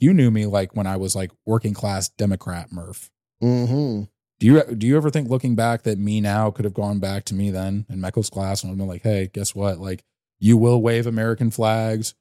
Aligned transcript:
you 0.00 0.12
knew 0.14 0.30
me 0.30 0.46
like 0.46 0.74
when 0.76 0.86
I 0.86 0.96
was 0.96 1.14
like 1.16 1.30
working 1.44 1.74
class 1.74 2.08
Democrat 2.08 2.72
Murph. 2.72 3.10
Mm-hmm. 3.42 4.04
Do 4.38 4.46
you 4.46 4.62
do 4.74 4.86
you 4.86 4.96
ever 4.96 5.10
think 5.10 5.28
looking 5.30 5.54
back 5.54 5.82
that 5.84 5.98
me 5.98 6.20
now 6.20 6.50
could 6.50 6.64
have 6.64 6.74
gone 6.74 6.98
back 6.98 7.24
to 7.26 7.34
me 7.34 7.50
then 7.50 7.86
in 7.88 8.00
Meckel's 8.00 8.28
class 8.30 8.62
and 8.62 8.70
would 8.70 8.74
have 8.74 8.78
been 8.78 8.88
like, 8.88 9.02
hey, 9.02 9.30
guess 9.32 9.54
what? 9.54 9.78
Like 9.78 10.04
you 10.38 10.56
will 10.56 10.82
wave 10.82 11.06
American 11.06 11.50
flags. 11.50 12.14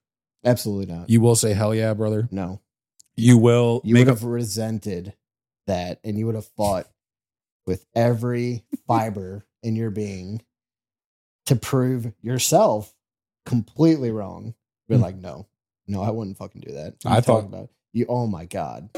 Absolutely 0.43 0.93
not. 0.93 1.09
You 1.09 1.19
will 1.21 1.35
say 1.35 1.53
hell 1.53 1.73
yeah, 1.75 1.93
brother. 1.93 2.27
no. 2.31 2.61
You 3.17 3.37
will 3.37 3.81
You 3.85 3.93
make 3.93 4.07
would 4.07 4.11
a 4.17 4.19
have 4.19 4.23
resented 4.25 5.13
that 5.67 5.99
and 6.03 6.17
you 6.19 6.25
would 6.25 6.35
have 6.35 6.47
fought 6.57 6.87
with 7.65 7.85
every 7.95 8.65
fiber 8.87 9.45
in 9.63 9.75
your 9.77 9.89
being 9.89 10.41
to 11.45 11.55
prove 11.55 12.11
yourself 12.21 12.93
completely 13.45 14.11
wrong. 14.11 14.53
Be 14.89 14.95
Hmm. 14.95 15.01
like, 15.01 15.15
no, 15.15 15.47
no, 15.87 16.01
I 16.01 16.09
wouldn't 16.09 16.37
fucking 16.37 16.61
do 16.61 16.73
that. 16.73 16.95
What 17.03 17.13
I 17.13 17.21
thought- 17.21 17.45
about 17.45 17.69
you. 17.93 18.05
Oh 18.09 18.27
my 18.27 18.45
god. 18.45 18.89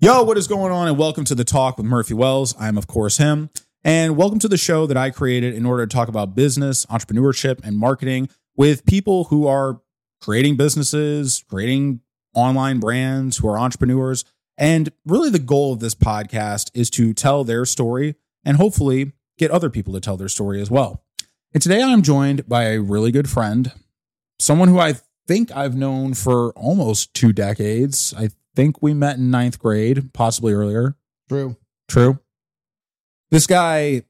Yo, 0.00 0.24
what 0.24 0.36
is 0.36 0.48
going 0.48 0.72
on? 0.72 0.88
And 0.88 0.98
welcome 0.98 1.24
to 1.24 1.34
the 1.34 1.44
talk 1.44 1.76
with 1.76 1.86
Murphy 1.86 2.12
Wells. 2.12 2.54
I'm, 2.58 2.76
of 2.76 2.88
course, 2.88 3.18
him. 3.18 3.50
And 3.84 4.16
welcome 4.16 4.40
to 4.40 4.48
the 4.48 4.56
show 4.56 4.86
that 4.86 4.96
I 4.96 5.10
created 5.10 5.54
in 5.54 5.64
order 5.64 5.86
to 5.86 5.92
talk 5.92 6.08
about 6.08 6.34
business, 6.34 6.84
entrepreneurship, 6.86 7.60
and 7.64 7.76
marketing 7.76 8.28
with 8.56 8.84
people 8.84 9.24
who 9.24 9.46
are 9.46 9.80
creating 10.20 10.56
businesses, 10.56 11.44
creating 11.48 12.00
online 12.34 12.80
brands, 12.80 13.38
who 13.38 13.48
are 13.48 13.58
entrepreneurs. 13.58 14.24
And 14.58 14.90
really, 15.06 15.30
the 15.30 15.38
goal 15.38 15.72
of 15.72 15.78
this 15.80 15.94
podcast 15.94 16.70
is 16.74 16.90
to 16.90 17.14
tell 17.14 17.44
their 17.44 17.64
story 17.64 18.16
and 18.44 18.56
hopefully 18.56 19.12
get 19.38 19.50
other 19.50 19.70
people 19.70 19.92
to 19.94 20.00
tell 20.00 20.16
their 20.16 20.28
story 20.28 20.60
as 20.60 20.70
well. 20.70 21.02
And 21.52 21.62
today 21.62 21.82
I'm 21.82 22.02
joined 22.02 22.48
by 22.48 22.64
a 22.64 22.80
really 22.80 23.12
good 23.12 23.28
friend, 23.28 23.72
someone 24.38 24.68
who 24.68 24.78
I 24.78 24.94
think 25.26 25.54
I've 25.54 25.76
known 25.76 26.14
for 26.14 26.52
almost 26.52 27.14
two 27.14 27.32
decades. 27.32 28.14
I 28.16 28.30
think 28.54 28.82
we 28.82 28.94
met 28.94 29.16
in 29.16 29.30
ninth 29.30 29.58
grade, 29.58 30.12
possibly 30.12 30.52
earlier. 30.52 30.96
True. 31.28 31.56
True. 31.88 32.18
This 33.30 33.46
guy 33.46 34.02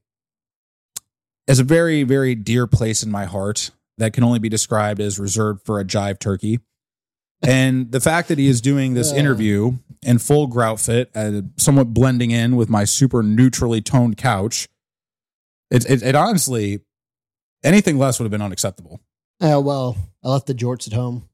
has 1.49 1.59
a 1.59 1.65
very, 1.65 2.03
very 2.03 2.35
dear 2.35 2.67
place 2.67 3.03
in 3.03 3.11
my 3.11 3.25
heart 3.25 3.71
that 3.99 4.13
can 4.13 4.25
only 4.25 4.39
be 4.39 4.49
described 4.49 5.01
as 5.01 5.19
reserved 5.19 5.63
for 5.65 5.79
a 5.79 5.85
jive 5.85 6.19
turkey. 6.19 6.61
And 7.43 7.91
the 7.91 8.01
fact 8.01 8.29
that 8.29 8.39
he 8.39 8.47
is 8.47 8.61
doing 8.61 8.95
this 8.95 9.13
interview 9.13 9.79
in 10.03 10.19
full 10.19 10.47
grout 10.47 10.79
fit, 10.81 11.11
uh, 11.15 11.43
somewhat 11.57 11.93
blending 11.93 12.31
in 12.31 12.57
with 12.57 12.69
my 12.69 12.85
super 12.85 13.23
neutrally 13.23 13.81
toned 13.81 14.17
couch, 14.17 14.69
it, 15.71 15.89
it, 15.91 16.03
it 16.03 16.15
honestly, 16.15 16.81
anything 17.65 17.99
less 17.99 18.19
would 18.19 18.25
have 18.25 18.31
been 18.31 18.43
unacceptable. 18.43 19.01
Oh 19.41 19.61
well, 19.61 19.97
I 20.23 20.29
left 20.29 20.47
the 20.47 20.55
jorts 20.55 20.87
at 20.87 20.93
home. 20.93 21.29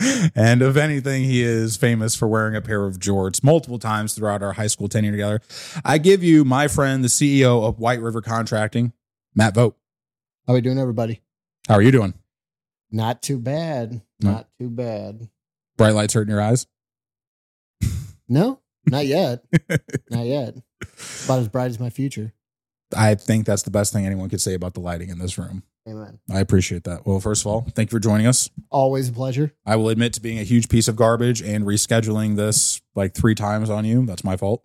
and 0.34 0.62
if 0.62 0.76
anything, 0.76 1.24
he 1.24 1.42
is 1.42 1.76
famous 1.76 2.14
for 2.14 2.26
wearing 2.26 2.56
a 2.56 2.62
pair 2.62 2.86
of 2.86 2.98
jorts 2.98 3.44
multiple 3.44 3.78
times 3.78 4.14
throughout 4.14 4.42
our 4.42 4.54
high 4.54 4.66
school 4.66 4.88
tenure 4.88 5.10
together. 5.10 5.42
I 5.84 5.98
give 5.98 6.22
you 6.22 6.44
my 6.44 6.68
friend, 6.68 7.04
the 7.04 7.08
CEO 7.08 7.68
of 7.68 7.78
White 7.78 8.00
River 8.00 8.22
Contracting, 8.22 8.94
Matt 9.34 9.54
Vogt. 9.54 9.76
How 10.46 10.54
are 10.54 10.56
we 10.56 10.62
doing, 10.62 10.78
everybody? 10.78 11.20
How 11.68 11.74
are 11.74 11.82
you 11.82 11.92
doing? 11.92 12.14
Not 12.90 13.22
too 13.22 13.38
bad. 13.38 14.02
No. 14.22 14.32
Not 14.32 14.48
too 14.58 14.68
bad. 14.68 15.28
Bright 15.76 15.94
lights 15.94 16.14
hurting 16.14 16.30
your 16.30 16.42
eyes? 16.42 16.66
No, 18.28 18.60
not 18.86 19.06
yet. 19.06 19.44
not 20.10 20.24
yet. 20.24 20.54
About 21.24 21.40
as 21.40 21.48
bright 21.48 21.70
as 21.70 21.80
my 21.80 21.90
future. 21.90 22.32
I 22.96 23.14
think 23.16 23.44
that's 23.46 23.62
the 23.62 23.70
best 23.70 23.92
thing 23.92 24.06
anyone 24.06 24.28
could 24.28 24.40
say 24.40 24.54
about 24.54 24.74
the 24.74 24.80
lighting 24.80 25.08
in 25.08 25.18
this 25.18 25.36
room. 25.36 25.64
Amen. 25.88 26.20
I 26.30 26.40
appreciate 26.40 26.84
that. 26.84 27.06
Well, 27.06 27.20
first 27.20 27.42
of 27.42 27.46
all, 27.48 27.66
thank 27.74 27.90
you 27.90 27.96
for 27.96 28.00
joining 28.00 28.26
us. 28.26 28.48
Always 28.70 29.08
a 29.08 29.12
pleasure. 29.12 29.52
I 29.66 29.76
will 29.76 29.88
admit 29.88 30.12
to 30.14 30.20
being 30.20 30.38
a 30.38 30.44
huge 30.44 30.68
piece 30.68 30.86
of 30.86 30.96
garbage 30.96 31.42
and 31.42 31.64
rescheduling 31.64 32.36
this 32.36 32.80
like 32.94 33.14
three 33.14 33.34
times 33.34 33.70
on 33.70 33.84
you. 33.84 34.06
That's 34.06 34.24
my 34.24 34.36
fault. 34.36 34.62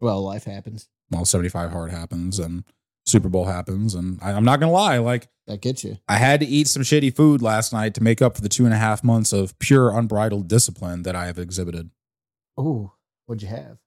Well, 0.00 0.22
life 0.22 0.44
happens. 0.44 0.88
Well, 1.10 1.24
75 1.24 1.72
hard 1.72 1.90
happens 1.90 2.38
and 2.38 2.64
Super 3.08 3.28
Bowl 3.28 3.46
happens. 3.46 3.94
And 3.94 4.18
I, 4.22 4.32
I'm 4.32 4.44
not 4.44 4.60
going 4.60 4.70
to 4.70 4.74
lie. 4.74 4.98
Like, 4.98 5.28
That 5.46 5.60
gets 5.60 5.84
you. 5.84 5.98
I 6.08 6.16
had 6.16 6.40
to 6.40 6.46
eat 6.46 6.68
some 6.68 6.82
shitty 6.82 7.14
food 7.14 7.42
last 7.42 7.72
night 7.72 7.94
to 7.94 8.02
make 8.02 8.20
up 8.22 8.36
for 8.36 8.42
the 8.42 8.48
two 8.48 8.64
and 8.64 8.74
a 8.74 8.78
half 8.78 9.02
months 9.02 9.32
of 9.32 9.58
pure 9.58 9.96
unbridled 9.96 10.48
discipline 10.48 11.02
that 11.02 11.16
I 11.16 11.26
have 11.26 11.38
exhibited. 11.38 11.90
Oh, 12.56 12.92
what'd 13.26 13.42
you 13.42 13.48
have? 13.48 13.78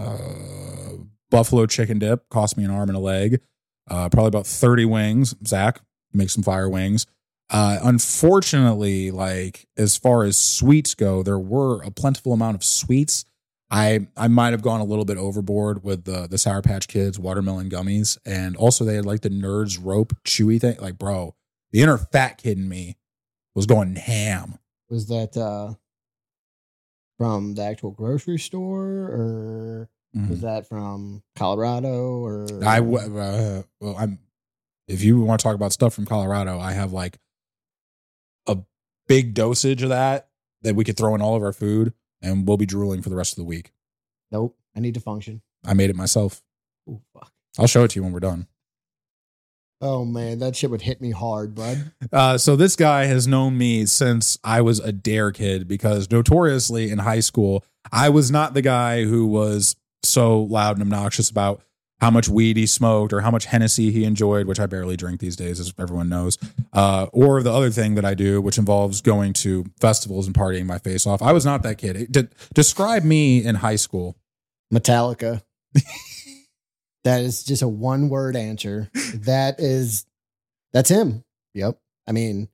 Uh, 0.00 1.02
buffalo 1.30 1.66
chicken 1.66 1.98
dip 1.98 2.28
cost 2.28 2.56
me 2.56 2.64
an 2.64 2.70
arm 2.70 2.88
and 2.88 2.96
a 2.96 3.00
leg. 3.00 3.40
Uh, 3.88 4.08
probably 4.08 4.28
about 4.28 4.46
30 4.46 4.84
wings. 4.84 5.34
Zach, 5.46 5.80
make 6.12 6.30
some 6.30 6.42
fire 6.44 6.68
wings. 6.68 7.06
Uh, 7.50 7.80
unfortunately, 7.82 9.10
like 9.10 9.66
as 9.76 9.96
far 9.96 10.22
as 10.22 10.36
sweets 10.36 10.94
go, 10.94 11.22
there 11.22 11.38
were 11.38 11.82
a 11.82 11.90
plentiful 11.90 12.32
amount 12.32 12.54
of 12.54 12.62
sweets. 12.62 13.24
I 13.70 14.08
I 14.16 14.28
might 14.28 14.50
have 14.50 14.62
gone 14.62 14.80
a 14.80 14.84
little 14.84 15.04
bit 15.04 15.16
overboard 15.16 15.84
with 15.84 16.04
the 16.04 16.26
the 16.28 16.38
Sour 16.38 16.62
Patch 16.62 16.88
Kids 16.88 17.18
watermelon 17.18 17.70
gummies, 17.70 18.18
and 18.24 18.56
also 18.56 18.84
they 18.84 18.96
had 18.96 19.06
like 19.06 19.20
the 19.20 19.30
Nerds 19.30 19.78
rope 19.80 20.12
chewy 20.24 20.60
thing. 20.60 20.76
Like, 20.80 20.98
bro, 20.98 21.34
the 21.72 21.80
inner 21.82 21.98
fat 21.98 22.38
kid 22.38 22.58
in 22.58 22.68
me 22.68 22.96
was 23.54 23.66
going 23.66 23.94
ham. 23.96 24.58
Was 24.88 25.06
that 25.08 25.36
uh 25.36 25.74
from 27.18 27.54
the 27.54 27.62
actual 27.62 27.90
grocery 27.90 28.38
store 28.38 28.88
or 28.88 29.90
Mhm. 30.16 30.30
was 30.30 30.40
that 30.40 30.66
from 30.66 31.22
Colorado 31.36 32.18
or 32.24 32.64
I 32.64 32.80
w- 32.80 32.98
uh, 33.18 33.62
well, 33.80 33.94
I'm. 33.96 34.18
If 34.88 35.04
you 35.04 35.20
want 35.20 35.38
to 35.38 35.44
talk 35.44 35.54
about 35.54 35.72
stuff 35.72 35.94
from 35.94 36.04
Colorado, 36.06 36.58
I 36.58 36.72
have 36.72 36.92
like 36.92 37.18
a 38.48 38.56
big 39.06 39.34
dosage 39.34 39.84
of 39.84 39.90
that 39.90 40.28
that 40.62 40.74
we 40.74 40.82
could 40.82 40.96
throw 40.96 41.14
in 41.14 41.22
all 41.22 41.36
of 41.36 41.44
our 41.44 41.52
food, 41.52 41.92
and 42.22 42.46
we'll 42.46 42.56
be 42.56 42.66
drooling 42.66 43.02
for 43.02 43.08
the 43.08 43.16
rest 43.16 43.32
of 43.32 43.36
the 43.36 43.44
week. 43.44 43.72
Nope. 44.30 44.56
I 44.76 44.80
need 44.80 44.94
to 44.94 45.00
function. 45.00 45.42
I 45.64 45.74
made 45.74 45.90
it 45.90 45.96
myself. 45.96 46.42
Oh 46.88 47.00
fuck. 47.12 47.32
I'll 47.58 47.66
show 47.66 47.84
it 47.84 47.88
to 47.92 47.98
you 47.98 48.02
when 48.02 48.12
we're 48.12 48.20
done. 48.20 48.46
Oh 49.82 50.04
man, 50.04 50.40
that 50.40 50.56
shit 50.56 50.70
would 50.70 50.82
hit 50.82 51.00
me 51.00 51.10
hard, 51.10 51.54
bud. 51.54 51.92
Uh, 52.12 52.36
so 52.36 52.56
this 52.56 52.74
guy 52.74 53.04
has 53.04 53.28
known 53.28 53.56
me 53.56 53.86
since 53.86 54.36
I 54.42 54.62
was 54.62 54.80
a 54.80 54.90
dare 54.90 55.30
kid 55.30 55.68
because 55.68 56.10
notoriously 56.10 56.90
in 56.90 56.98
high 56.98 57.20
school, 57.20 57.64
I 57.92 58.08
was 58.08 58.32
not 58.32 58.52
the 58.52 58.62
guy 58.62 59.04
who 59.04 59.26
was 59.26 59.76
so 60.02 60.40
loud 60.40 60.76
and 60.76 60.82
obnoxious 60.82 61.30
about 61.30 61.62
how 62.00 62.10
much 62.10 62.28
weed 62.28 62.56
he 62.56 62.66
smoked 62.66 63.12
or 63.12 63.20
how 63.20 63.30
much 63.30 63.46
Hennessy 63.46 63.90
he 63.90 64.04
enjoyed, 64.04 64.46
which 64.46 64.58
I 64.58 64.66
barely 64.66 64.96
drink 64.96 65.20
these 65.20 65.36
days, 65.36 65.60
as 65.60 65.72
everyone 65.78 66.08
knows. 66.08 66.38
Uh, 66.72 67.06
or 67.12 67.42
the 67.42 67.52
other 67.52 67.70
thing 67.70 67.94
that 67.94 68.04
I 68.04 68.14
do, 68.14 68.40
which 68.40 68.58
involves 68.58 69.00
going 69.00 69.32
to 69.34 69.66
festivals 69.80 70.26
and 70.26 70.34
partying 70.34 70.66
my 70.66 70.78
face 70.78 71.06
off. 71.06 71.20
I 71.22 71.32
was 71.32 71.44
not 71.44 71.62
that 71.62 71.78
kid. 71.78 72.10
De- 72.10 72.28
describe 72.54 73.04
me 73.04 73.44
in 73.44 73.56
high 73.56 73.76
school. 73.76 74.16
Metallica. 74.72 75.42
that 77.04 77.20
is 77.20 77.44
just 77.44 77.62
a 77.62 77.68
one 77.68 78.08
word 78.08 78.36
answer. 78.36 78.90
That 79.14 79.60
is 79.60 80.06
that's 80.72 80.90
him. 80.90 81.24
Yep. 81.54 81.78
I 82.06 82.12
mean, 82.12 82.48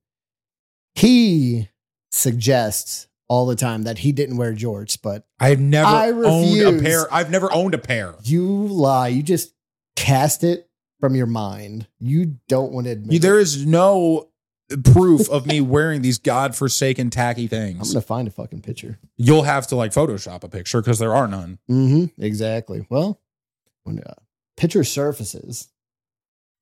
he 0.95 1.69
suggests 2.11 3.07
all 3.29 3.47
the 3.47 3.57
time 3.57 3.83
that 3.85 3.99
he 3.99 4.13
didn't 4.13 4.37
wear 4.37 4.55
jorts, 4.55 4.99
but 5.03 5.27
I've 5.41 5.61
never 5.61 5.87
I 5.89 6.11
owned 6.11 6.61
a 6.63 6.83
pair. 6.83 7.13
I've 7.13 7.31
never 7.31 7.53
owned 7.53 7.75
a 7.75 7.79
pair. 7.79 8.15
you 8.23 8.47
lie. 8.69 9.09
You 9.09 9.23
just 9.23 9.53
cast 9.97 10.45
it 10.45 10.69
from 11.01 11.15
your 11.15 11.27
mind. 11.27 11.87
You 11.99 12.39
don't 12.49 12.73
want 12.73 12.87
to 12.87 12.93
admit 12.93 13.13
You- 13.13 13.17
it. 13.17 13.23
There 13.23 13.39
is 13.39 13.67
no 13.67 14.29
proof 14.85 15.29
of 15.31 15.47
me 15.47 15.61
wearing 15.61 16.03
these 16.03 16.19
godforsaken 16.19 17.11
tacky 17.11 17.47
things. 17.47 17.75
I'm 17.75 17.79
things. 17.79 17.93
gonna 17.95 18.03
find 18.03 18.27
a 18.29 18.33
fucking 18.33 18.63
picture. 18.63 18.99
You'll 19.17 19.43
have 19.45 19.67
to 19.69 19.77
like 19.77 19.93
Photoshop 19.93 20.43
a 20.43 20.49
picture 20.49 20.81
because 20.81 20.99
there 20.99 21.15
are 21.15 21.29
none. 21.29 21.59
Mm-hmm. 21.71 22.21
Exactly. 22.23 22.85
Well, 22.91 23.21
when 23.85 24.01
uh, 24.01 24.15
picture 24.57 24.83
surfaces, 24.83 25.69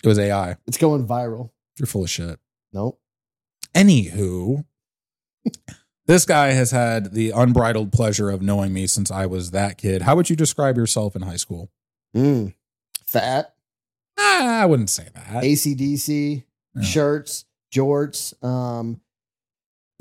It 0.03 0.09
was 0.09 0.19
AI. 0.19 0.57
it's 0.67 0.77
going 0.77 1.06
viral. 1.06 1.50
You're 1.79 1.87
full 1.87 2.05
of 2.05 2.11
shit. 2.11 2.38
Nope. 2.75 3.00
Anywho, 3.75 4.65
this 6.06 6.25
guy 6.27 6.49
has 6.53 6.71
had 6.71 7.12
the 7.15 7.31
unbridled 7.31 7.93
pleasure 7.93 8.31
of 8.31 8.43
knowing 8.43 8.73
me 8.73 8.87
since 8.87 9.11
I 9.11 9.27
was 9.27 9.51
that 9.53 9.79
kid. 9.79 10.03
How 10.03 10.17
would 10.17 10.29
you 10.31 10.37
describe 10.37 10.77
yourself 10.77 11.17
in 11.17 11.23
high 11.23 11.37
school? 11.37 11.71
Mm. 12.15 12.55
Fat. 13.06 13.55
Ah, 14.19 14.62
I 14.62 14.67
wouldn't 14.67 14.91
say 14.91 15.09
that. 15.15 15.43
ACDC 15.45 16.45
Yeah. 16.77 16.83
shirts, 16.83 17.45
jorts. 17.75 18.33
Um, 18.45 19.01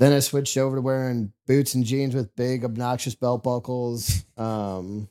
then 0.00 0.12
I 0.12 0.18
switched 0.20 0.56
over 0.56 0.76
to 0.76 0.82
wearing 0.82 1.32
boots 1.46 1.74
and 1.74 1.84
jeans 1.84 2.14
with 2.14 2.34
big 2.36 2.64
obnoxious 2.64 3.14
belt 3.14 3.42
buckles. 3.42 4.24
Um, 4.36 5.08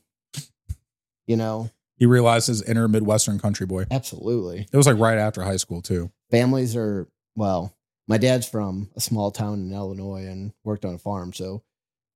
you 1.26 1.36
know, 1.36 1.70
He 1.96 2.04
realized 2.04 2.48
his 2.48 2.60
inner 2.62 2.86
Midwestern 2.88 3.38
country 3.38 3.64
boy. 3.66 3.86
absolutely. 3.90 4.66
It 4.70 4.76
was 4.76 4.86
like 4.86 4.98
right 4.98 5.16
after 5.16 5.42
high 5.42 5.56
school 5.56 5.80
too. 5.80 6.10
Families 6.30 6.76
are 6.76 7.08
well. 7.34 7.74
My 8.06 8.18
dad's 8.18 8.48
from 8.48 8.90
a 8.96 9.00
small 9.00 9.30
town 9.30 9.60
in 9.60 9.72
Illinois 9.72 10.26
and 10.26 10.52
worked 10.62 10.84
on 10.84 10.94
a 10.94 10.98
farm, 10.98 11.32
so 11.32 11.62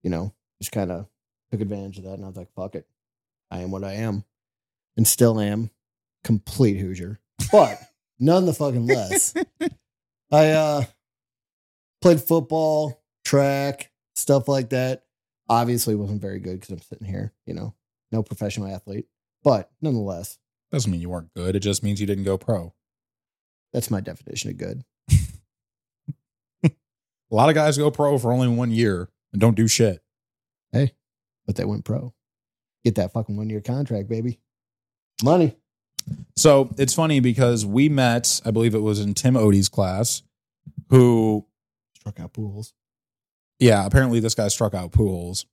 you 0.03 0.11
know, 0.11 0.33
just 0.61 0.73
kind 0.73 0.93
of 0.93 1.07
took 1.51 1.61
advantage 1.61 1.99
of 1.99 2.05
that. 2.05 2.15
And 2.15 2.25
I 2.25 2.29
was 2.29 2.37
like, 2.37 2.53
"Fuck 2.55 2.75
it, 2.75 2.87
I 3.51 3.61
am 3.61 3.71
what 3.71 3.85
I 3.85 3.95
am, 3.95 4.25
and 4.97 5.07
still 5.07 5.41
am." 5.41 5.71
Complete 6.25 6.79
Hoosier. 6.79 7.21
but 7.53 7.81
none 8.19 8.45
the 8.45 8.53
fucking 8.53 8.87
less. 8.87 9.33
I 10.33 10.51
uh 10.51 10.85
played 12.03 12.21
football, 12.21 13.01
track, 13.25 13.91
stuff 14.15 14.49
like 14.49 14.71
that. 14.71 15.05
Obviously 15.49 15.95
wasn't 15.95 16.21
very 16.21 16.41
good 16.41 16.61
because 16.61 16.71
I'm 16.71 16.81
sitting 16.83 17.07
here, 17.07 17.33
you 17.47 17.55
know, 17.55 17.75
no 18.13 18.23
professional 18.23 18.69
athlete. 18.73 19.07
But 19.43 19.71
nonetheless, 19.81 20.39
Doesn't 20.71 20.91
mean 20.91 21.01
you 21.01 21.09
weren't 21.09 21.33
good. 21.35 21.57
It 21.57 21.61
just 21.61 21.83
means 21.83 22.01
you 22.01 22.07
didn't 22.07 22.25
go 22.25 22.37
pro. 22.37 22.75
that's 23.73 23.91
my 23.91 24.01
definition 24.01 24.51
of 24.51 24.59
good. 24.59 24.85
A 27.31 27.35
lot 27.35 27.49
of 27.49 27.55
guys 27.55 27.77
go 27.79 27.91
pro 27.91 28.19
for 28.19 28.33
only 28.33 28.49
one 28.49 28.71
year 28.71 29.09
and 29.33 29.41
don't 29.41 29.57
do 29.57 29.69
shit. 29.69 30.03
Hey, 30.73 30.93
but 31.47 31.57
they 31.57 31.65
went 31.65 31.85
pro. 31.85 32.15
Get 32.85 32.95
that 32.97 33.13
fucking 33.13 33.37
one 33.37 33.51
year 33.51 33.61
contract, 33.61 34.09
baby. 34.09 34.39
Money. 35.23 35.57
So 36.37 36.75
it's 36.79 36.95
funny 36.95 37.21
because 37.21 37.67
we 37.67 37.89
met, 37.89 38.41
I 38.45 38.51
believe 38.51 38.75
it 38.75 38.79
was 38.79 39.01
in 39.01 39.15
Tim 39.15 39.35
Odie's 39.35 39.69
class, 39.69 40.23
who, 40.89 41.45
Struck 41.99 42.21
out 42.21 42.33
pools. 42.33 42.73
yeah, 43.59 43.85
apparently 43.85 44.21
this 44.21 44.35
guy 44.35 44.49
struck 44.49 44.73
out 44.73 44.93
pools, 44.93 45.45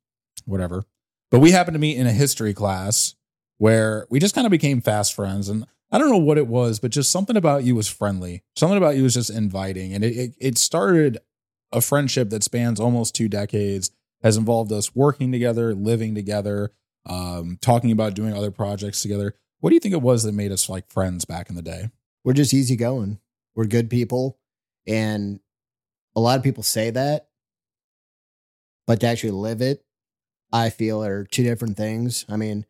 whatever. 0.46 0.86
But 1.32 1.40
we 1.40 1.52
happened 1.52 1.76
to 1.76 1.80
meet 1.80 1.98
in 1.98 2.08
a 2.08 2.12
history 2.14 2.54
class 2.54 3.16
where 3.58 4.06
we 4.10 4.20
just 4.20 4.36
kind 4.36 4.46
of 4.48 4.52
became 4.52 4.80
fast 4.80 5.14
friends. 5.14 5.50
And 5.50 5.66
I 5.92 5.98
don't 5.98 6.10
know 6.12 6.18
what 6.18 6.38
it 6.38 6.48
was, 6.48 6.80
but 6.80 6.92
just 6.92 7.10
something 7.10 7.36
about 7.36 7.64
you 7.64 7.76
was 7.76 7.88
friendly. 7.90 8.44
Something 8.56 8.78
about 8.78 8.96
you 8.96 9.04
was 9.04 9.16
just 9.16 9.30
inviting. 9.32 9.94
And 9.94 10.04
it, 10.04 10.16
it, 10.16 10.36
it 10.40 10.58
started 10.58 11.18
a 11.76 11.82
friendship 11.82 12.30
that 12.30 12.44
spans 12.44 12.80
almost 12.80 13.14
two 13.14 13.28
decades, 13.28 13.92
has 14.24 14.38
involved 14.38 14.72
us 14.72 14.96
working 14.96 15.32
together, 15.32 15.76
living 15.76 16.16
together, 16.16 16.72
um, 17.06 17.58
talking 17.62 17.92
about 17.92 18.16
doing 18.16 18.34
other 18.34 18.50
projects 18.50 19.02
together. 19.02 19.36
What 19.60 19.70
do 19.70 19.74
you 19.76 19.80
think 19.80 19.94
it 19.94 20.02
was 20.02 20.24
that 20.24 20.32
made 20.32 20.52
us 20.52 20.70
like 20.70 20.90
friends 20.90 21.26
back 21.26 21.50
in 21.50 21.56
the 21.56 21.62
day? 21.62 21.90
We're 22.24 22.34
just 22.34 22.54
easygoing. 22.54 23.20
We're 23.56 23.66
good 23.66 23.90
people. 23.90 24.40
And 24.88 25.40
a 26.16 26.22
lot 26.22 26.38
of 26.38 26.44
people 26.44 26.64
say 26.64 26.92
that, 26.92 27.28
but 28.88 29.02
to 29.02 29.08
actually 29.08 29.32
live 29.32 29.62
it, 29.62 29.84
I 30.54 30.70
feel 30.70 31.04
are 31.04 31.26
two 31.26 31.44
different 31.44 31.76
things. 31.76 32.26
I 32.30 32.38
mean, 32.38 32.66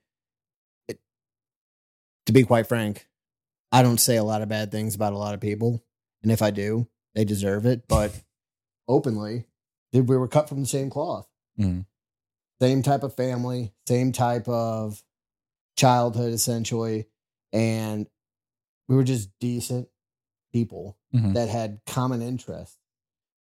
it, 0.88 1.00
to 2.25 2.34
be 2.34 2.44
quite 2.44 2.68
frank, 2.68 3.08
I 3.72 3.84
don't 3.84 4.00
say 4.00 4.18
a 4.18 4.24
lot 4.24 4.42
of 4.42 4.50
bad 4.50 4.72
things 4.72 4.96
about 4.96 5.13
a 5.13 5.18
lot 5.18 5.36
of 5.36 5.42
people. 5.42 5.84
And 6.24 6.31
if 6.31 6.42
I 6.42 6.50
do, 6.50 6.88
they 7.13 7.24
deserve 7.24 7.66
it. 7.66 7.88
But 7.88 8.16
openly, 8.88 9.46
dude, 9.92 10.08
we 10.10 10.18
were 10.18 10.28
cut 10.28 10.48
from 10.50 10.62
the 10.62 10.68
same 10.68 10.90
cloth. 10.90 11.28
Mm. 11.60 11.86
Same 12.62 12.82
type 12.84 13.04
of 13.04 13.14
family, 13.16 13.74
same 13.88 14.12
type 14.12 14.48
of 14.48 15.04
childhood, 15.78 16.34
essentially. 16.34 17.08
And 17.52 18.08
we 18.88 18.96
were 18.96 19.04
just 19.04 19.30
decent 19.40 19.88
people 20.54 20.98
Mhm. 21.14 21.34
that 21.34 21.50
had 21.50 21.82
common 21.86 22.22
interests. 22.22 22.78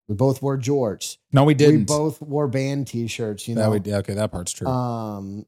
We 0.07 0.15
both 0.15 0.41
wore 0.41 0.57
jorts. 0.57 1.17
No, 1.31 1.43
we 1.45 1.53
didn't. 1.53 1.79
We 1.79 1.83
both 1.85 2.21
wore 2.21 2.47
band 2.47 2.87
t-shirts, 2.87 3.47
you 3.47 3.55
that 3.55 3.61
know. 3.63 3.71
we, 3.71 3.93
okay, 3.93 4.13
that 4.13 4.31
part's 4.31 4.51
true. 4.51 4.67
Um, 4.67 5.45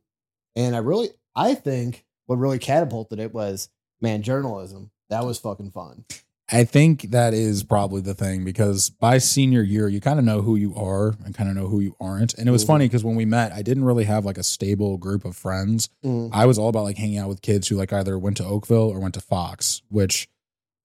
and 0.55 0.75
I 0.75 0.79
really, 0.79 1.09
I 1.35 1.53
think 1.55 2.05
what 2.25 2.37
really 2.37 2.57
catapulted 2.59 3.19
it 3.19 3.33
was, 3.33 3.69
man, 4.01 4.23
journalism. 4.23 4.91
That 5.09 5.25
was 5.25 5.37
fucking 5.39 5.71
fun. 5.71 6.05
I 6.49 6.63
think 6.63 7.11
that 7.11 7.33
is 7.33 7.63
probably 7.63 7.99
the 7.99 8.13
thing 8.13 8.45
because 8.45 8.89
by 8.89 9.17
senior 9.17 9.61
year, 9.61 9.89
you 9.89 9.99
kind 9.99 10.17
of 10.17 10.23
know 10.23 10.41
who 10.41 10.55
you 10.55 10.73
are 10.75 11.13
and 11.25 11.35
kind 11.35 11.49
of 11.49 11.57
know 11.57 11.67
who 11.67 11.81
you 11.81 11.95
aren't. 11.99 12.33
And 12.35 12.47
it 12.47 12.51
was 12.51 12.63
funny 12.63 12.85
because 12.85 13.03
when 13.03 13.15
we 13.15 13.25
met, 13.25 13.51
I 13.51 13.61
didn't 13.61 13.83
really 13.83 14.05
have 14.05 14.23
like 14.23 14.37
a 14.37 14.43
stable 14.43 14.97
group 14.97 15.25
of 15.25 15.35
friends. 15.35 15.89
Mm. 16.05 16.29
I 16.31 16.45
was 16.45 16.57
all 16.57 16.69
about 16.69 16.85
like 16.85 16.97
hanging 16.97 17.17
out 17.17 17.27
with 17.27 17.41
kids 17.41 17.67
who 17.67 17.75
like 17.75 17.91
either 17.91 18.17
went 18.17 18.37
to 18.37 18.45
Oakville 18.45 18.89
or 18.89 18.99
went 18.99 19.15
to 19.15 19.21
Fox, 19.21 19.81
which 19.89 20.29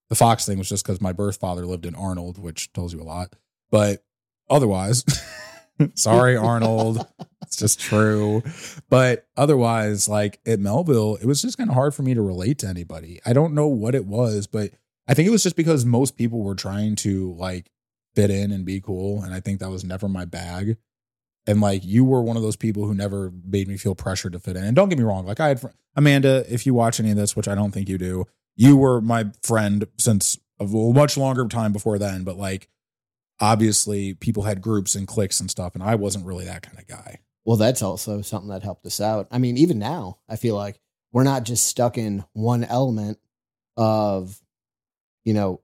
the 0.09 0.17
Fox 0.17 0.45
thing 0.45 0.59
was 0.59 0.69
just 0.69 0.85
because 0.85 1.01
my 1.01 1.13
birth 1.13 1.37
father 1.37 1.65
lived 1.65 1.87
in 1.87 1.95
Arnold, 1.95 2.39
which 2.39 2.73
tells 2.73 2.93
you 2.93 3.01
a 3.01 3.05
lot. 3.05 3.37
But 3.71 4.05
otherwise, 4.51 5.05
sorry, 5.95 6.37
Arnold. 6.37 7.07
It's 7.43 7.57
just 7.57 7.79
true. 7.79 8.43
But 8.91 9.27
otherwise, 9.37 10.09
like 10.09 10.41
at 10.45 10.59
Mehlville, 10.59 11.21
it 11.21 11.27
was 11.27 11.41
just 11.41 11.57
kind 11.57 11.71
of 11.71 11.75
hard 11.75 11.95
for 11.95 12.03
me 12.03 12.15
to 12.15 12.23
relate 12.23 12.59
to 12.59 12.67
anybody. 12.67 13.21
I 13.25 13.33
don't 13.33 13.55
know 13.55 13.69
what 13.69 13.95
it 13.95 14.07
was, 14.07 14.47
but 14.47 14.73
I 15.13 15.15
think 15.15 15.29
it 15.29 15.31
was 15.31 15.43
just 15.43 15.57
because 15.57 15.85
most 15.85 16.17
people 16.17 16.43
were 16.43 16.55
trying 16.55 16.97
to 16.97 17.35
like 17.35 17.71
fit 18.15 18.31
in 18.31 18.51
and 18.51 18.65
be 18.65 18.81
cool. 18.81 19.23
And 19.23 19.35
I 19.35 19.41
think 19.41 19.61
that 19.61 19.69
was 19.69 19.85
never 19.85 20.09
my 20.09 20.25
bag. 20.25 20.79
And 21.47 21.61
like 21.61 21.85
you 21.85 22.03
were 22.03 22.23
one 22.23 22.39
of 22.39 22.43
those 22.43 22.57
people 22.57 22.87
who 22.87 22.95
never 22.95 23.31
made 23.45 23.69
me 23.69 23.77
feel 23.77 23.95
pressured 23.95 24.33
to 24.33 24.39
fit 24.39 24.57
in. 24.57 24.65
And 24.65 24.75
don't 24.75 24.89
get 24.89 24.97
me 24.97 25.05
wrong, 25.05 25.27
like 25.27 25.39
I 25.39 25.49
had 25.49 25.61
fr- 25.61 25.67
Amanda, 25.95 26.47
if 26.49 26.65
you 26.65 26.73
watch 26.73 26.99
any 26.99 27.11
of 27.11 27.19
this, 27.19 27.37
which 27.37 27.47
I 27.47 27.55
don't 27.55 27.73
think 27.73 27.91
you 27.91 27.99
do, 27.99 28.25
you 28.57 28.75
were 28.79 29.03
my 29.03 29.27
friend 29.43 29.87
since 29.99 30.39
a 30.59 30.65
much 30.65 31.19
longer 31.19 31.47
time 31.47 31.75
before 31.75 31.99
then. 31.99 32.25
But 32.25 32.39
like 32.39 32.71
obviously 33.39 34.15
people 34.15 34.45
had 34.45 34.63
groups 34.63 34.95
and 34.95 35.07
cliques 35.07 35.41
and 35.41 35.51
stuff, 35.51 35.75
and 35.75 35.85
I 35.85 35.95
wasn't 35.95 36.25
really 36.25 36.47
that 36.47 36.63
kind 36.63 36.79
of 36.79 36.87
guy. 36.87 37.19
Well, 37.45 37.59
that's 37.59 37.83
also 37.83 38.23
something 38.23 38.49
that 38.49 38.63
helped 38.63 38.87
us 38.87 38.99
out. 38.99 39.29
I 39.31 39.37
mean, 39.37 39.59
even 39.59 39.79
now, 39.79 40.21
I 40.27 40.37
feel 40.37 40.57
like 40.57 40.81
we're 41.13 41.23
not 41.23 41.43
just 41.43 41.67
stuck 41.67 41.99
in 41.99 42.25
one 42.33 42.65
element 42.65 43.19
of, 43.77 44.39
you 45.25 45.35
know, 45.35 45.61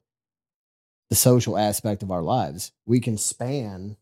the 1.11 1.17
social 1.17 1.57
aspect 1.57 2.03
of 2.03 2.11
our 2.11 2.23
lives. 2.23 2.73
We 2.87 3.01
can 3.01 3.17
span 3.19 3.97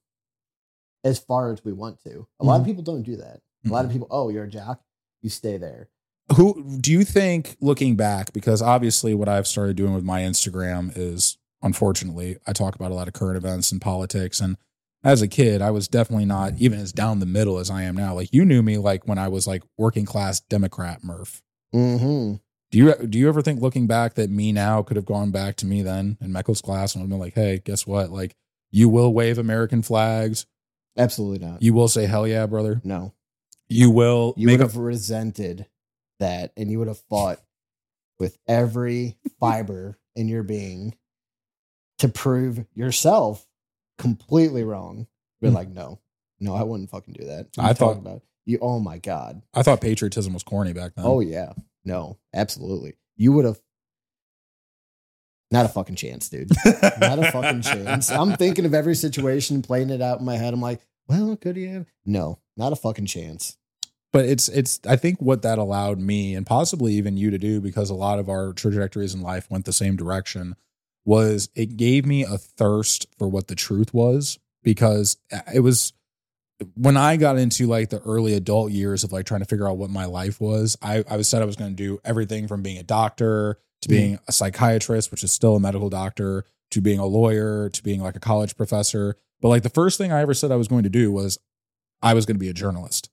as 1.04 1.18
far 1.18 1.52
as 1.52 1.64
we 1.64 1.72
want 1.72 2.02
to. 2.04 2.26
A 2.40 2.44
lot 2.44 2.56
of 2.56 2.62
Mhm. 2.62 2.66
people 2.66 2.82
don't 2.82 3.02
do 3.02 3.16
that. 3.16 3.40
A 3.64 3.68
lot 3.68 3.84
of 3.84 3.90
people, 3.90 4.08
oh, 4.10 4.28
you're 4.28 4.44
a 4.44 4.48
jock, 4.50 4.80
you 5.22 5.30
stay 5.30 5.56
there. 5.56 5.88
who 6.36 6.78
do 6.80 6.90
you 6.90 7.04
think 7.04 7.56
looking 7.60 7.94
back 7.94 8.32
because 8.32 8.60
obviously 8.60 9.14
what 9.14 9.28
i've 9.28 9.46
started 9.46 9.76
doing 9.76 9.94
with 9.94 10.02
my 10.02 10.22
instagram 10.22 10.90
is 10.96 11.38
unfortunately 11.62 12.36
i 12.48 12.52
talk 12.52 12.74
about 12.74 12.90
a 12.90 12.94
lot 12.94 13.06
of 13.06 13.14
current 13.14 13.36
events 13.36 13.70
and 13.70 13.80
politics 13.80 14.40
and 14.40 14.56
as 15.04 15.22
a 15.22 15.28
kid 15.28 15.62
i 15.62 15.70
was 15.70 15.86
definitely 15.86 16.24
not 16.24 16.52
even 16.58 16.80
as 16.80 16.92
down 16.92 17.20
the 17.20 17.26
middle 17.26 17.58
as 17.58 17.70
i 17.70 17.82
am 17.84 17.94
now 17.94 18.12
like 18.12 18.28
you 18.32 18.44
knew 18.44 18.60
me 18.60 18.76
like 18.76 19.06
when 19.06 19.18
i 19.18 19.28
was 19.28 19.46
like 19.46 19.62
working 19.78 20.04
class 20.04 20.40
democrat 20.40 21.04
murph 21.04 21.42
Mm-hmm. 21.72 22.36
Do 22.70 22.78
you 22.78 22.94
do 23.06 23.18
you 23.18 23.28
ever 23.28 23.42
think 23.42 23.60
looking 23.60 23.86
back 23.86 24.14
that 24.14 24.28
me 24.30 24.52
now 24.52 24.82
could 24.82 24.96
have 24.96 25.06
gone 25.06 25.30
back 25.30 25.56
to 25.56 25.66
me 25.66 25.82
then 25.82 26.18
in 26.20 26.30
Meckel's 26.32 26.60
class 26.60 26.94
and 26.94 27.02
I've 27.04 27.08
been 27.10 27.18
like, 27.18 27.34
hey, 27.34 27.60
guess 27.64 27.86
what? 27.86 28.10
Like 28.10 28.34
you 28.70 28.88
will 28.88 29.12
wave 29.14 29.38
American 29.38 29.82
flags. 29.82 30.46
Absolutely 30.98 31.46
not. 31.46 31.62
You 31.62 31.74
will 31.74 31.88
say 31.88 32.06
hell 32.06 32.26
yeah, 32.26 32.46
brother. 32.46 32.80
no. 32.84 33.12
You 33.68 33.90
will 33.90 34.32
You 34.36 34.46
make 34.46 34.58
would 34.60 34.68
a 34.68 34.72
have 34.72 34.76
resented 34.76 35.66
that 36.20 36.52
and 36.56 36.70
you 36.70 36.78
would 36.78 36.86
have 36.88 37.00
fought 37.10 37.40
with 38.18 38.38
every 38.46 39.16
fiber 39.40 39.98
in 40.14 40.28
your 40.28 40.44
being 40.44 40.94
to 41.98 42.08
prove 42.08 42.64
yourself 42.74 43.46
completely 43.98 44.62
wrong. 44.62 45.06
Be 45.40 45.48
Hmm. 45.48 45.54
like, 45.54 45.68
no, 45.68 45.98
no, 46.40 46.54
I 46.54 46.62
wouldn't 46.62 46.90
fucking 46.90 47.14
do 47.14 47.24
that. 47.26 47.48
I 47.58 47.72
thought- 47.72 47.96
about 47.98 48.22
you. 48.44 48.58
Oh 48.62 48.78
my 48.78 48.98
God. 48.98 49.42
I 49.52 49.62
thought 49.62 49.80
patriotism 49.80 50.32
was 50.32 50.42
corny 50.44 50.72
back 50.72 50.94
then. 50.94 51.04
Oh 51.04 51.18
yeah. 51.20 51.52
No, 51.86 52.18
absolutely. 52.34 52.94
You 53.16 53.32
would 53.32 53.46
have 53.46 53.58
not 55.50 55.64
a 55.64 55.68
fucking 55.68 55.94
chance, 55.96 56.28
dude. 56.28 56.50
Not 57.00 57.20
a 57.20 57.30
fucking 57.30 57.62
chance. 57.62 58.10
I'm 58.10 58.32
thinking 58.36 58.64
of 58.66 58.74
every 58.74 58.96
situation, 58.96 59.62
playing 59.62 59.90
it 59.90 60.02
out 60.02 60.18
in 60.18 60.24
my 60.24 60.36
head. 60.36 60.52
I'm 60.52 60.60
like, 60.60 60.80
well, 61.08 61.36
could 61.36 61.56
he 61.56 61.66
have? 61.68 61.86
No, 62.04 62.40
not 62.56 62.72
a 62.72 62.76
fucking 62.76 63.06
chance. 63.06 63.56
but 64.12 64.24
it's 64.24 64.48
it's 64.48 64.80
i 64.88 64.96
think 64.96 65.20
what 65.20 65.42
that 65.42 65.58
allowed 65.58 65.98
me 66.00 66.34
and 66.34 66.46
possibly 66.46 66.94
even 66.94 67.16
you 67.16 67.30
to 67.30 67.38
do 67.38 67.60
because 67.60 67.90
a 67.90 67.94
lot 67.94 68.18
of 68.18 68.28
our 68.28 68.52
trajectories 68.52 69.14
in 69.14 69.20
life 69.20 69.48
went 69.50 69.64
the 69.66 69.72
same 69.72 69.94
direction 69.96 70.56
was 71.04 71.48
it 71.54 71.76
gave 71.76 72.04
me 72.06 72.24
a 72.24 72.38
thirst 72.38 73.06
for 73.18 73.28
what 73.28 73.46
the 73.48 73.54
truth 73.54 73.92
was 73.94 74.38
because 74.64 75.18
uh, 75.32 75.40
it 75.54 75.60
was 75.60 75.92
when 76.74 76.96
i 76.96 77.16
got 77.16 77.38
into 77.38 77.66
like 77.66 77.90
the 77.90 78.00
early 78.00 78.34
adult 78.34 78.72
years 78.72 79.04
of 79.04 79.12
like 79.12 79.26
trying 79.26 79.40
to 79.40 79.46
figure 79.46 79.68
out 79.68 79.78
what 79.78 79.90
my 79.90 80.04
life 80.04 80.40
was 80.40 80.76
i, 80.82 81.04
I 81.08 81.16
was 81.16 81.28
said 81.28 81.42
i 81.42 81.46
was 81.46 81.56
going 81.56 81.70
to 81.70 81.76
do 81.76 82.00
everything 82.04 82.48
from 82.48 82.62
being 82.62 82.78
a 82.78 82.82
doctor 82.82 83.58
to 83.82 83.88
being 83.88 84.14
mm. 84.16 84.20
a 84.28 84.32
psychiatrist 84.32 85.10
which 85.10 85.22
is 85.22 85.32
still 85.32 85.56
a 85.56 85.60
medical 85.60 85.90
doctor 85.90 86.44
to 86.70 86.80
being 86.80 86.98
a 86.98 87.06
lawyer 87.06 87.68
to 87.68 87.82
being 87.82 88.00
like 88.00 88.16
a 88.16 88.20
college 88.20 88.56
professor 88.56 89.16
but 89.40 89.48
like 89.48 89.62
the 89.62 89.68
first 89.68 89.98
thing 89.98 90.12
i 90.12 90.20
ever 90.20 90.34
said 90.34 90.50
i 90.50 90.56
was 90.56 90.68
going 90.68 90.82
to 90.82 90.88
do 90.88 91.12
was 91.12 91.38
i 92.02 92.14
was 92.14 92.24
going 92.26 92.36
to 92.36 92.40
be 92.40 92.48
a 92.48 92.54
journalist 92.54 93.10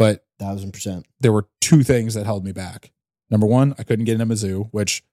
but 0.00 0.24
Thousand 0.38 0.72
percent. 0.72 1.04
there 1.20 1.30
were 1.30 1.46
two 1.60 1.82
things 1.82 2.14
that 2.14 2.24
held 2.24 2.42
me 2.42 2.52
back. 2.52 2.90
Number 3.30 3.46
one, 3.46 3.74
I 3.78 3.82
couldn't 3.82 4.06
get 4.06 4.18
into 4.18 4.34
Mizzou, 4.34 4.70
which 4.70 5.04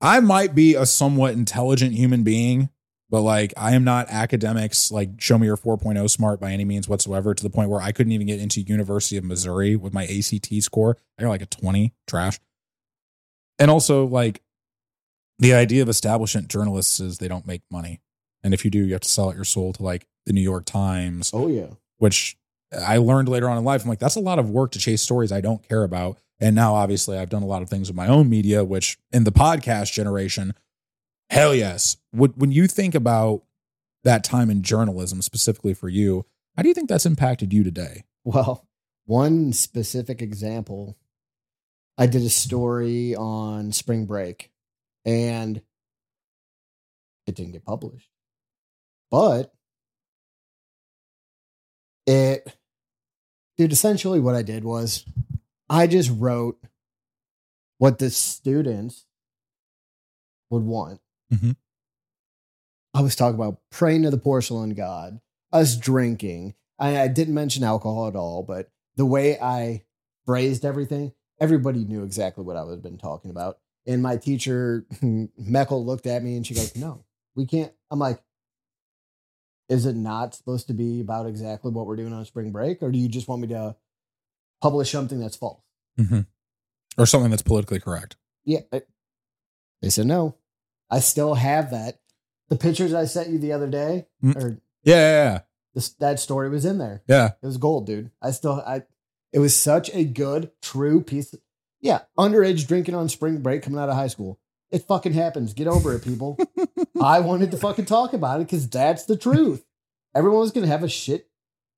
I 0.00 0.20
might 0.20 0.54
be 0.54 0.76
a 0.76 0.86
somewhat 0.86 1.34
intelligent 1.34 1.94
human 1.94 2.22
being, 2.22 2.68
but 3.10 3.22
like 3.22 3.54
I 3.56 3.74
am 3.74 3.84
not 3.84 4.08
academics, 4.10 4.90
like 4.90 5.20
show 5.20 5.38
me 5.38 5.46
your 5.46 5.56
4.0 5.56 6.08
smart 6.10 6.40
by 6.40 6.52
any 6.52 6.64
means 6.64 6.88
whatsoever, 6.88 7.34
to 7.34 7.42
the 7.42 7.50
point 7.50 7.70
where 7.70 7.80
I 7.80 7.92
couldn't 7.92 8.12
even 8.12 8.26
get 8.26 8.40
into 8.40 8.60
University 8.60 9.16
of 9.16 9.24
Missouri 9.24 9.76
with 9.76 9.92
my 9.94 10.04
ACT 10.04 10.62
score. 10.62 10.96
I 11.18 11.22
got 11.22 11.28
like 11.30 11.42
a 11.42 11.46
20, 11.46 11.94
trash. 12.06 12.38
And 13.58 13.70
also, 13.70 14.04
like, 14.06 14.42
the 15.38 15.54
idea 15.54 15.82
of 15.82 15.88
establishment 15.88 16.48
journalists 16.48 17.00
is 17.00 17.18
they 17.18 17.28
don't 17.28 17.46
make 17.46 17.62
money. 17.70 18.00
And 18.42 18.54
if 18.54 18.64
you 18.64 18.70
do, 18.70 18.84
you 18.84 18.92
have 18.92 19.02
to 19.02 19.08
sell 19.08 19.28
out 19.28 19.34
your 19.36 19.44
soul 19.44 19.72
to 19.72 19.82
like 19.82 20.06
the 20.26 20.32
New 20.32 20.40
York 20.40 20.64
Times, 20.64 21.30
Oh 21.34 21.48
yeah. 21.48 21.68
which 21.98 22.36
I 22.86 22.98
learned 22.98 23.28
later 23.28 23.48
on 23.48 23.56
in 23.58 23.64
life. 23.64 23.82
I'm 23.82 23.88
like, 23.88 23.98
that's 23.98 24.16
a 24.16 24.20
lot 24.20 24.38
of 24.38 24.50
work 24.50 24.72
to 24.72 24.78
chase 24.78 25.02
stories 25.02 25.32
I 25.32 25.40
don't 25.40 25.66
care 25.66 25.82
about. 25.84 26.18
And 26.40 26.54
now, 26.54 26.74
obviously, 26.74 27.18
I've 27.18 27.30
done 27.30 27.42
a 27.42 27.46
lot 27.46 27.62
of 27.62 27.70
things 27.70 27.88
with 27.88 27.96
my 27.96 28.06
own 28.06 28.28
media, 28.28 28.62
which 28.64 28.96
in 29.12 29.24
the 29.24 29.32
podcast 29.32 29.92
generation, 29.92 30.54
hell 31.30 31.54
yes. 31.54 31.96
When 32.12 32.52
you 32.52 32.66
think 32.66 32.94
about 32.94 33.42
that 34.04 34.24
time 34.24 34.50
in 34.50 34.62
journalism, 34.62 35.22
specifically 35.22 35.74
for 35.74 35.88
you, 35.88 36.24
how 36.56 36.62
do 36.62 36.68
you 36.68 36.74
think 36.74 36.88
that's 36.88 37.06
impacted 37.06 37.52
you 37.52 37.62
today? 37.64 38.04
Well, 38.24 38.66
one 39.06 39.52
specific 39.52 40.20
example 40.20 40.96
I 41.96 42.06
did 42.06 42.22
a 42.22 42.30
story 42.30 43.16
on 43.16 43.72
spring 43.72 44.06
break 44.06 44.50
and 45.04 45.60
it 47.26 47.34
didn't 47.34 47.52
get 47.52 47.64
published. 47.64 48.08
But 49.10 49.52
it, 52.06 52.54
dude, 53.56 53.72
essentially 53.72 54.20
what 54.20 54.34
I 54.34 54.42
did 54.42 54.64
was 54.64 55.04
I 55.68 55.86
just 55.86 56.10
wrote 56.10 56.58
what 57.78 57.98
the 57.98 58.10
students 58.10 59.06
would 60.50 60.62
want. 60.62 61.00
Mhm. 61.32 61.56
I 62.94 63.00
was 63.02 63.14
talking 63.14 63.34
about 63.34 63.60
praying 63.70 64.02
to 64.02 64.10
the 64.10 64.18
porcelain 64.18 64.70
god, 64.70 65.20
us 65.52 65.76
drinking. 65.76 66.54
I, 66.78 67.02
I 67.02 67.08
didn't 67.08 67.34
mention 67.34 67.62
alcohol 67.64 68.08
at 68.08 68.16
all, 68.16 68.42
but 68.42 68.70
the 68.96 69.06
way 69.06 69.38
I 69.38 69.84
phrased 70.24 70.64
everything, 70.64 71.12
everybody 71.40 71.84
knew 71.84 72.02
exactly 72.04 72.44
what 72.44 72.56
I 72.56 72.62
was 72.64 72.80
been 72.80 72.98
talking 72.98 73.30
about. 73.30 73.58
And 73.86 74.02
my 74.02 74.16
teacher, 74.16 74.86
Meckel, 75.02 75.84
looked 75.84 76.06
at 76.06 76.22
me 76.22 76.36
and 76.36 76.46
she 76.46 76.54
goes, 76.54 76.76
No, 76.76 77.04
we 77.34 77.46
can't. 77.46 77.72
I'm 77.90 77.98
like, 77.98 78.22
Is 79.68 79.86
it 79.86 79.96
not 79.96 80.34
supposed 80.34 80.66
to 80.68 80.74
be 80.74 81.00
about 81.00 81.26
exactly 81.26 81.70
what 81.70 81.86
we're 81.86 81.96
doing 81.96 82.12
on 82.12 82.24
spring 82.24 82.52
break? 82.52 82.82
Or 82.82 82.90
do 82.90 82.98
you 82.98 83.08
just 83.08 83.28
want 83.28 83.42
me 83.42 83.48
to 83.48 83.76
publish 84.60 84.90
something 84.90 85.20
that's 85.20 85.36
false? 85.36 85.60
Or 86.96 87.06
something 87.06 87.30
that's 87.30 87.42
politically 87.42 87.80
correct? 87.80 88.16
Yeah. 88.44 88.60
They 89.82 89.90
said 89.90 90.06
no. 90.06 90.34
I 90.90 91.00
still 91.00 91.34
have 91.34 91.70
that. 91.70 92.00
The 92.48 92.56
pictures 92.56 92.94
I 92.94 93.04
sent 93.04 93.28
you 93.28 93.38
the 93.38 93.52
other 93.52 93.68
day, 93.68 94.06
Mm. 94.24 94.36
or 94.36 94.60
Yeah, 94.84 94.94
yeah, 94.94 95.40
this, 95.74 95.90
that 96.00 96.18
story 96.20 96.48
was 96.48 96.64
in 96.64 96.78
there. 96.78 97.02
yeah. 97.06 97.16
yeah. 97.24 97.30
It 97.42 97.46
was 97.46 97.58
gold, 97.58 97.86
dude. 97.86 98.10
I 98.22 98.30
still, 98.30 98.62
I, 98.66 98.82
it 99.32 99.38
was 99.40 99.54
such 99.54 99.90
a 99.94 100.04
good, 100.04 100.50
true 100.62 101.02
piece. 101.02 101.34
Yeah, 101.80 102.00
underage 102.18 102.66
drinking 102.66 102.94
on 102.94 103.08
spring 103.08 103.42
break 103.42 103.62
coming 103.62 103.78
out 103.78 103.88
of 103.90 103.94
high 103.94 104.06
school. 104.08 104.40
It 104.70 104.84
fucking 104.88 105.12
happens. 105.12 105.54
Get 105.54 105.66
over 105.66 105.94
it, 105.94 106.02
people. 106.04 106.38
I 107.00 107.20
wanted 107.20 107.50
to 107.52 107.56
fucking 107.58 107.84
talk 107.86 108.12
about 108.14 108.40
it 108.40 108.46
because 108.46 108.68
that's 108.68 109.04
the 109.04 109.16
truth. 109.16 109.64
Everyone 110.14 110.40
was 110.40 110.52
gonna 110.52 110.66
have 110.66 110.82
a 110.82 110.88
shit 110.88 111.28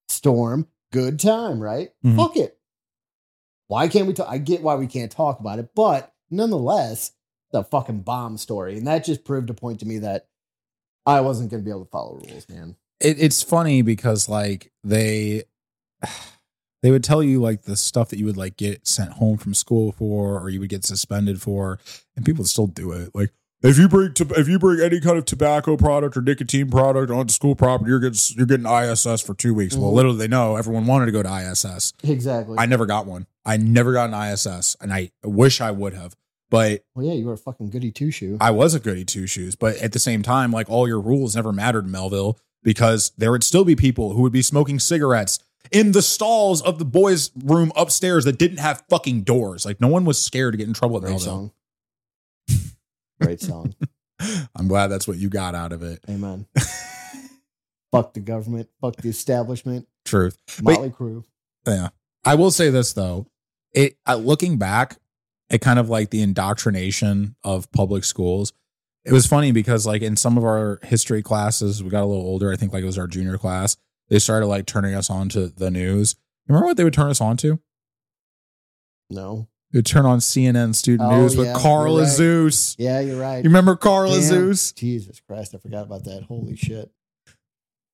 storm, 0.08 0.66
good 0.92 1.18
time, 1.20 1.60
right? 1.60 1.90
Mhm. 2.04 2.16
Fuck 2.16 2.36
it. 2.36 2.58
Why 3.66 3.88
can't 3.88 4.06
we 4.06 4.12
talk? 4.14 4.28
I 4.28 4.38
get 4.38 4.62
why 4.62 4.74
we 4.76 4.86
can't 4.86 5.12
talk 5.12 5.38
about 5.40 5.58
it, 5.58 5.70
but 5.74 6.12
nonetheless, 6.30 7.12
the 7.52 7.64
fucking 7.64 8.00
bomb 8.00 8.36
story, 8.36 8.76
and 8.78 8.86
that 8.86 9.04
just 9.04 9.24
proved 9.24 9.50
a 9.50 9.54
point 9.54 9.80
to 9.80 9.86
me 9.86 9.98
that 9.98 10.26
I 11.06 11.20
wasn't 11.20 11.50
gonna 11.50 11.62
be 11.62 11.70
able 11.70 11.84
to 11.84 11.90
follow 11.90 12.20
rules, 12.28 12.48
man. 12.48 12.76
it, 13.00 13.16
it's 13.20 13.42
funny 13.42 13.82
because 13.82 14.28
like 14.28 14.70
they 14.84 15.44
they 16.82 16.90
would 16.90 17.04
tell 17.04 17.22
you 17.22 17.40
like 17.40 17.62
the 17.62 17.76
stuff 17.76 18.08
that 18.10 18.18
you 18.18 18.24
would 18.26 18.36
like 18.36 18.56
get 18.56 18.86
sent 18.86 19.12
home 19.14 19.36
from 19.36 19.54
school 19.54 19.92
for 19.92 20.40
or 20.40 20.48
you 20.50 20.60
would 20.60 20.68
get 20.70 20.84
suspended 20.84 21.40
for 21.42 21.78
and 22.16 22.24
people 22.24 22.44
still 22.44 22.66
do 22.66 22.92
it 22.92 23.10
like 23.14 23.30
if 23.62 23.76
you 23.76 23.88
bring 23.90 24.14
to, 24.14 24.26
if 24.38 24.48
you 24.48 24.58
bring 24.58 24.80
any 24.80 25.00
kind 25.00 25.18
of 25.18 25.26
tobacco 25.26 25.76
product 25.76 26.16
or 26.16 26.22
nicotine 26.22 26.70
product 26.70 27.10
onto 27.12 27.32
school 27.32 27.54
property 27.54 27.90
you're 27.90 28.00
getting 28.00 28.18
you're 28.36 28.46
getting 28.46 28.64
ISS 28.66 29.20
for 29.20 29.34
2 29.34 29.52
weeks 29.52 29.76
well 29.76 29.90
Mhm. 29.90 29.94
little 29.94 30.12
do 30.12 30.18
they 30.18 30.28
know 30.28 30.56
everyone 30.56 30.86
wanted 30.86 31.06
to 31.06 31.12
go 31.12 31.22
to 31.22 31.28
ISS 31.28 31.92
Exactly. 32.02 32.56
I 32.58 32.64
never 32.66 32.86
got 32.86 33.04
one 33.06 33.26
I 33.44 33.56
never 33.58 33.92
got 33.92 34.08
an 34.08 34.14
ISS 34.14 34.76
and 34.80 34.92
I 34.92 35.10
wish 35.22 35.60
I 35.60 35.70
would 35.70 35.92
have 35.92 36.16
but 36.50 36.84
well, 36.94 37.06
yeah, 37.06 37.12
you 37.12 37.26
were 37.26 37.34
a 37.34 37.38
fucking 37.38 37.70
goody 37.70 37.90
two 37.90 38.10
shoe. 38.10 38.36
I 38.40 38.50
was 38.50 38.74
a 38.74 38.80
goody 38.80 39.04
two 39.04 39.26
shoes, 39.26 39.54
but 39.54 39.76
at 39.76 39.92
the 39.92 39.98
same 39.98 40.22
time, 40.22 40.50
like 40.50 40.68
all 40.68 40.86
your 40.86 41.00
rules 41.00 41.36
never 41.36 41.52
mattered 41.52 41.86
in 41.86 41.90
Mehlville 41.92 42.36
because 42.62 43.12
there 43.16 43.30
would 43.30 43.44
still 43.44 43.64
be 43.64 43.76
people 43.76 44.12
who 44.12 44.22
would 44.22 44.32
be 44.32 44.42
smoking 44.42 44.78
cigarettes 44.78 45.38
in 45.70 45.92
the 45.92 46.02
stalls 46.02 46.60
of 46.62 46.78
the 46.78 46.84
boys' 46.84 47.30
room 47.44 47.72
upstairs 47.76 48.24
that 48.24 48.38
didn't 48.38 48.58
have 48.58 48.82
fucking 48.88 49.22
doors. 49.22 49.64
Like 49.64 49.80
no 49.80 49.88
one 49.88 50.04
was 50.04 50.20
scared 50.20 50.52
to 50.52 50.58
get 50.58 50.66
in 50.66 50.74
trouble 50.74 50.96
at 50.96 51.02
Great 51.02 51.14
Mehlville. 51.14 51.20
song. 51.20 51.52
Great 53.22 53.40
song. 53.40 53.74
I'm 54.54 54.68
glad 54.68 54.88
that's 54.88 55.08
what 55.08 55.16
you 55.16 55.28
got 55.28 55.54
out 55.54 55.72
of 55.72 55.82
it. 55.82 56.00
Amen. 56.08 56.46
fuck 57.92 58.12
the 58.14 58.20
government. 58.20 58.68
Fuck 58.80 58.96
the 58.96 59.08
establishment. 59.08 59.86
Truth. 60.04 60.38
Motley 60.62 60.90
Crue. 60.90 61.24
Yeah. 61.66 61.88
I 62.24 62.34
will 62.34 62.50
say 62.50 62.70
this 62.70 62.92
though. 62.92 63.26
It 63.72 63.96
uh, 64.06 64.16
looking 64.16 64.58
back, 64.58 64.96
it 65.50 65.60
kind 65.60 65.78
of 65.78 65.88
like 65.88 66.10
the 66.10 66.22
indoctrination 66.22 67.34
of 67.44 67.70
public 67.72 68.04
schools. 68.04 68.52
It 69.04 69.12
was 69.12 69.26
funny 69.26 69.50
because 69.52 69.86
like 69.86 70.02
in 70.02 70.16
some 70.16 70.36
of 70.36 70.44
our 70.44 70.78
history 70.82 71.22
classes, 71.22 71.82
we 71.82 71.88
got 71.90 72.02
a 72.02 72.06
little 72.06 72.22
older. 72.24 72.52
I 72.52 72.56
think 72.56 72.72
like 72.72 72.82
it 72.82 72.86
was 72.86 72.98
our 72.98 73.06
junior 73.06 73.38
class. 73.38 73.76
They 74.08 74.18
started 74.18 74.46
like 74.46 74.66
turning 74.66 74.94
us 74.94 75.08
on 75.10 75.28
to 75.30 75.48
the 75.48 75.70
news. 75.70 76.16
Remember 76.48 76.66
what 76.66 76.76
they 76.76 76.84
would 76.84 76.92
turn 76.92 77.10
us 77.10 77.20
on 77.20 77.36
to? 77.38 77.58
No. 79.08 79.48
They 79.72 79.82
turn 79.82 80.04
on 80.04 80.18
CNN 80.18 80.74
student 80.74 81.10
Oh, 81.12 81.20
news 81.22 81.36
with 81.36 81.46
yeah, 81.46 81.54
Carl 81.56 81.98
right. 81.98 82.06
Azuz. 82.06 82.74
Yeah, 82.78 83.00
you're 83.00 83.20
right. 83.20 83.38
You 83.38 83.44
remember 83.50 83.76
Carl 83.76 84.10
Damn. 84.10 84.20
Azuz? 84.20 84.74
Jesus 84.74 85.20
Christ, 85.20 85.54
I 85.54 85.58
forgot 85.58 85.84
about 85.84 86.04
that. 86.04 86.24
Holy 86.24 86.56
shit. 86.56 86.90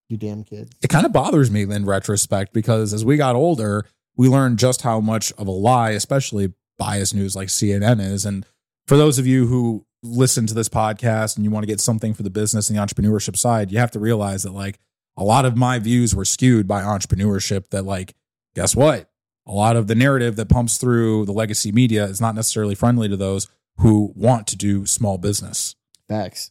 You 0.08 0.16
damn 0.16 0.44
kids. 0.44 0.70
it 0.82 0.88
kind 0.88 1.04
of 1.04 1.12
bothers 1.12 1.50
me 1.50 1.62
in 1.62 1.84
retrospect 1.84 2.52
because 2.52 2.92
as 2.94 3.04
we 3.04 3.16
got 3.16 3.34
older, 3.34 3.84
we 4.16 4.28
learned 4.28 4.58
just 4.58 4.82
how 4.82 5.00
much 5.00 5.32
of 5.32 5.48
a 5.48 5.52
lie, 5.52 5.90
especially 5.90 6.52
biased 6.78 7.14
news 7.14 7.34
like 7.36 7.48
CNN 7.48 8.00
is. 8.00 8.24
And 8.26 8.44
for 8.86 8.96
those 8.96 9.18
of 9.18 9.26
you 9.26 9.46
who 9.46 9.86
listen 10.02 10.46
to 10.46 10.54
this 10.54 10.68
podcast 10.68 11.36
and 11.36 11.44
you 11.44 11.50
want 11.50 11.62
to 11.64 11.66
get 11.68 11.80
something 11.80 12.14
for 12.14 12.22
the 12.22 12.30
business 12.30 12.68
and 12.68 12.78
the 12.78 12.82
entrepreneurship 12.82 13.36
side, 13.36 13.72
you 13.72 13.78
have 13.78 13.90
to 13.92 13.98
realize 13.98 14.42
that 14.44 14.52
like 14.52 14.78
a 15.16 15.24
lot 15.24 15.44
of 15.44 15.56
my 15.56 15.78
views 15.78 16.14
were 16.14 16.24
skewed 16.24 16.68
by 16.68 16.82
entrepreneurship. 16.82 17.68
That 17.70 17.84
like, 17.84 18.14
guess 18.54 18.76
what? 18.76 19.10
A 19.46 19.52
lot 19.52 19.76
of 19.76 19.86
the 19.86 19.94
narrative 19.94 20.36
that 20.36 20.48
pumps 20.48 20.76
through 20.76 21.24
the 21.26 21.32
legacy 21.32 21.72
media 21.72 22.04
is 22.04 22.20
not 22.20 22.34
necessarily 22.34 22.74
friendly 22.74 23.08
to 23.08 23.16
those 23.16 23.48
who 23.78 24.12
want 24.16 24.46
to 24.48 24.56
do 24.56 24.86
small 24.86 25.18
business 25.18 25.76
Facts. 26.08 26.50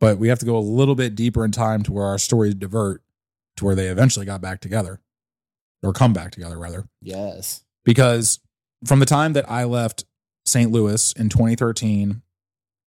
but 0.00 0.18
we 0.18 0.28
have 0.28 0.40
to 0.40 0.44
go 0.46 0.56
a 0.56 0.58
little 0.58 0.94
bit 0.96 1.14
deeper 1.14 1.44
in 1.44 1.52
time 1.52 1.82
to 1.84 1.92
where 1.92 2.04
our 2.04 2.18
stories 2.18 2.54
divert 2.54 3.00
to 3.56 3.64
where 3.64 3.74
they 3.76 3.86
eventually 3.86 4.26
got 4.26 4.40
back 4.40 4.60
together 4.60 5.00
or 5.82 5.92
come 5.92 6.12
back 6.12 6.32
together 6.32 6.58
rather 6.58 6.84
Yes. 7.00 7.62
because 7.84 8.40
from 8.86 9.00
the 9.00 9.06
time 9.06 9.32
that 9.32 9.48
i 9.50 9.64
left 9.64 10.04
st 10.44 10.70
louis 10.70 11.12
in 11.12 11.28
2013 11.28 12.22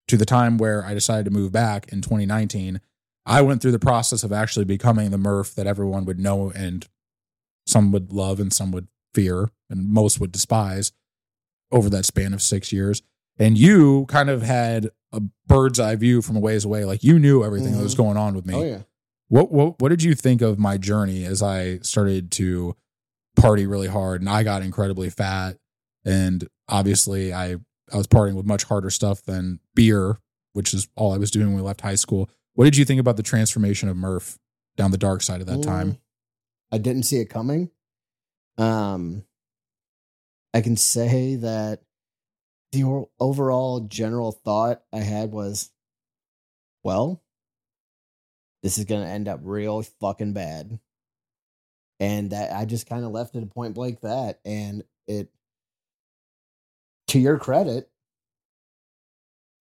to 0.08 0.18
the 0.18 0.26
time 0.26 0.58
where 0.58 0.84
i 0.86 0.94
decided 0.94 1.26
to 1.26 1.32
move 1.32 1.52
back 1.52 1.92
in 1.92 2.02
2019 2.02 2.80
i 3.26 3.42
went 3.42 3.62
through 3.62 3.72
the 3.72 3.80
process 3.80 4.24
of 4.24 4.32
actually 4.32 4.66
becoming 4.66 5.12
the 5.12 5.18
murph 5.18 5.54
that 5.56 5.68
everyone 5.68 6.06
would 6.06 6.20
know 6.20 6.52
and 6.52 6.88
some 7.68 7.92
would 7.92 8.12
love 8.12 8.40
and 8.40 8.54
some 8.54 8.72
would 8.72 8.88
fear 9.14 9.50
and 9.70 9.90
most 9.90 10.20
would 10.20 10.32
despise 10.32 10.92
over 11.72 11.90
that 11.90 12.06
span 12.06 12.34
of 12.34 12.42
six 12.42 12.72
years 12.72 13.02
and 13.38 13.58
you 13.58 14.06
kind 14.08 14.30
of 14.30 14.42
had 14.44 14.90
a 15.12 15.22
bird's 15.48 15.80
eye 15.80 15.96
view 15.96 16.22
from 16.22 16.36
a 16.36 16.40
ways 16.40 16.64
away 16.66 16.86
like 16.86 17.04
you 17.04 17.18
knew 17.18 17.44
everything 17.44 17.72
that 17.76 17.82
was 17.84 17.94
Mhm. 17.96 17.98
going 17.98 18.18
on 18.18 18.36
with 18.36 18.46
me 18.46 18.54
Oh, 18.56 18.64
yeah. 18.64 18.82
what 19.30 19.52
what 19.52 19.82
what 19.82 19.90
did 19.90 20.04
you 20.04 20.14
think 20.14 20.42
of 20.42 20.60
my 20.60 20.78
journey 20.78 21.26
as 21.26 21.42
I 21.42 21.80
started 21.80 22.32
to 22.34 22.76
party 23.36 23.66
really 23.66 23.88
hard 23.88 24.22
and 24.22 24.30
I 24.30 24.44
got 24.44 24.62
incredibly 24.62 25.10
fat 25.10 25.58
and 26.06 26.48
obviously 26.70 27.34
I 27.34 27.58
I 27.92 27.98
was 27.98 28.08
partying 28.08 28.36
with 28.36 28.46
much 28.46 28.64
harder 28.64 28.90
stuff 28.90 29.24
than 29.24 29.60
beer, 29.74 30.20
which 30.54 30.74
is 30.74 30.88
all 30.96 31.14
I 31.14 31.18
was 31.18 31.32
doing 31.32 31.48
when 31.48 31.56
we 31.56 31.62
left 31.62 31.82
high 31.82 31.96
school. 31.96 32.30
What 32.54 32.66
did 32.66 32.78
you 32.78 32.86
think 32.86 33.00
about 33.00 33.18
the 33.18 33.24
transformation 33.24 33.90
of 33.90 33.98
Murph 33.98 34.38
down 34.78 34.92
the 34.92 34.98
dark 34.98 35.22
side 35.22 35.42
of 35.42 35.48
that 35.48 35.62
time? 35.62 35.94
Mm, 35.94 35.98
I 36.72 36.78
didn't 36.78 37.04
see 37.04 37.18
it 37.18 37.30
coming. 37.30 37.70
Um, 38.58 39.26
I 40.54 40.62
can 40.62 40.78
say 40.78 41.36
that 41.36 41.82
the 42.72 43.06
overall 43.20 43.82
general 43.82 44.32
thought 44.32 44.82
I 44.94 45.00
had 45.00 45.32
was, 45.32 45.72
well, 46.84 47.22
this 48.64 48.78
is 48.78 48.86
going 48.86 49.04
to 49.04 49.10
end 49.10 49.28
up 49.28 49.42
real 49.44 49.82
fucking 49.82 50.34
bad. 50.34 50.80
And 52.00 52.32
that 52.32 52.54
I 52.54 52.66
just 52.66 52.88
kind 52.88 53.06
of 53.06 53.12
left 53.12 53.36
it 53.36 53.44
at 53.44 53.54
point 53.54 53.76
blank 53.76 54.02
that. 54.02 54.40
And 54.44 54.84
it, 55.08 55.30
to 57.16 57.22
your 57.22 57.40
credit, 57.40 57.90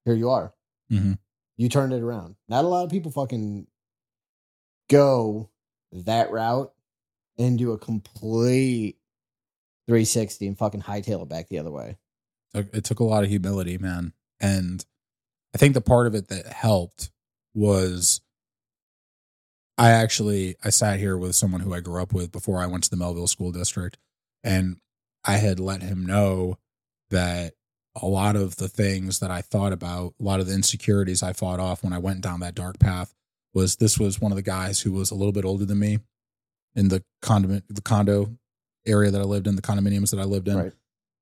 here 0.05 0.15
you 0.15 0.29
are. 0.29 0.53
Mhm. 0.91 1.21
You 1.57 1.69
turned 1.69 1.93
it 1.93 2.03
around. 2.03 2.35
Not 2.49 2.65
a 2.65 2.69
lot 2.69 2.83
of 2.85 2.91
people 2.91 3.13
fucking 3.13 3.69
go 4.91 5.51
that 5.93 6.33
route 6.33 6.75
and 7.39 7.57
do 7.57 7.71
a 7.71 7.79
complete 7.79 8.99
360 9.87 10.49
and 10.49 10.59
fucking 10.59 10.83
hightail 10.83 11.23
it 11.23 11.29
back 11.29 11.49
the 11.49 11.61
other 11.61 11.71
way. 11.71 11.97
It 12.55 12.85
took 12.85 12.99
a 12.99 13.05
lot 13.05 13.23
of 13.23 13.31
humility, 13.31 13.79
man. 13.79 14.15
And 14.41 14.85
I 15.55 15.59
think 15.59 15.75
the 15.75 15.81
part 15.81 16.09
of 16.09 16.17
it 16.17 16.27
that 16.29 16.47
helped 16.47 17.13
was 17.55 18.21
I 19.79 19.93
actually 19.93 20.57
I 20.65 20.71
sat 20.71 20.99
here 20.99 21.17
with 21.17 21.37
someone 21.37 21.61
who 21.61 21.73
I 21.73 21.79
grew 21.79 22.03
up 22.03 22.13
with 22.13 22.33
before 22.33 22.61
I 22.61 22.67
went 22.67 22.83
to 22.85 22.91
the 22.91 22.97
Mehlville 22.97 23.29
School 23.29 23.53
District 23.53 23.97
and 24.43 24.81
I 25.23 25.37
had 25.37 25.61
let 25.61 25.83
him 25.83 26.05
know 26.05 26.59
that 27.15 27.55
a 28.01 28.07
lot 28.07 28.37
of 28.37 28.57
the 28.57 28.69
things 28.69 29.21
that 29.21 29.31
I 29.31 29.41
thought 29.41 29.73
about, 29.73 30.15
a 30.21 30.23
lot 30.23 30.41
of 30.41 30.47
the 30.47 30.55
insecurities 30.55 31.23
I 31.23 31.33
fought 31.33 31.61
off 31.61 31.83
when 31.83 31.93
I 31.93 31.99
went 31.99 32.21
down 32.21 32.41
that 32.41 32.55
dark 32.55 32.79
path 32.79 33.15
was 33.53 33.77
this 33.77 33.99
was 33.99 34.21
one 34.21 34.33
of 34.33 34.37
the 34.37 34.43
guys 34.43 34.81
who 34.81 34.93
was 34.93 35.11
a 35.11 35.15
little 35.15 35.33
bit 35.33 35.45
older 35.45 35.65
than 35.65 35.79
me 35.79 36.01
in 36.75 36.89
the 36.89 37.05
condo 37.23 37.61
the 37.69 37.83
condo 37.83 38.37
area 38.85 39.11
that 39.11 39.21
I 39.21 39.25
lived 39.25 39.47
in, 39.47 39.57
the 39.57 39.63
condominiums 39.63 40.11
that 40.11 40.21
I 40.21 40.25
lived 40.25 40.49
in. 40.49 40.57
Right. 40.57 40.73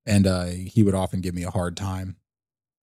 And 0.05 0.27
uh, 0.27 0.45
he 0.45 0.83
would 0.83 0.95
often 0.95 1.21
give 1.21 1.35
me 1.35 1.43
a 1.43 1.51
hard 1.51 1.77
time. 1.77 2.17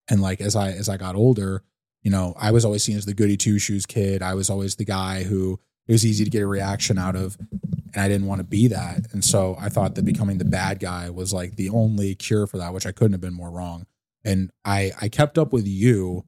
And 0.08 0.22
like 0.22 0.40
as 0.40 0.56
I 0.56 0.70
as 0.70 0.88
I 0.88 0.96
got 0.96 1.16
older, 1.16 1.62
you 2.02 2.10
know, 2.10 2.34
I 2.38 2.52
was 2.52 2.64
always 2.64 2.84
seen 2.84 2.96
as 2.96 3.06
the 3.06 3.14
goody 3.14 3.36
two 3.36 3.58
shoes 3.58 3.86
kid. 3.86 4.22
I 4.22 4.34
was 4.34 4.48
always 4.48 4.76
the 4.76 4.84
guy 4.84 5.24
who 5.24 5.60
it 5.86 5.92
was 5.92 6.06
easy 6.06 6.24
to 6.24 6.30
get 6.30 6.42
a 6.42 6.46
reaction 6.46 6.96
out 6.96 7.16
of. 7.16 7.36
And 7.94 8.02
I 8.02 8.08
didn't 8.08 8.26
want 8.26 8.38
to 8.40 8.44
be 8.44 8.68
that. 8.68 9.06
And 9.12 9.24
so 9.24 9.56
I 9.58 9.68
thought 9.68 9.94
that 9.96 10.04
becoming 10.04 10.38
the 10.38 10.44
bad 10.44 10.78
guy 10.78 11.10
was 11.10 11.32
like 11.32 11.56
the 11.56 11.70
only 11.70 12.14
cure 12.14 12.46
for 12.46 12.58
that, 12.58 12.72
which 12.72 12.86
I 12.86 12.92
couldn't 12.92 13.12
have 13.12 13.20
been 13.20 13.34
more 13.34 13.50
wrong. 13.50 13.86
And 14.24 14.50
I 14.64 14.92
I 15.00 15.08
kept 15.08 15.38
up 15.38 15.52
with 15.52 15.66
you 15.66 16.24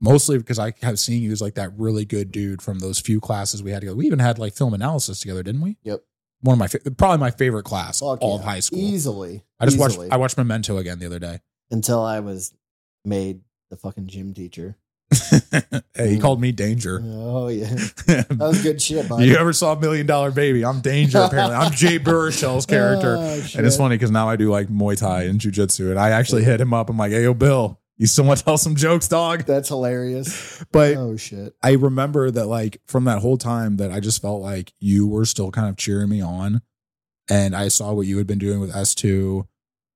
mostly 0.00 0.36
because 0.38 0.58
I 0.58 0.72
have 0.82 0.98
seen 0.98 1.22
you 1.22 1.32
as 1.32 1.40
like 1.40 1.54
that 1.54 1.70
really 1.78 2.04
good 2.04 2.30
dude 2.32 2.60
from 2.60 2.80
those 2.80 2.98
few 3.00 3.20
classes 3.20 3.62
we 3.62 3.70
had 3.70 3.80
together. 3.80 3.96
We 3.96 4.06
even 4.06 4.18
had 4.18 4.38
like 4.38 4.54
film 4.54 4.74
analysis 4.74 5.20
together, 5.20 5.42
didn't 5.42 5.62
we? 5.62 5.76
Yep. 5.82 6.02
One 6.40 6.54
of 6.54 6.58
my 6.58 6.66
fa- 6.66 6.90
probably 6.90 7.18
my 7.18 7.30
favorite 7.30 7.64
class 7.64 8.00
Fuck 8.00 8.18
all 8.20 8.34
yeah. 8.34 8.40
of 8.40 8.44
high 8.44 8.60
school. 8.60 8.78
Easily. 8.78 9.44
I 9.58 9.64
just 9.64 9.76
easily. 9.78 10.06
watched 10.08 10.12
I 10.12 10.16
watched 10.18 10.36
Memento 10.36 10.76
again 10.76 10.98
the 10.98 11.06
other 11.06 11.18
day. 11.18 11.40
until 11.70 12.02
I 12.02 12.20
was 12.20 12.52
made 13.04 13.40
the 13.70 13.76
fucking 13.76 14.08
gym 14.08 14.34
teacher. 14.34 14.76
hey, 15.94 16.10
he 16.10 16.18
called 16.18 16.40
me 16.40 16.52
Danger. 16.52 17.00
Oh 17.04 17.48
yeah, 17.48 17.66
that 18.06 18.36
was 18.38 18.62
good 18.62 18.80
shit, 18.80 19.08
buddy. 19.08 19.26
you 19.26 19.36
ever 19.36 19.52
saw 19.52 19.74
Million 19.74 20.06
Dollar 20.06 20.30
Baby? 20.30 20.64
I'm 20.64 20.80
Danger. 20.80 21.18
Apparently, 21.18 21.56
I'm 21.56 21.72
Jay 21.72 21.98
Baruchel's 22.00 22.66
character, 22.66 23.16
Oh, 23.18 23.46
and 23.56 23.66
it's 23.66 23.76
funny 23.76 23.96
because 23.96 24.10
now 24.10 24.28
I 24.28 24.36
do 24.36 24.50
like 24.50 24.68
Muay 24.68 24.98
Thai 24.98 25.24
and 25.24 25.40
Jiu 25.40 25.50
Jitsu, 25.50 25.90
and 25.90 25.98
I 25.98 26.10
actually 26.10 26.44
hit 26.44 26.60
him 26.60 26.72
up. 26.74 26.90
I'm 26.90 26.96
like, 26.96 27.12
"Hey, 27.12 27.22
yo, 27.24 27.34
Bill, 27.34 27.78
you 27.96 28.06
still 28.06 28.24
want 28.24 28.38
to 28.38 28.44
tell 28.44 28.58
some 28.58 28.74
jokes, 28.76 29.08
dog?" 29.08 29.44
That's 29.44 29.68
hilarious. 29.68 30.64
But 30.72 30.96
Oh 30.96 31.16
shit. 31.16 31.54
I 31.62 31.72
remember 31.72 32.30
that 32.30 32.46
like 32.46 32.80
from 32.86 33.04
that 33.04 33.20
whole 33.20 33.36
time 33.38 33.76
that 33.76 33.90
I 33.92 34.00
just 34.00 34.20
felt 34.22 34.42
like 34.42 34.72
you 34.80 35.06
were 35.06 35.24
still 35.24 35.50
kind 35.50 35.68
of 35.68 35.76
cheering 35.76 36.08
me 36.08 36.20
on. 36.20 36.62
And 37.30 37.56
I 37.56 37.68
saw 37.68 37.92
what 37.94 38.06
you 38.06 38.18
had 38.18 38.26
been 38.26 38.38
doing 38.38 38.60
with 38.60 38.70
S2 38.74 39.46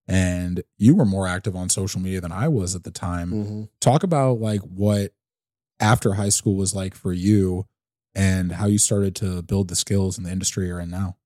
and 0.09 0.63
you 0.79 0.97
were 0.97 1.05
more 1.05 1.29
active 1.29 1.55
on 1.55 1.69
social 1.69 2.01
media 2.01 2.21
than 2.21 2.33
I 2.33 2.49
was 2.49 2.75
at 2.75 2.85
the 2.85 2.91
time. 2.91 3.31
hmm 3.31 3.63
Talk 3.81 4.03
about 4.03 4.41
like 4.41 4.63
what 4.63 5.13
after 5.79 6.15
high 6.15 6.31
school 6.31 6.57
was 6.57 6.75
like 6.75 6.95
for 6.95 7.13
you 7.13 7.67
and 8.15 8.53
how 8.53 8.67
you 8.67 8.79
started 8.79 9.15
to 9.17 9.43
build 9.43 9.69
the 9.69 9.77
skills 9.77 10.19
in 10.19 10.25
the 10.25 10.33
industry 10.33 10.67
you're 10.67 10.81
in 10.81 10.91
now. 10.91 11.17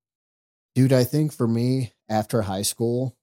Dude, 0.74 0.92
I 0.92 1.04
think 1.04 1.32
for 1.32 1.46
me, 1.46 1.92
after 2.08 2.42
high 2.42 2.62
school, 2.62 3.16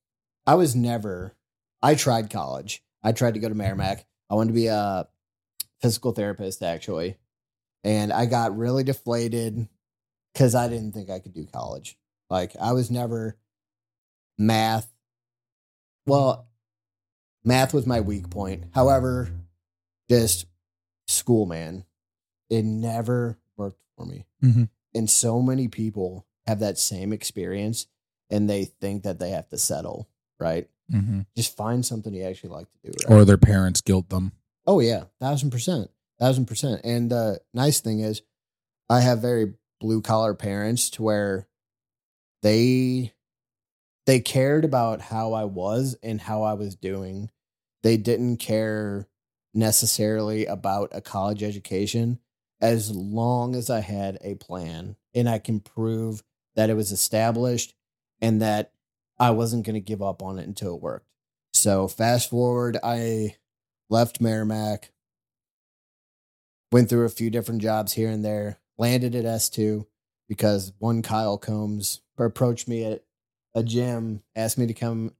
I 0.47 0.55
was 0.55 0.75
never, 0.75 1.35
I 1.81 1.95
tried 1.95 2.29
college. 2.29 2.81
I 3.03 3.11
tried 3.11 3.35
to 3.35 3.39
go 3.39 3.49
to 3.49 3.55
Meramec. 3.55 4.03
I 4.29 4.35
wanted 4.35 4.49
to 4.49 4.53
be 4.53 4.67
a 4.67 5.07
physical 5.81 6.11
therapist, 6.11 6.63
actually. 6.63 7.17
And 7.83 8.11
I 8.11 8.25
got 8.25 8.57
really 8.57 8.83
deflated 8.83 9.67
because 10.33 10.55
I 10.55 10.67
didn't 10.67 10.91
think 10.93 11.09
I 11.09 11.19
could 11.19 11.33
do 11.33 11.45
college. 11.45 11.97
Like, 12.29 12.55
I 12.59 12.73
was 12.73 12.91
never 12.91 13.37
math. 14.37 14.87
Well, 16.05 16.47
math 17.43 17.73
was 17.73 17.85
my 17.85 18.01
weak 18.01 18.29
point. 18.29 18.65
However, 18.73 19.29
just 20.09 20.45
school, 21.07 21.45
man, 21.45 21.85
it 22.49 22.63
never 22.63 23.37
worked 23.57 23.79
for 23.97 24.05
me. 24.05 24.25
Mhm. 24.43 24.69
And 24.95 25.09
so 25.09 25.41
many 25.41 25.67
people 25.67 26.25
have 26.47 26.59
that 26.59 26.77
same 26.79 27.13
experience 27.13 27.87
and 28.29 28.49
they 28.49 28.65
think 28.65 29.03
that 29.03 29.19
they 29.19 29.31
have 29.31 29.49
to 29.49 29.57
settle, 29.57 30.07
right? 30.39 30.67
Mm-hmm. 30.91 31.21
Just 31.35 31.55
find 31.55 31.85
something 31.85 32.13
you 32.13 32.23
actually 32.23 32.49
like 32.51 32.67
to 32.71 32.91
do. 32.91 32.91
Right? 33.07 33.15
Or 33.19 33.25
their 33.25 33.37
parents 33.37 33.81
guilt 33.81 34.09
them. 34.09 34.31
oh, 34.65 34.79
yeah, 34.79 35.05
thousand 35.19 35.49
percent. 35.51 35.89
Thousand 36.19 36.45
percent. 36.45 36.81
And 36.83 37.09
the 37.11 37.41
nice 37.53 37.79
thing 37.79 37.99
is, 38.01 38.21
I 38.89 39.01
have 39.01 39.19
very 39.19 39.53
blue 39.79 40.01
collar 40.01 40.33
parents 40.33 40.89
to 40.91 41.03
where 41.03 41.47
they 42.41 43.13
they 44.09 44.19
cared 44.19 44.65
about 44.65 45.01
how 45.01 45.33
I 45.33 45.43
was 45.43 45.95
and 46.01 46.19
how 46.19 46.41
I 46.41 46.53
was 46.53 46.75
doing. 46.75 47.29
They 47.83 47.95
didn't 47.95 48.37
care 48.37 49.07
necessarily 49.53 50.47
about 50.47 50.89
a 50.93 50.99
college 50.99 51.43
education 51.43 52.17
as 52.59 52.89
long 52.89 53.55
as 53.55 53.69
I 53.69 53.81
had 53.81 54.17
a 54.21 54.33
plan 54.33 54.95
and 55.13 55.29
I 55.29 55.37
can 55.37 55.59
prove 55.59 56.23
that 56.55 56.71
it 56.71 56.73
was 56.73 56.91
established 56.91 57.75
and 58.19 58.41
that 58.41 58.71
I 59.19 59.29
wasn't 59.29 59.63
going 59.63 59.75
to 59.75 59.79
give 59.79 60.01
up 60.01 60.23
on 60.23 60.39
it 60.39 60.47
until 60.47 60.73
it 60.73 60.81
worked. 60.81 61.11
So, 61.53 61.87
fast 61.87 62.31
forward, 62.31 62.79
I 62.83 63.35
left 63.91 64.19
Meramec, 64.19 64.85
went 66.71 66.89
through 66.89 67.05
a 67.05 67.09
few 67.09 67.29
different 67.29 67.61
jobs 67.61 67.93
here 67.93 68.09
and 68.09 68.25
there, 68.25 68.57
landed 68.75 69.13
at 69.13 69.25
S2 69.25 69.85
because 70.27 70.73
one 70.79 71.03
Kyle 71.03 71.37
Combs 71.37 72.01
approached 72.17 72.67
me 72.67 72.83
at 72.83 73.03
a 73.55 73.63
gym, 73.63 74.21
asked 74.35 74.57
me 74.57 74.67
to 74.67 74.73
come. 74.73 75.13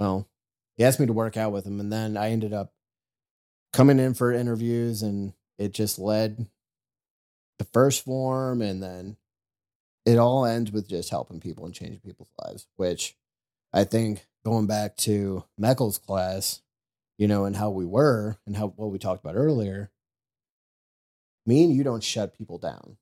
Well, 0.00 0.28
he 0.76 0.84
asked 0.84 1.00
me 1.00 1.06
to 1.06 1.12
work 1.12 1.36
out 1.36 1.52
with 1.52 1.66
him, 1.66 1.80
and 1.80 1.92
then 1.92 2.16
I 2.16 2.30
ended 2.30 2.52
up 2.52 2.72
coming 3.72 3.98
in 3.98 4.14
for 4.14 4.32
interviews, 4.32 5.02
and 5.02 5.32
it 5.58 5.72
just 5.72 5.98
led 5.98 6.46
to 7.58 7.64
1st 7.64 8.02
Phorm, 8.02 8.62
and 8.62 8.82
then 8.82 9.16
it 10.06 10.18
all 10.18 10.46
ends 10.46 10.72
with 10.72 10.88
just 10.88 11.10
helping 11.10 11.40
people 11.40 11.66
and 11.66 11.74
changing 11.74 12.00
people's 12.00 12.30
lives, 12.42 12.66
which 12.76 13.16
I 13.72 13.84
think 13.84 14.26
going 14.44 14.66
back 14.66 14.96
to 14.98 15.44
Meckel's 15.60 15.98
class, 15.98 16.62
you 17.18 17.28
know, 17.28 17.44
and 17.44 17.56
how 17.56 17.70
we 17.70 17.84
were 17.84 18.38
and 18.46 18.56
how 18.56 18.68
what 18.68 18.90
we 18.90 18.98
talked 18.98 19.22
about 19.22 19.36
earlier, 19.36 19.90
me 21.44 21.64
and 21.64 21.74
you 21.74 21.82
don't 21.82 22.02
shut 22.02 22.38
people 22.38 22.56
down. 22.56 22.96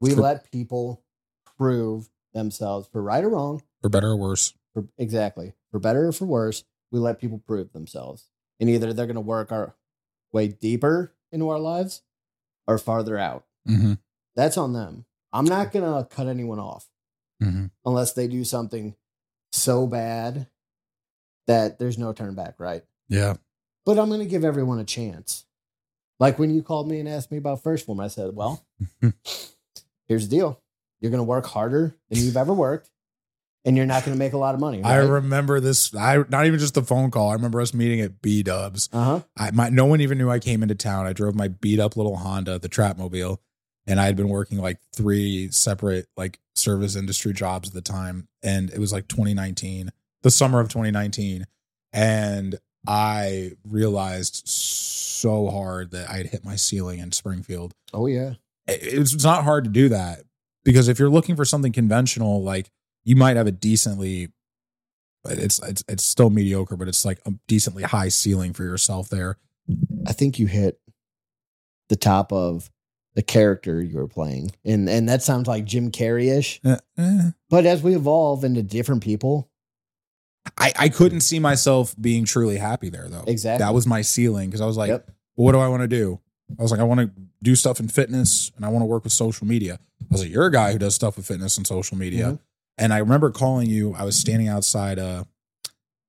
We 0.00 0.14
let 0.14 0.50
people 0.50 1.02
prove 1.58 2.08
themselves 2.34 2.88
for 2.92 3.02
right 3.02 3.24
or 3.24 3.30
wrong. 3.30 3.62
For 3.82 3.88
better 3.88 4.08
or 4.08 4.16
worse. 4.16 4.54
For 4.74 4.86
exactly. 4.98 5.54
For 5.70 5.78
better 5.78 6.08
or 6.08 6.12
for 6.12 6.26
worse, 6.26 6.64
we 6.90 6.98
let 6.98 7.20
people 7.20 7.38
prove 7.38 7.72
themselves. 7.72 8.28
And 8.60 8.68
either 8.68 8.92
they're 8.92 9.06
going 9.06 9.14
to 9.14 9.20
work 9.20 9.50
our 9.52 9.74
way 10.32 10.48
deeper 10.48 11.14
into 11.32 11.48
our 11.48 11.58
lives 11.58 12.02
or 12.66 12.78
farther 12.78 13.18
out. 13.18 13.44
Mm-hmm. 13.68 13.94
That's 14.36 14.56
on 14.56 14.72
them. 14.72 15.04
I'm 15.32 15.44
not 15.44 15.72
going 15.72 15.84
to 15.84 16.08
cut 16.08 16.26
anyone 16.28 16.58
off 16.58 16.88
Mm-hmm. 17.42 17.66
unless 17.84 18.12
they 18.12 18.28
do 18.28 18.44
something 18.44 18.94
so 19.52 19.88
bad 19.88 20.46
that 21.48 21.78
there's 21.80 21.98
no 21.98 22.12
turn 22.12 22.34
back, 22.36 22.54
right? 22.58 22.84
Yeah. 23.08 23.34
But 23.84 23.98
I'm 23.98 24.08
going 24.08 24.20
to 24.20 24.26
give 24.26 24.44
everyone 24.44 24.78
a 24.78 24.84
chance. 24.84 25.44
Like 26.20 26.38
when 26.38 26.54
you 26.54 26.62
called 26.62 26.88
me 26.88 27.00
and 27.00 27.08
asked 27.08 27.32
me 27.32 27.36
about 27.38 27.62
1st 27.62 27.84
Phorm, 27.86 28.00
I 28.00 28.06
said, 28.08 28.34
well, 28.36 28.64
here's 30.08 30.28
the 30.28 30.36
deal. 30.36 30.60
You're 31.04 31.10
going 31.10 31.18
to 31.20 31.24
work 31.24 31.44
harder 31.44 31.94
than 32.08 32.18
you've 32.18 32.38
ever 32.38 32.54
worked, 32.54 32.88
and 33.66 33.76
you're 33.76 33.84
not 33.84 34.06
going 34.06 34.14
to 34.16 34.18
make 34.18 34.32
a 34.32 34.38
lot 34.38 34.54
of 34.54 34.60
money. 34.62 34.82
I 34.82 34.96
remember 34.96 35.60
this. 35.60 35.94
I 35.94 36.16
not 36.30 36.46
even 36.46 36.58
just 36.58 36.72
the 36.72 36.80
phone 36.82 37.10
call. 37.10 37.28
I 37.28 37.34
remember 37.34 37.60
us 37.60 37.74
meeting 37.74 38.00
at 38.00 38.22
B 38.22 38.42
Dubs. 38.42 38.88
uh 38.90 39.04
huh. 39.04 39.20
I 39.36 39.50
my 39.50 39.68
no 39.68 39.84
one 39.84 40.00
even 40.00 40.16
knew 40.16 40.30
I 40.30 40.38
came 40.38 40.62
into 40.62 40.74
town. 40.74 41.04
I 41.06 41.12
drove 41.12 41.34
my 41.34 41.48
beat 41.48 41.78
up 41.78 41.98
little 41.98 42.16
Honda, 42.16 42.58
the 42.58 42.70
Trapmobile, 42.70 43.36
and 43.86 44.00
I 44.00 44.06
had 44.06 44.16
been 44.16 44.30
working 44.30 44.56
like 44.56 44.78
three 44.94 45.50
separate 45.50 46.06
like 46.16 46.40
service 46.54 46.96
industry 46.96 47.34
jobs 47.34 47.68
at 47.68 47.74
the 47.74 47.82
time. 47.82 48.26
And 48.42 48.70
it 48.70 48.78
was 48.78 48.90
like 48.90 49.06
2019, 49.06 49.90
the 50.22 50.30
summer 50.30 50.58
of 50.58 50.70
2019. 50.70 51.44
And 51.92 52.58
I 52.88 53.52
realized 53.68 54.48
so 54.48 55.48
hard 55.50 55.90
that 55.90 56.08
I 56.08 56.16
had 56.16 56.26
hit 56.28 56.46
my 56.46 56.56
ceiling 56.56 56.98
in 56.98 57.12
Springfield. 57.12 57.74
Oh, 57.92 58.06
yeah. 58.06 58.34
It- 58.66 58.80
it's 58.82 59.22
not 59.22 59.44
hard 59.44 59.64
to 59.64 59.70
do 59.70 59.90
that 59.90 60.22
because 60.64 60.88
if 60.88 60.98
you're 60.98 61.10
looking 61.10 61.36
for 61.36 61.44
something 61.44 61.72
conventional, 61.72 62.42
like 62.42 62.70
you 63.04 63.16
might 63.16 63.36
have 63.36 63.46
a 63.46 63.52
decently 63.52 64.28
it's 65.26 65.58
it's 65.62 65.84
it's 65.88 66.04
still 66.04 66.30
mediocre, 66.30 66.76
but 66.76 66.88
it's 66.88 67.04
like 67.04 67.18
a 67.26 67.32
decently 67.48 67.82
high 67.82 68.08
ceiling 68.08 68.52
for 68.52 68.64
yourself 68.64 69.08
there. 69.08 69.38
I 70.06 70.12
think 70.12 70.38
you 70.38 70.46
hit 70.46 70.78
the 71.88 71.96
top 71.96 72.32
of 72.32 72.70
the 73.14 73.22
character 73.22 73.80
you 73.80 73.96
were 73.96 74.08
playing. 74.08 74.50
And, 74.64 74.88
and 74.88 75.08
that 75.08 75.22
sounds 75.22 75.46
like 75.46 75.64
Jim 75.64 75.90
Carrey 75.90 76.36
ish. 76.36 76.60
Eh, 76.64 76.76
eh. 76.98 77.30
But 77.48 77.64
as 77.64 77.82
we 77.82 77.94
evolve 77.94 78.44
into 78.44 78.62
different 78.62 79.02
people, 79.02 79.48
I, 80.58 80.72
I 80.78 80.88
couldn't 80.88 81.20
see 81.20 81.38
myself 81.38 81.94
being 81.98 82.24
truly 82.24 82.58
happy 82.58 82.90
there 82.90 83.08
though. 83.08 83.24
Exactly. 83.26 83.64
That 83.64 83.72
was 83.72 83.86
my 83.86 84.02
ceiling 84.02 84.50
because 84.50 84.60
I 84.60 84.66
was 84.66 84.76
like, 84.76 84.88
Yep. 84.88 85.06
well, 85.36 85.44
what 85.46 85.52
do 85.52 85.58
I 85.58 85.68
want 85.68 85.82
to 85.82 85.88
do? 85.88 86.20
I 86.58 86.62
was 86.62 86.70
like, 86.70 86.80
I 86.80 86.84
want 86.84 87.00
to 87.00 87.10
do 87.42 87.54
stuff 87.56 87.80
in 87.80 87.88
fitness 87.88 88.52
and 88.56 88.64
I 88.64 88.68
want 88.68 88.82
to 88.82 88.86
work 88.86 89.04
with 89.04 89.12
social 89.12 89.46
media. 89.46 89.78
I 90.02 90.06
was 90.10 90.22
like, 90.22 90.30
you're 90.30 90.46
a 90.46 90.52
guy 90.52 90.72
who 90.72 90.78
does 90.78 90.94
stuff 90.94 91.16
with 91.16 91.26
fitness 91.26 91.56
and 91.56 91.66
social 91.66 91.96
media. 91.96 92.32
Mhm. 92.32 92.38
And 92.78 92.92
I 92.92 92.98
remember 92.98 93.30
calling 93.30 93.68
you. 93.68 93.94
I 93.94 94.04
was 94.04 94.16
standing 94.16 94.48
outside 94.48 94.98
uh 94.98 95.24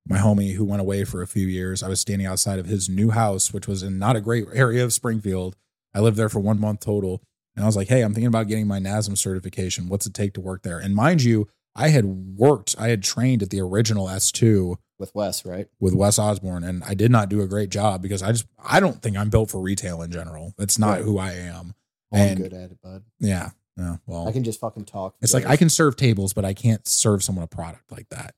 my 0.08 0.18
homie 0.20 0.54
who 0.54 0.64
went 0.66 0.82
away 0.82 1.04
for 1.04 1.22
a 1.24 1.28
few 1.28 1.48
years. 1.48 1.82
I 1.82 1.88
was 1.90 2.00
standing 2.00 2.28
outside 2.28 2.60
of 2.60 2.68
his 2.68 2.88
new 2.88 3.10
house, 3.10 3.52
which 3.52 3.68
was 3.68 3.82
in 3.82 3.98
not 3.98 4.16
a 4.16 4.22
great 4.22 4.46
area 4.54 4.84
of 4.84 4.94
Springfield. 4.94 5.56
I 5.96 6.00
lived 6.00 6.18
there 6.18 6.30
for 6.30 6.40
one 6.40 6.60
month 6.60 6.82
total. 6.82 7.24
And 7.56 7.64
I 7.64 7.68
was 7.68 7.76
like, 7.76 7.88
hey, 7.88 8.02
I'm 8.02 8.14
thinking 8.14 8.28
about 8.28 8.48
getting 8.48 8.68
my 8.68 8.80
NASM 8.80 9.18
certification. 9.18 9.88
What's 9.90 10.06
it 10.06 10.14
take 10.14 10.34
to 10.34 10.42
work 10.42 10.62
there? 10.62 10.78
And 10.78 10.94
mind 10.94 11.24
you, 11.24 11.48
I 11.76 11.90
had 11.90 12.06
worked, 12.06 12.76
I 12.80 12.88
had 12.90 13.04
trained 13.04 13.44
at 13.44 13.50
the 13.50 13.60
original 13.62 14.08
S2 14.08 14.78
with 14.98 15.14
Wes, 15.14 15.46
right? 15.46 15.68
with 15.80 15.94
Wes 15.94 16.18
Osborne, 16.18 16.64
and 16.64 16.84
I 16.86 16.94
did 16.94 17.12
not 17.12 17.28
do 17.30 17.42
a 17.42 17.48
great 17.48 17.70
job 17.70 18.02
because 18.02 18.24
I 18.24 18.32
just 18.32 18.46
I 18.64 18.80
don't 18.80 19.02
think 19.02 19.18
I'm 19.18 19.30
built 19.30 19.52
for 19.52 19.60
retail 19.62 20.02
in 20.02 20.12
general. 20.12 20.54
That's 20.58 20.80
not 20.80 20.92
Right. 20.98 21.02
who 21.04 21.18
I 21.18 21.34
am. 21.34 21.74
Oh, 22.14 22.18
I'm 22.18 22.38
good 22.38 22.54
at 22.54 22.72
it, 22.72 22.82
bud. 22.82 23.04
Yeah. 23.20 23.50
Yeah. 23.78 23.98
Well, 24.06 24.26
I 24.26 24.32
can 24.32 24.46
just 24.46 24.62
fucking 24.62 24.86
talk. 24.86 25.16
it's 25.22 25.34
like 25.34 25.46
I 25.46 25.58
can 25.58 25.70
serve 25.70 25.98
tables, 25.98 26.32
but 26.32 26.46
I 26.46 26.54
can't 26.54 26.88
serve 26.88 27.24
someone 27.24 27.44
a 27.44 27.48
product 27.48 27.92
like 27.92 28.08
that. 28.10 28.34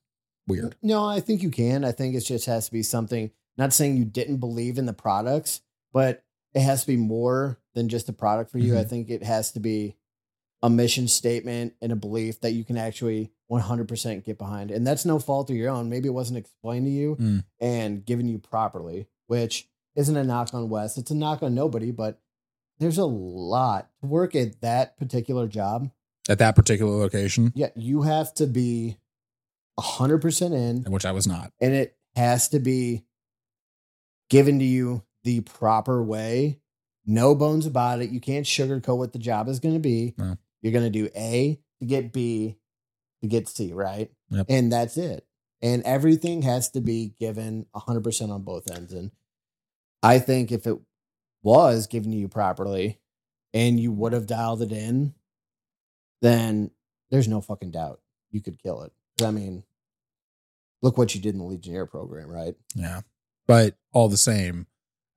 Weird. 0.48 0.76
No, 0.82 1.06
I 1.06 1.20
think 1.20 1.44
you 1.44 1.52
can. 1.52 1.84
I 1.86 1.92
think 1.92 2.16
it 2.16 2.22
just 2.22 2.46
has 2.48 2.66
to 2.68 2.72
be 2.72 2.82
something. 2.82 3.30
Not 3.56 3.72
saying 3.74 3.98
you 3.98 4.06
didn't 4.06 4.38
believe 4.38 4.80
in 4.80 4.88
the 4.88 4.94
products, 4.94 5.62
but 5.94 6.24
it 6.56 6.62
has 6.62 6.82
to 6.82 6.88
be 6.88 6.98
more 6.98 7.60
than 7.76 7.88
just 7.90 8.10
a 8.10 8.14
product 8.14 8.50
for 8.50 8.58
you. 8.58 8.74
Mhm. 8.74 8.78
I 8.80 8.84
think 8.84 9.10
it 9.12 9.22
has 9.24 9.52
to 9.52 9.60
be 9.60 9.96
a 10.64 10.70
mission 10.70 11.08
statement 11.08 11.74
and 11.82 11.92
a 11.92 11.96
belief 11.96 12.42
that 12.42 12.52
you 12.54 12.64
can 12.64 12.78
actually 12.78 13.32
100% 13.52 14.26
get 14.26 14.38
behind. 14.38 14.72
And 14.72 14.86
that's 14.86 15.06
no 15.06 15.20
fault 15.20 15.50
of 15.50 15.56
your 15.56 15.70
own. 15.70 15.90
Maybe 15.90 16.08
it 16.08 16.14
wasn't 16.14 16.40
explained 16.40 16.86
to 16.86 16.92
you 16.92 17.16
Mm. 17.16 17.44
and 17.62 18.06
given 18.06 18.28
you 18.28 18.40
properly, 18.40 19.08
which 19.28 19.70
isn't 19.96 20.18
a 20.18 20.24
knock 20.24 20.54
on 20.54 20.70
Wes. 20.70 20.98
It's 20.98 21.12
a 21.12 21.16
knock 21.16 21.44
on 21.44 21.54
nobody, 21.56 21.92
but 21.92 22.20
there's 22.80 22.98
a 22.98 23.06
lot 23.06 23.90
to 24.02 24.08
work 24.08 24.36
at 24.36 24.62
that 24.62 24.98
particular 24.98 25.48
job. 25.48 25.90
At 26.30 26.40
that 26.40 26.56
particular 26.56 26.92
location, 26.98 27.52
Yeah, 27.56 27.70
you 27.76 28.02
have 28.02 28.34
to 28.36 28.48
be 28.48 28.98
100% 29.80 30.54
in 30.86 30.92
which 30.92 31.06
I 31.06 31.12
was 31.12 31.28
not. 31.28 31.52
and 31.62 31.74
it 31.74 31.96
has 32.16 32.50
to 32.50 32.60
be 32.60 33.06
given 34.30 34.60
to 34.60 34.66
you 34.66 35.04
the 35.24 35.42
proper 35.42 36.04
way. 36.04 36.60
No 37.06 37.36
bones 37.36 37.66
about 37.66 38.02
it. 38.02 38.10
You 38.10 38.20
can't 38.20 38.46
sugarcoat 38.46 38.98
what 38.98 39.14
the 39.14 39.20
job 39.20 39.48
is 39.48 39.60
going 39.60 39.76
to 39.76 39.80
be. 39.80 40.14
No. 40.18 40.36
You're 40.62 40.74
going 40.74 40.86
to 40.86 40.90
do 40.90 41.10
A 41.16 41.60
to 41.80 41.86
get 41.86 42.12
B 42.12 42.58
to 43.22 43.28
get 43.28 43.48
C, 43.48 43.74
right? 43.74 44.12
Yep. 44.30 44.46
And 44.50 44.72
that's 44.72 44.98
it. 44.98 45.26
And 45.62 45.84
everything 45.84 46.44
has 46.44 46.70
to 46.72 46.82
be 46.82 47.14
given 47.20 47.66
100% 47.76 48.30
on 48.30 48.44
both 48.44 48.70
ends. 48.70 48.94
And 48.94 49.12
I 50.04 50.20
think 50.20 50.52
if 50.52 50.68
it 50.68 50.78
was 51.42 51.88
given 51.88 52.12
to 52.12 52.18
you 52.18 52.28
properly 52.28 53.00
and 53.54 53.80
you 53.80 53.92
would 53.92 54.14
have 54.14 54.28
dialed 54.28 54.62
it 54.62 54.72
in, 54.72 55.14
then 56.22 56.72
there's 57.10 57.28
no 57.28 57.42
fucking 57.42 57.72
doubt 57.72 58.02
you 58.30 58.42
could 58.42 58.62
kill 58.62 58.84
it. 58.84 58.92
I 59.24 59.32
mean, 59.32 59.64
look 60.82 60.98
what 60.98 61.16
you 61.16 61.22
did 61.22 61.34
in 61.34 61.40
the 61.40 61.46
Legionnaire 61.46 61.88
program, 61.88 62.30
right? 62.30 62.56
Yeah. 62.76 63.02
But 63.48 63.76
all 63.94 64.10
the 64.10 64.18
same, 64.18 64.68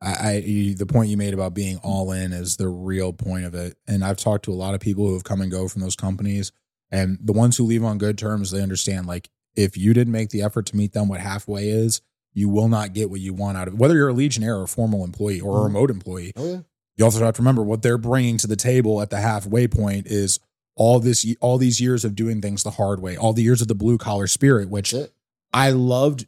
I, 0.03 0.15
I 0.21 0.33
you, 0.39 0.75
the 0.75 0.87
point 0.87 1.11
you 1.11 1.17
made 1.17 1.35
about 1.35 1.55
being 1.55 1.77
all 1.79 2.13
in 2.13 2.33
is 2.33 2.57
the 2.57 2.69
real 2.69 3.13
point 3.13 3.45
of 3.45 3.55
it. 3.55 3.77
And 3.87 4.03
I've 4.05 4.17
talked 4.17 4.45
to 4.47 4.53
a 4.53 4.55
lot 4.55 4.75
of 4.75 4.81
people 4.81 5.07
who 5.07 5.15
have 5.15 5.25
come 5.25 5.41
and 5.41 5.51
go 5.51 5.69
from 5.69 5.83
those 5.83 5.97
companies, 5.97 6.53
and 6.91 7.19
the 7.23 7.33
ones 7.33 7.57
who 7.57 7.65
leave 7.65 7.85
on 7.85 7.99
good 7.99 8.17
terms, 8.19 8.51
they 8.51 8.63
understand 8.63 9.07
like 9.07 9.29
if 9.57 9.77
you 9.77 9.93
didn't 9.95 10.13
make 10.13 10.31
the 10.31 10.43
effort 10.43 10.67
to 10.67 10.77
meet 10.77 10.93
them, 10.93 11.09
what 11.09 11.21
halfway 11.21 11.69
is, 11.69 12.01
you 12.33 12.49
will 12.49 12.69
not 12.69 12.93
get 12.95 13.11
what 13.11 13.21
you 13.21 13.35
want 13.35 13.59
out 13.59 13.69
of 13.69 13.75
it. 13.75 13.79
Whether 13.79 13.95
you're 13.95 14.09
a 14.09 14.13
Legionnaire 14.13 14.57
or 14.57 14.63
a 14.65 14.69
formal 14.69 15.05
employee 15.05 15.41
or 15.41 15.57
a 15.57 15.61
Mhm. 15.61 15.65
remote 15.65 15.91
employee, 15.91 16.33
Oh, 16.37 16.51
yeah. 16.51 16.61
you 16.97 17.05
also 17.05 17.25
have 17.25 17.35
to 17.35 17.43
remember 17.43 17.63
what 17.63 17.83
they're 17.83 17.99
bringing 17.99 18.37
to 18.39 18.47
the 18.47 18.57
table 18.57 19.01
at 19.03 19.11
the 19.11 19.21
halfway 19.21 19.67
point 19.69 20.07
is 20.07 20.39
all 20.77 21.01
this 21.01 21.27
all 21.41 21.59
these 21.59 21.81
years 21.81 22.05
of 22.05 22.15
doing 22.15 22.41
things 22.41 22.63
the 22.63 22.71
hard 22.71 23.01
way, 23.03 23.17
all 23.17 23.33
the 23.33 23.43
years 23.43 23.61
of 23.61 23.69
the 23.69 23.75
blue 23.75 23.99
collar 23.99 24.27
spirit, 24.27 24.71
which. 24.71 24.95
I 25.53 25.71
loved 25.73 26.27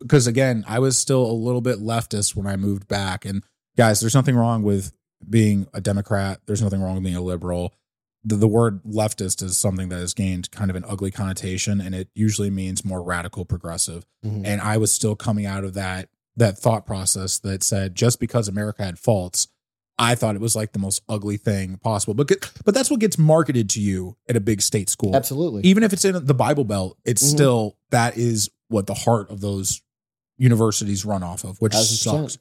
because 0.00 0.26
again, 0.26 0.64
I 0.66 0.78
was 0.78 0.96
still 0.98 1.24
a 1.24 1.32
little 1.32 1.60
bit 1.60 1.78
leftist 1.78 2.34
when 2.34 2.46
I 2.46 2.56
moved 2.56 2.88
back. 2.88 3.24
And 3.24 3.42
guys, 3.76 4.00
there's 4.00 4.14
nothing 4.14 4.36
wrong 4.36 4.62
with 4.62 4.92
being 5.28 5.66
a 5.74 5.80
Democrat. 5.80 6.40
There's 6.46 6.62
nothing 6.62 6.80
wrong 6.80 6.94
with 6.94 7.04
being 7.04 7.16
a 7.16 7.20
liberal. 7.20 7.74
The, 8.24 8.36
the 8.36 8.48
word 8.48 8.82
leftist 8.84 9.42
is 9.42 9.56
something 9.56 9.88
that 9.90 9.98
has 9.98 10.12
gained 10.14 10.50
kind 10.50 10.70
of 10.70 10.76
an 10.76 10.84
ugly 10.86 11.10
connotation, 11.10 11.80
and 11.80 11.94
it 11.94 12.08
usually 12.14 12.50
means 12.50 12.84
more 12.84 13.02
radical 13.02 13.44
progressive. 13.44 14.04
Mhm. 14.24 14.42
And 14.44 14.60
I 14.60 14.76
was 14.76 14.92
still 14.92 15.16
coming 15.16 15.46
out 15.46 15.64
of 15.64 15.74
that 15.74 16.08
that 16.36 16.56
thought 16.58 16.86
process 16.86 17.38
that 17.40 17.62
said 17.62 17.94
just 17.94 18.20
because 18.20 18.46
America 18.48 18.82
had 18.84 18.98
faults, 18.98 19.48
I 19.98 20.14
thought 20.14 20.34
it 20.36 20.40
was 20.40 20.54
like 20.56 20.72
the 20.72 20.78
most 20.78 21.02
ugly 21.08 21.36
thing 21.36 21.76
possible. 21.82 22.14
But 22.14 22.30
but 22.64 22.72
that's 22.74 22.90
what 22.90 23.00
gets 23.00 23.18
marketed 23.18 23.68
to 23.70 23.80
you 23.80 24.16
at 24.28 24.36
a 24.36 24.40
big 24.40 24.62
state 24.62 24.88
school 24.88 25.14
Absolutely. 25.16 25.62
even 25.64 25.82
if 25.82 25.92
it's 25.92 26.04
in 26.04 26.24
the 26.24 26.34
Bible 26.34 26.64
Belt, 26.64 26.96
it's 27.04 27.22
Mhm. 27.22 27.28
still 27.30 27.76
that 27.90 28.16
is 28.16 28.48
what 28.70 28.86
the 28.86 28.94
heart 28.94 29.30
of 29.30 29.40
those 29.40 29.82
universities 30.38 31.04
run 31.04 31.22
off 31.22 31.44
of, 31.44 31.60
which 31.60 31.74
sucks. 31.74 32.38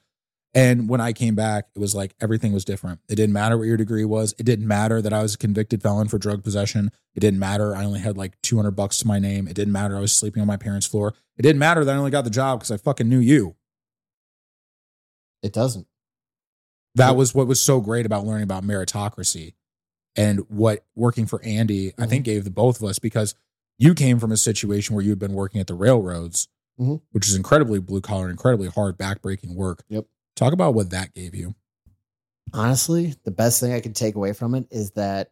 And 0.55 0.89
when 0.89 0.99
I 0.99 1.13
came 1.13 1.35
back, 1.35 1.65
it 1.75 1.79
was 1.79 1.93
like 1.93 2.15
everything 2.19 2.53
was 2.53 2.65
different. 2.65 3.01
It 3.07 3.15
didn't 3.15 3.33
matter 3.33 3.55
what 3.55 3.65
your 3.67 3.77
degree 3.77 4.05
was. 4.05 4.33
It 4.39 4.45
didn't 4.47 4.67
matter 4.67 4.99
that 4.99 5.13
I 5.13 5.21
was 5.21 5.35
a 5.35 5.37
convicted 5.37 5.83
felon 5.83 6.07
for 6.07 6.17
drug 6.17 6.43
possession. 6.43 6.91
It 7.13 7.19
didn't 7.19 7.39
matter 7.39 7.75
I 7.75 7.83
only 7.85 7.99
had 7.99 8.17
like 8.17 8.41
200 8.41 8.71
bucks 8.71 8.97
to 8.99 9.07
my 9.07 9.19
name. 9.19 9.47
It 9.47 9.53
didn't 9.53 9.73
matter 9.73 9.95
I 9.95 9.99
was 9.99 10.11
sleeping 10.13 10.41
on 10.41 10.47
my 10.47 10.57
parents' 10.57 10.87
floor. 10.87 11.13
It 11.37 11.43
didn't 11.43 11.59
matter 11.59 11.85
that 11.85 11.93
I 11.93 11.97
only 11.97 12.09
got 12.09 12.23
the 12.23 12.31
job 12.31 12.59
because 12.59 12.71
I 12.71 12.77
fucking 12.77 13.07
knew 13.07 13.19
you. 13.19 13.57
It 15.43 15.53
doesn't. 15.53 15.85
That 16.95 17.15
was 17.15 17.35
what 17.35 17.47
was 17.47 17.61
so 17.61 17.79
great 17.79 18.05
about 18.05 18.25
learning 18.25 18.43
about 18.43 18.63
meritocracy 18.63 19.53
and 20.15 20.39
what 20.49 20.83
working 20.95 21.27
for 21.27 21.41
Andy, 21.43 21.89
I 21.89 21.91
Mm-hmm. 22.01 22.09
think, 22.09 22.25
gave 22.25 22.43
the 22.43 22.49
both 22.49 22.81
of 22.81 22.89
us 22.89 22.97
because 22.99 23.35
you 23.79 23.95
came 23.95 24.19
from 24.19 24.31
a 24.31 24.37
situation 24.37 24.93
where 24.95 25.03
you 25.03 25.09
had 25.09 25.17
been 25.19 25.33
working 25.33 25.59
at 25.59 25.65
the 25.67 25.73
railroads, 25.73 26.47
Mhm. 26.79 27.01
which 27.11 27.27
is 27.27 27.33
incredibly 27.35 27.79
blue 27.79 28.01
collar, 28.01 28.29
incredibly 28.29 28.67
hard, 28.67 28.97
backbreaking 28.97 29.55
work. 29.55 29.83
Yep. 29.89 30.05
Talk 30.35 30.53
about 30.53 30.75
what 30.75 30.91
that 30.91 31.13
gave 31.15 31.33
you. 31.33 31.55
Honestly, 32.53 33.15
the 33.23 33.31
best 33.31 33.59
thing 33.59 33.71
I 33.73 33.79
could 33.79 33.95
take 33.95 34.15
away 34.15 34.33
from 34.33 34.53
it 34.53 34.67
is 34.69 34.91
that 34.91 35.31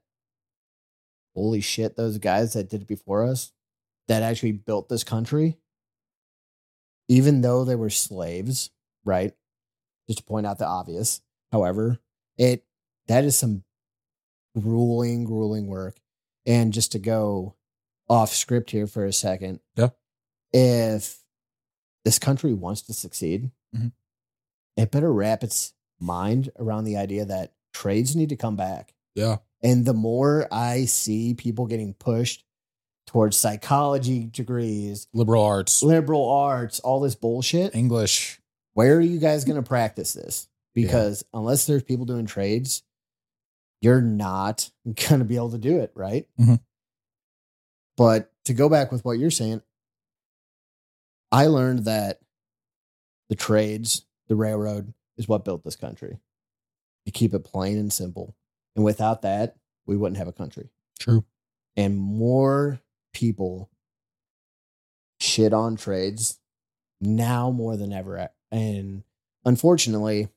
holy 1.36 1.62
shit, 1.62 1.95
those 1.95 2.17
guys 2.17 2.53
that 2.53 2.69
did 2.69 2.81
it 2.83 2.88
before 2.88 3.23
us 3.23 3.51
that 4.07 4.23
actually 4.23 4.53
built 4.53 4.89
this 4.89 5.03
country, 5.03 5.57
even 7.07 7.41
though 7.41 7.63
they 7.65 7.75
were 7.75 7.89
slaves, 7.89 8.69
right? 9.03 9.36
Just 10.07 10.19
to 10.19 10.23
point 10.25 10.47
out 10.47 10.57
the 10.57 10.65
obvious. 10.65 11.21
However, 11.51 11.99
it 12.38 12.65
that 13.07 13.23
is 13.23 13.38
some 13.38 13.63
grueling, 14.57 15.25
grueling 15.25 15.67
work. 15.67 15.99
And 16.45 16.71
just 16.73 16.93
to 16.93 16.99
go 16.99 17.55
off 18.09 18.33
script 18.33 18.71
here 18.71 18.87
for 18.87 19.05
a 19.05 19.13
second. 19.13 19.59
Yeah. 19.75 19.89
If 20.53 21.19
this 22.05 22.19
country 22.19 22.53
wants 22.53 22.81
to 22.83 22.93
succeed, 22.93 23.51
Mhm. 23.75 23.91
it 24.77 24.91
better 24.91 25.11
wrap 25.11 25.43
its 25.43 25.73
mind 25.99 26.49
around 26.57 26.85
the 26.85 26.95
idea 26.97 27.25
that 27.25 27.53
trades 27.73 28.15
need 28.15 28.29
to 28.29 28.35
come 28.37 28.55
back. 28.55 28.93
Yeah. 29.15 29.37
And 29.61 29.85
the 29.85 29.93
more 29.93 30.47
I 30.51 30.85
see 30.85 31.33
people 31.33 31.65
getting 31.65 31.93
pushed 31.95 32.45
towards 33.07 33.35
psychology 33.37 34.25
degrees, 34.25 35.07
Liberal 35.13 35.43
arts, 35.43 35.81
liberal 35.81 36.29
arts, 36.29 36.79
all 36.79 36.99
this 36.99 37.15
bullshit, 37.15 37.73
English. 37.75 38.39
where 38.73 38.95
are 38.97 39.01
you 39.01 39.17
guys 39.19 39.43
going 39.45 39.55
to 39.61 39.67
practice 39.67 40.13
this? 40.13 40.47
Because 40.75 41.23
unless 41.33 41.65
there's 41.65 41.83
people 41.83 42.05
doing 42.05 42.25
trades, 42.27 42.83
you're 43.81 44.01
not 44.01 44.69
going 44.85 45.19
to 45.19 45.25
be 45.25 45.35
able 45.35 45.51
to 45.51 45.57
do 45.57 45.79
it, 45.79 45.91
right? 45.95 46.27
Mhm. 46.39 46.59
But 47.97 48.31
to 48.45 48.53
go 48.53 48.69
back 48.69 48.91
with 48.91 49.03
what 49.03 49.17
you're 49.17 49.31
saying, 49.31 49.62
I 51.31 51.47
learned 51.47 51.86
that 51.86 52.19
the 53.29 53.36
trades, 53.36 54.05
the 54.27 54.36
railroad 54.36 54.93
is 55.17 55.27
what 55.27 55.43
built 55.43 55.63
this 55.63 55.75
country. 55.75 56.19
To 57.05 57.12
keep 57.12 57.33
it 57.33 57.43
plain 57.43 57.77
and 57.77 57.91
simple. 57.91 58.36
And 58.75 58.86
without 58.86 59.23
that, 59.23 59.55
we 59.86 59.97
wouldn't 59.97 60.17
have 60.17 60.27
a 60.27 60.33
country. 60.33 60.69
True. 60.99 61.25
And 61.75 61.97
more 61.97 62.79
people 63.13 63.69
shit 65.19 65.53
on 65.53 65.75
trades 65.75 66.39
now 67.01 67.49
more 67.49 67.77
than 67.77 67.91
ever. 67.93 68.29
And 68.51 69.03
unfortunately, 69.45 70.29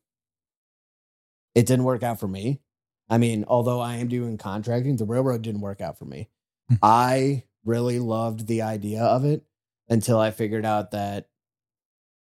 it 1.54 1.66
didn't 1.66 1.84
work 1.84 2.02
out 2.02 2.20
for 2.20 2.28
me. 2.28 2.60
I 3.08 3.18
mean, 3.18 3.44
although 3.48 3.80
I 3.80 3.96
am 3.96 4.08
doing 4.08 4.38
contracting, 4.38 4.96
the 4.96 5.04
railroad 5.04 5.42
didn't 5.42 5.60
work 5.60 5.80
out 5.80 5.98
for 5.98 6.04
me. 6.04 6.28
Hmm. 6.68 6.74
I 6.82 7.44
really 7.64 7.98
loved 7.98 8.46
the 8.46 8.62
idea 8.62 9.02
of 9.02 9.24
it 9.24 9.44
until 9.88 10.18
I 10.18 10.30
figured 10.30 10.64
out 10.64 10.92
that 10.92 11.28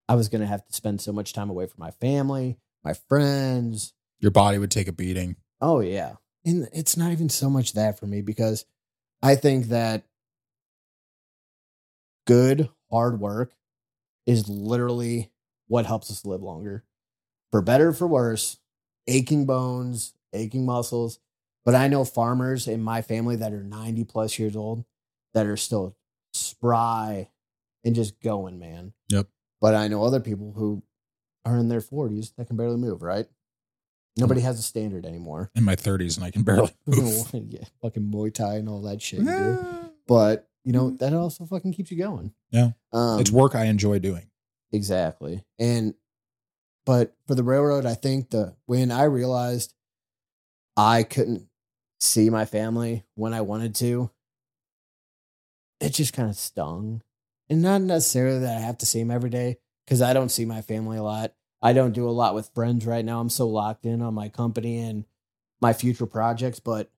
I 0.08 0.16
was 0.16 0.30
going 0.30 0.42
to 0.42 0.48
have 0.48 0.66
to 0.66 0.74
spend 0.74 1.02
so 1.02 1.12
much 1.12 1.34
time 1.34 1.50
away 1.50 1.66
from 1.66 1.80
my 1.80 1.92
family, 1.92 2.58
my 2.84 2.94
friends. 2.94 3.94
Your 4.20 4.32
body 4.32 4.58
would 4.58 4.72
take 4.72 4.88
a 4.88 4.94
beating. 4.94 5.36
Oh, 5.62 5.80
yeah. 5.80 6.14
And 6.46 6.70
it's 6.74 6.96
not 6.96 7.12
even 7.12 7.30
so 7.30 7.50
much 7.50 7.74
that 7.74 8.00
for 8.00 8.06
me 8.06 8.22
because 8.22 8.66
I 9.22 9.36
think 9.36 9.68
that 9.68 10.04
good, 12.28 12.70
hard 12.92 13.20
work 13.20 13.54
is 14.28 14.48
literally 14.48 15.32
what 15.68 15.86
helps 15.86 16.12
us 16.12 16.26
live 16.26 16.42
longer. 16.42 16.84
For 17.52 17.62
better, 17.62 17.90
or 17.90 17.94
for 17.94 18.08
worse, 18.08 18.58
aching 19.08 19.46
bones, 19.46 20.14
aching 20.34 20.66
muscles. 20.66 21.20
But 21.64 21.74
I 21.74 21.88
know 21.88 22.06
farmers 22.06 22.68
in 22.68 22.82
my 22.82 23.02
family 23.02 23.36
that 23.38 23.54
are 23.54 23.64
90 23.64 24.04
plus 24.04 24.38
years 24.38 24.56
old 24.56 24.86
that 25.36 25.46
are 25.46 25.58
still 25.58 25.96
spry 26.34 27.30
and 27.84 27.94
just 27.94 28.20
going, 28.22 28.58
man. 28.58 28.94
Yep. 29.10 29.28
But 29.62 29.76
I 29.76 29.88
know 29.88 30.04
other 30.04 30.20
people 30.20 30.54
who 30.56 30.82
are 31.46 31.58
in 31.58 31.70
their 31.70 31.82
40s 31.82 32.34
that 32.36 32.48
can 32.48 32.58
barely 32.58 32.78
move, 32.78 33.04
right? 33.04 33.28
Nobody 34.18 34.42
has 34.42 34.58
a 34.58 34.64
standard 34.64 35.06
anymore. 35.06 35.52
In 35.56 35.64
my 35.64 35.76
30s, 35.76 36.16
and 36.16 36.26
I 36.26 36.32
can 36.32 36.44
barely 36.44 36.72
move. 36.88 37.28
yeah, 37.50 37.66
fucking 37.82 38.12
Muay 38.12 38.34
Thai 38.34 38.56
and 38.56 38.70
all 38.70 38.82
that 38.84 39.02
shit. 39.02 39.20
You 39.20 39.26
do. 39.26 39.68
But 40.08 40.48
you 40.64 40.72
know, 40.72 40.92
that 40.98 41.14
also 41.16 41.46
fucking 41.46 41.74
keeps 41.74 41.90
you 41.90 41.98
going. 41.98 42.32
Yeah. 42.52 42.72
Um, 42.94 43.20
it's 43.20 43.32
work 43.32 43.56
I 43.56 43.66
enjoy 43.66 43.98
doing. 43.98 44.30
Exactly. 44.72 45.44
And 45.58 45.96
but 46.86 47.16
for 47.28 47.34
the 47.34 47.42
railroad, 47.42 47.88
I 47.88 47.96
think 47.96 48.30
the 48.30 48.56
when 48.68 48.92
I 48.92 49.06
realized 49.06 49.74
I 50.78 51.02
couldn't 51.02 51.48
see 52.00 52.30
my 52.30 52.46
family 52.46 53.04
when 53.16 53.34
I 53.34 53.42
wanted 53.42 53.74
to, 53.76 54.12
it 55.80 55.94
just 55.94 56.14
kind 56.14 56.30
of 56.30 56.36
stung. 56.36 57.02
And 57.50 57.62
not 57.62 57.82
necessarily 57.82 58.40
that 58.40 58.58
I 58.58 58.62
have 58.62 58.78
to 58.80 58.86
see 58.86 59.00
him 59.00 59.12
every 59.12 59.30
day, 59.30 59.58
because 59.86 60.02
I 60.02 60.14
don't 60.14 60.30
see 60.30 60.46
my 60.46 60.62
family 60.62 60.98
a 60.98 61.04
lot. 61.04 61.34
I 61.62 61.74
don't 61.74 61.94
do 61.94 62.08
a 62.08 62.12
lot 62.12 62.36
with 62.36 62.52
friends 62.54 62.86
right 62.86 63.06
now. 63.06 63.20
I'm 63.20 63.30
so 63.30 63.48
locked 63.48 63.86
in 63.86 64.02
on 64.02 64.14
my 64.14 64.30
company 64.30 64.80
and 64.80 65.06
my 65.62 65.74
future 65.74 66.06
projects, 66.06 66.60
but 66.60 66.92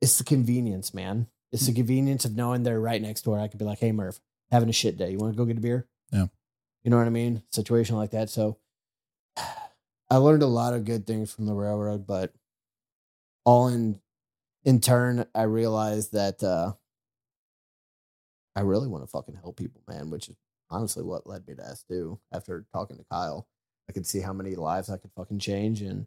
it's 0.00 0.18
the 0.18 0.24
convenience, 0.24 0.92
man. 0.92 1.28
It's 1.52 1.66
the 1.66 1.72
convenience 1.72 2.24
of 2.24 2.34
knowing 2.34 2.62
they're 2.62 2.80
right 2.80 3.00
next 3.00 3.22
door. 3.22 3.38
I 3.38 3.48
could 3.48 3.58
be 3.58 3.64
like, 3.64 3.78
hey, 3.78 3.92
Merv, 3.92 4.20
having 4.50 4.68
a 4.68 4.72
shit 4.72 4.96
day. 4.96 5.10
You 5.10 5.18
want 5.18 5.32
to 5.32 5.36
go 5.36 5.44
get 5.44 5.58
a 5.58 5.60
beer? 5.60 5.86
Yeah. 6.10 6.26
You 6.82 6.90
know 6.90 6.96
what 6.96 7.06
I 7.06 7.10
mean? 7.10 7.42
Situation 7.50 7.96
like 7.96 8.10
that. 8.10 8.30
So 8.30 8.58
I 9.36 10.16
learned 10.16 10.42
a 10.42 10.46
lot 10.46 10.74
of 10.74 10.84
good 10.84 11.06
things 11.06 11.32
from 11.32 11.46
the 11.46 11.54
railroad, 11.54 12.06
but 12.06 12.32
all 13.44 13.68
in 13.68 14.00
in 14.64 14.80
turn, 14.80 15.26
I 15.34 15.42
realized 15.42 16.12
that 16.12 16.42
uh 16.42 16.72
I 18.54 18.60
really 18.60 18.88
want 18.88 19.02
to 19.04 19.08
fucking 19.08 19.36
help 19.36 19.56
people, 19.56 19.82
man, 19.88 20.10
which 20.10 20.28
is 20.28 20.36
honestly 20.70 21.02
what 21.02 21.26
led 21.26 21.46
me 21.46 21.54
to 21.54 21.62
S2 21.62 22.18
after 22.32 22.66
talking 22.72 22.96
to 22.98 23.04
Kyle. 23.10 23.46
I 23.88 23.92
could 23.92 24.06
see 24.06 24.20
how 24.20 24.32
many 24.32 24.54
lives 24.54 24.90
I 24.90 24.96
could 24.96 25.10
fucking 25.16 25.38
change. 25.38 25.82
And 25.82 26.06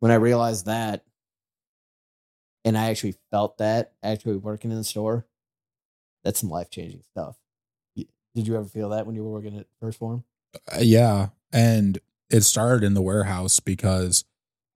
when 0.00 0.12
I 0.12 0.16
realized 0.16 0.66
that, 0.66 1.04
and 2.64 2.76
I 2.76 2.90
actually 2.90 3.14
felt 3.30 3.58
that 3.58 3.92
actually 4.02 4.36
working 4.36 4.70
in 4.70 4.76
the 4.78 4.84
store, 4.84 5.26
that's 6.24 6.40
some 6.40 6.50
life 6.50 6.70
changing 6.70 7.02
stuff. 7.12 7.36
Did 7.96 8.46
you 8.46 8.56
ever 8.56 8.66
feel 8.66 8.90
that 8.90 9.06
when 9.06 9.14
you 9.14 9.24
were 9.24 9.30
working 9.30 9.56
at 9.58 9.66
1st 9.82 9.94
Phorm? 9.96 10.24
Uh, 10.70 10.78
yeah, 10.80 11.28
and 11.52 11.98
it 12.28 12.42
started 12.42 12.84
in 12.84 12.92
the 12.94 13.00
warehouse 13.02 13.60
because 13.60 14.24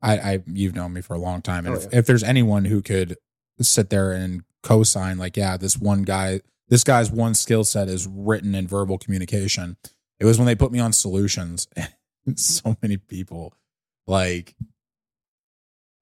I, 0.01 0.19
I 0.19 0.43
you've 0.47 0.75
known 0.75 0.93
me 0.95 1.01
for 1.03 1.15
a 1.15 1.19
long 1.19 1.43
time, 1.43 1.67
and 1.67 1.75
Oh, 1.75 1.79
if, 1.79 1.85
yeah. 1.93 1.99
if 1.99 2.07
there's 2.07 2.23
anyone 2.23 2.65
who 2.67 2.81
could 2.81 3.17
sit 3.61 3.91
there 3.91 4.13
and 4.13 4.45
co-sign, 4.63 5.19
like, 5.19 5.37
yeah, 5.37 5.57
this 5.59 5.77
one 5.77 6.05
guy, 6.05 6.41
this 6.71 6.85
guy's 6.85 7.11
one 7.11 7.35
skill 7.35 7.65
set 7.65 7.89
is 7.89 8.07
written 8.07 8.55
and 8.55 8.69
verbal 8.69 8.97
communication. 8.97 9.77
It 10.19 10.25
was 10.25 10.39
when 10.39 10.47
they 10.47 10.55
put 10.55 10.73
me 10.73 10.79
on 10.79 10.93
solutions. 10.93 11.69
so 12.37 12.77
many 12.83 12.97
people, 12.97 13.55
like, 14.07 14.55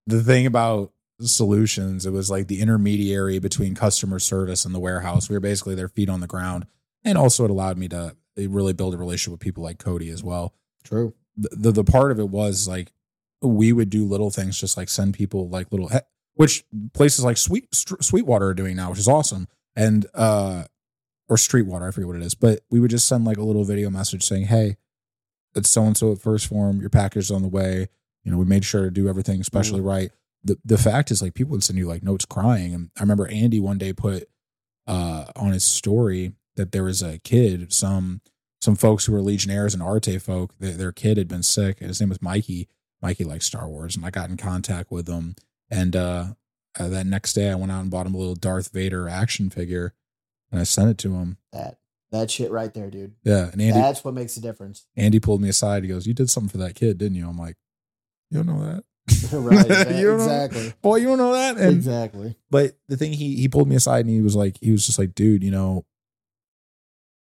the 0.06 0.22
thing 0.22 0.46
about 0.46 0.92
solutions, 1.20 2.06
it 2.06 2.12
was 2.12 2.30
like 2.30 2.46
the 2.46 2.60
intermediary 2.60 3.38
between 3.38 3.74
customer 3.74 4.18
service 4.18 4.64
and 4.64 4.74
the 4.74 4.80
warehouse. 4.80 5.28
We 5.28 5.34
were 5.34 5.40
basically 5.40 5.74
their 5.74 5.88
feet 5.88 6.08
on 6.08 6.20
the 6.20 6.26
ground, 6.26 6.66
and 7.04 7.18
also 7.18 7.44
it 7.44 7.50
allowed 7.50 7.78
me 7.78 7.88
to 7.88 8.16
eh, 8.36 8.46
really 8.48 8.72
build 8.72 8.94
a 8.94 8.98
relationship 8.98 9.32
with 9.32 9.40
people 9.40 9.62
like 9.62 9.78
Cody 9.78 10.10
as 10.10 10.22
well 10.22 10.54
True. 10.84 11.14
the, 11.36 11.48
the 11.52 11.72
the 11.72 11.84
part 11.84 12.12
of 12.12 12.18
it 12.18 12.28
was 12.28 12.68
like 12.68 12.92
we 13.42 13.72
would 13.72 13.90
do 13.90 14.04
little 14.04 14.30
things 14.30 14.58
just 14.58 14.76
like 14.76 14.88
send 14.88 15.14
people 15.14 15.48
like 15.48 15.70
little 15.70 15.90
which 16.34 16.64
places 16.92 17.24
like 17.24 17.36
sweet 17.36 17.68
sweetwater 17.72 18.48
are 18.48 18.54
doing 18.54 18.76
now 18.76 18.90
which 18.90 18.98
is 18.98 19.08
awesome 19.08 19.48
and 19.78 20.06
uh 20.14 20.64
or 21.28 21.36
streetwater 21.36 21.88
i 21.88 21.90
forget 21.90 22.06
what 22.06 22.16
it 22.16 22.22
is 22.22 22.34
but 22.34 22.60
we 22.70 22.80
would 22.80 22.90
just 22.90 23.08
send 23.08 23.24
like 23.24 23.38
a 23.38 23.42
little 23.42 23.64
video 23.64 23.88
message 23.88 24.24
saying 24.24 24.46
hey 24.46 24.76
it's 25.54 25.70
so 25.70 25.82
and 25.82 25.96
so 25.96 26.12
at 26.12 26.18
1st 26.18 26.48
Phorm 26.48 26.80
your 26.80 26.90
package 26.90 27.24
is 27.24 27.30
on 27.30 27.42
the 27.42 27.48
way. 27.48 27.88
You 28.24 28.32
know 28.32 28.38
we 28.38 28.44
made 28.44 28.64
sure 28.64 28.84
to 28.84 28.90
do 28.90 29.08
everything 29.08 29.40
especially 29.40 29.80
right. 29.80 30.10
The 30.44 30.58
the 30.64 30.78
fact 30.78 31.10
is 31.10 31.22
like 31.22 31.34
people 31.34 31.52
would 31.52 31.64
send 31.64 31.78
you 31.78 31.86
like 31.88 32.02
notes 32.02 32.24
crying 32.24 32.72
and 32.72 32.90
i 32.96 33.02
remember 33.02 33.26
andy 33.26 33.58
one 33.58 33.76
day 33.76 33.92
put 33.92 34.28
uh 34.86 35.24
on 35.34 35.52
his 35.52 35.64
story 35.64 36.32
that 36.56 36.70
there 36.70 36.84
was 36.84 37.02
a 37.02 37.18
kid 37.18 37.72
some 37.72 38.20
some 38.60 38.76
folks 38.76 39.04
who 39.04 39.12
were 39.12 39.20
legionnaires 39.20 39.74
and 39.74 39.82
arte 39.82 40.16
folk 40.18 40.54
their, 40.58 40.72
their 40.72 40.92
kid 40.92 41.16
had 41.16 41.26
been 41.26 41.42
sick 41.42 41.80
and 41.80 41.88
his 41.88 42.00
name 42.00 42.08
was 42.08 42.22
mikey 42.22 42.68
mikey 43.02 43.24
likes 43.24 43.46
star 43.46 43.68
wars 43.68 43.96
and 43.96 44.06
i 44.06 44.10
got 44.10 44.30
in 44.30 44.36
contact 44.36 44.92
with 44.92 45.08
him 45.08 45.34
and 45.70 45.96
uh, 45.96 46.26
uh 46.78 46.88
that 46.88 47.06
next 47.06 47.32
day 47.34 47.50
i 47.50 47.54
went 47.54 47.72
out 47.72 47.80
and 47.82 47.90
bought 47.90 48.06
him 48.06 48.14
a 48.14 48.18
little 48.18 48.34
darth 48.34 48.72
vader 48.72 49.08
action 49.08 49.50
figure 49.50 49.94
and 50.50 50.60
i 50.60 50.64
sent 50.64 50.90
it 50.90 50.98
to 50.98 51.14
him 51.14 51.36
That 51.52 51.78
that 52.10 52.30
shit 52.30 52.50
right 52.50 52.72
there, 52.72 52.90
dude. 52.90 53.14
yeah 53.24 53.50
and 53.52 53.60
andy 53.60 53.72
That's 53.78 54.02
what 54.04 54.14
makes 54.14 54.36
a 54.36 54.40
difference. 54.40 54.86
andy 54.96 55.20
pulled 55.20 55.40
me 55.42 55.48
aside 55.48 55.82
he 55.82 55.88
goes 55.88 56.06
you 56.06 56.14
did 56.14 56.30
something 56.30 56.48
for 56.50 56.58
that 56.58 56.74
kid 56.74 56.98
didn't 56.98 57.16
you 57.16 57.28
i'm 57.28 57.38
like 57.38 57.56
you 58.30 58.42
don't 58.42 58.46
know 58.46 58.64
that 58.64 58.84
right. 59.32 59.66
exa- 59.66 59.98
You 59.98 60.06
don't 60.08 60.18
know- 60.18 60.24
exactly. 60.24 60.72
boy 60.82 60.96
you 60.96 61.06
don't 61.06 61.16
know 61.18 61.32
that 61.32 61.56
and 61.56 61.72
exactly. 61.74 62.36
But 62.50 62.76
the 62.88 62.96
thing 62.98 63.12
he 63.14 63.36
he 63.36 63.48
pulled 63.48 63.66
me 63.68 63.74
aside 63.76 64.04
and 64.04 64.14
he 64.14 64.20
was 64.20 64.36
like, 64.36 64.58
he 64.60 64.70
was 64.70 64.84
just 64.84 64.98
like, 64.98 65.14
dude, 65.14 65.42
you 65.42 65.50
know, 65.50 65.86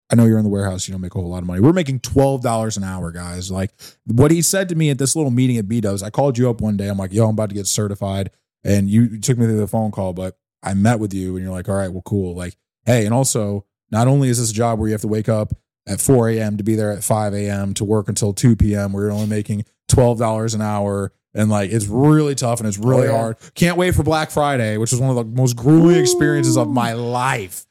I 0.10 0.16
know 0.16 0.26
you're 0.26 0.38
in 0.38 0.44
the 0.44 0.50
warehouse, 0.50 0.88
you 0.88 0.94
don't 0.94 1.02
make 1.02 1.14
a 1.16 1.20
whole 1.20 1.30
lot 1.30 1.40
of 1.44 1.46
money. 1.48 1.60
We're 1.60 1.74
making 1.74 2.00
twelve 2.00 2.42
dollars 2.42 2.78
an 2.78 2.84
hour, 2.84 3.12
guys. 3.12 3.52
Like 3.52 3.72
what 4.06 4.32
he 4.32 4.42
said 4.42 4.70
to 4.70 4.76
me 4.76 4.90
at 4.90 4.98
this 4.98 5.16
little 5.16 5.32
meeting 5.32 5.58
at 5.58 5.68
B 5.68 5.82
Dubs, 5.82 6.02
I 6.02 6.10
called 6.10 6.38
you 6.38 6.50
up 6.50 6.62
one 6.62 6.78
day. 6.78 6.88
I'm 6.88 6.98
like, 6.98 7.12
yo, 7.14 7.26
I'm 7.26 7.32
about 7.32 7.50
to 7.50 7.56
get 7.56 7.68
certified. 7.68 8.32
And 8.68 8.90
you, 8.90 9.04
you 9.04 9.20
took 9.20 9.38
me 9.38 9.46
through 9.46 9.58
the 9.60 9.68
phone 9.68 9.92
call, 9.92 10.14
but 10.14 10.38
I 10.62 10.74
met 10.74 11.00
with 11.00 11.14
you 11.14 11.36
and 11.36 11.44
you're 11.46 11.54
like, 11.54 11.70
all 11.70 11.76
right, 11.76 11.92
well, 11.92 12.02
cool. 12.06 12.36
Like, 12.36 12.56
hey, 12.86 13.06
and 13.06 13.14
also, 13.14 13.66
not 13.92 14.08
only 14.08 14.30
is 14.30 14.40
this 14.40 14.52
a 14.52 14.54
job 14.54 14.78
where 14.80 14.88
you 14.90 14.94
have 14.94 15.02
to 15.02 15.08
wake 15.08 15.30
up 15.30 15.54
at 15.88 16.02
4 16.02 16.30
a.m. 16.32 16.58
to 16.58 16.64
be 16.64 16.76
there 16.76 16.92
at 16.92 17.04
5 17.04 17.34
a.m. 17.34 17.74
to 17.76 17.86
work 17.86 18.10
until 18.10 18.34
2 18.34 18.56
p.m. 18.58 18.92
where 18.92 19.04
you're 19.04 19.12
only 19.14 19.28
making 19.28 19.64
$12 19.90 20.54
an 20.54 20.62
hour. 20.62 21.14
And 21.34 21.50
like, 21.50 21.72
it's 21.72 21.86
really 21.88 22.36
tough 22.36 22.60
and 22.60 22.68
it's 22.68 22.78
really 22.78 23.08
Oh, 23.08 23.12
yeah. 23.12 23.18
hard. 23.18 23.38
Can't 23.54 23.78
wait 23.78 23.96
for 23.96 24.04
Black 24.04 24.32
Friday, 24.32 24.76
which 24.78 24.92
was 24.92 25.00
one 25.00 25.12
of 25.12 25.16
the 25.16 25.24
most 25.24 25.56
grueling 25.56 25.98
experiences 26.00 26.58
of 26.58 26.68
my 26.68 26.94
life. 26.94 27.66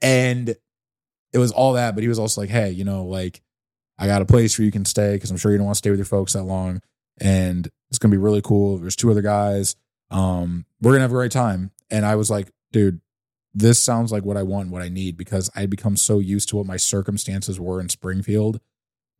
And 0.00 0.48
it 1.32 1.38
was 1.38 1.52
all 1.52 1.74
that, 1.74 1.94
but 1.94 2.02
he 2.02 2.08
was 2.08 2.18
also 2.18 2.40
like, 2.40 2.50
hey, 2.50 2.70
you 2.70 2.84
know, 2.84 3.04
like, 3.04 3.42
I 3.98 4.06
got 4.06 4.22
a 4.22 4.26
place 4.26 4.58
where 4.58 4.64
you 4.64 4.72
can 4.72 4.84
stay 4.84 5.14
because 5.14 5.30
I'm 5.30 5.36
sure 5.36 5.52
you 5.52 5.58
don't 5.58 5.66
want 5.66 5.74
to 5.76 5.78
stay 5.78 5.90
with 5.90 5.98
your 5.98 6.06
folks 6.06 6.32
that 6.32 6.44
long. 6.44 6.80
And 7.20 7.68
it's 7.90 7.98
going 7.98 8.10
to 8.10 8.16
be 8.16 8.22
really 8.22 8.40
cool. 8.42 8.78
There's 8.78 8.96
two 8.96 9.10
other 9.10 9.22
guys. 9.22 9.76
Um, 10.12 10.66
we're 10.80 10.92
going 10.92 10.98
to 11.00 11.02
have 11.02 11.10
a 11.10 11.14
great 11.14 11.32
time. 11.32 11.70
And 11.90 12.04
I 12.06 12.16
was 12.16 12.30
like, 12.30 12.50
dude, 12.72 13.00
this 13.54 13.78
sounds 13.78 14.12
like 14.12 14.24
what 14.24 14.36
I 14.36 14.42
want, 14.42 14.70
what 14.70 14.82
I 14.82 14.88
need, 14.88 15.16
because 15.16 15.50
I'd 15.54 15.70
become 15.70 15.96
so 15.96 16.18
used 16.20 16.48
to 16.50 16.56
what 16.56 16.66
my 16.66 16.76
circumstances 16.76 17.60
were 17.60 17.80
in 17.80 17.88
Springfield 17.88 18.60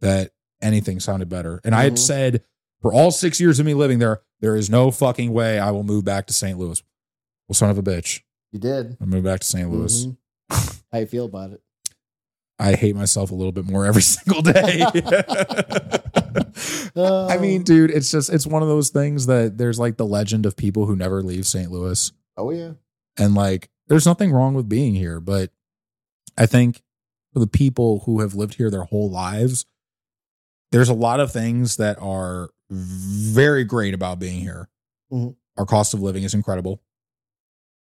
that 0.00 0.30
anything 0.60 1.00
sounded 1.00 1.28
better. 1.28 1.60
And 1.64 1.74
I 1.74 1.84
had 1.84 1.94
Mhm. 1.94 1.98
said 1.98 2.44
for 2.80 2.92
all 2.92 3.10
six 3.10 3.40
years 3.40 3.58
of 3.58 3.66
me 3.66 3.74
living 3.74 3.98
there, 3.98 4.22
there 4.40 4.56
is 4.56 4.70
no 4.70 4.90
fucking 4.90 5.32
way 5.32 5.58
I 5.58 5.70
will 5.70 5.84
move 5.84 6.04
back 6.04 6.26
to 6.28 6.32
St. 6.32 6.58
Louis. 6.58 6.82
Well, 7.48 7.54
son 7.54 7.70
of 7.70 7.78
a 7.78 7.82
bitch, 7.82 8.20
You 8.52 8.58
did. 8.58 8.96
I 9.00 9.04
moved 9.04 9.24
back 9.24 9.40
to 9.40 9.46
St. 9.46 9.70
Louis. 9.70 10.06
Mhm. 10.06 10.80
How 10.92 10.98
you 10.98 11.06
feel 11.06 11.24
about 11.26 11.52
it? 11.52 11.62
I 12.58 12.74
hate 12.74 12.94
myself 12.94 13.30
a 13.30 13.34
little 13.34 13.52
bit 13.52 13.64
more 13.64 13.84
every 13.86 14.02
single 14.02 14.42
day. 14.42 14.84
I 16.96 17.38
mean, 17.38 17.62
dude, 17.62 17.90
it's 17.90 18.10
just 18.10 18.30
it's 18.30 18.46
one 18.46 18.62
of 18.62 18.68
those 18.68 18.90
things 18.90 19.26
that 19.26 19.58
there's 19.58 19.78
like 19.78 19.96
the 19.96 20.06
legend 20.06 20.46
of 20.46 20.56
people 20.56 20.86
who 20.86 20.96
never 20.96 21.22
leave 21.22 21.46
St. 21.46 21.70
Louis. 21.70 22.12
oh 22.36 22.50
yeah. 22.50 22.72
And 23.18 23.34
like 23.34 23.68
there's 23.88 24.06
nothing 24.06 24.32
wrong 24.32 24.54
with 24.54 24.68
being 24.68 24.94
here, 24.94 25.20
but 25.20 25.50
I 26.38 26.46
think 26.46 26.82
for 27.32 27.40
the 27.40 27.46
people 27.46 28.00
who 28.06 28.20
have 28.20 28.34
lived 28.34 28.54
here 28.54 28.70
their 28.70 28.84
whole 28.84 29.10
lives, 29.10 29.66
there's 30.70 30.88
a 30.88 30.94
lot 30.94 31.20
of 31.20 31.30
things 31.32 31.76
that 31.76 31.98
are 32.00 32.50
very 32.70 33.64
great 33.64 33.92
about 33.94 34.18
being 34.18 34.40
here. 34.40 34.68
Mhm. 35.12 35.36
Our 35.58 35.66
cost 35.66 35.92
of 35.92 36.00
living 36.00 36.22
is 36.22 36.32
incredible. 36.32 36.80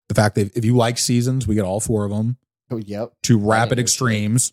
The 0.08 0.14
fact 0.14 0.36
that 0.36 0.56
if 0.56 0.64
you 0.64 0.74
like 0.74 0.96
seasons, 0.96 1.46
we 1.46 1.54
get 1.54 1.64
all 1.64 1.80
four 1.80 2.04
of 2.06 2.10
them. 2.10 2.38
Oh 2.70 2.78
yep. 2.78 3.12
To 3.24 3.38
rapid 3.38 3.78
no 3.78 4.52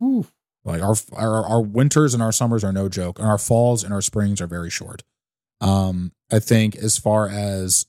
extremes. 0.00 0.32
Like 0.64 0.82
our, 0.82 0.96
our 1.12 1.44
our 1.46 1.62
winters 1.62 2.12
and 2.12 2.22
our 2.22 2.32
summers 2.32 2.64
are 2.64 2.72
no 2.72 2.88
joke, 2.88 3.18
and 3.20 3.28
our 3.28 3.38
falls 3.38 3.84
and 3.84 3.92
our 3.94 4.02
springs 4.02 4.40
are 4.40 4.48
very 4.48 4.70
short. 4.70 5.04
Um, 5.60 6.12
I 6.30 6.40
think 6.40 6.74
as 6.76 6.98
far 6.98 7.28
as 7.28 7.86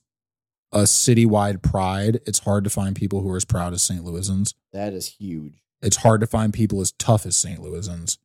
a 0.72 0.80
citywide 0.82 1.62
pride, 1.62 2.20
it's 2.26 2.40
hard 2.40 2.62
to 2.64 2.70
find 2.70 2.94
people 2.94 3.20
who 3.22 3.30
are 3.30 3.36
as 3.36 3.44
proud 3.44 3.72
as 3.72 3.82
St. 3.82 4.04
Louisans. 4.04 4.54
That 4.72 4.92
is 4.92 5.16
huge. 5.18 5.62
It's 5.82 5.96
hard 5.98 6.20
to 6.20 6.26
find 6.26 6.52
people 6.52 6.80
as 6.80 6.92
tough 6.92 7.26
as 7.26 7.36
St. 7.36 7.58
Louisans. 7.60 8.18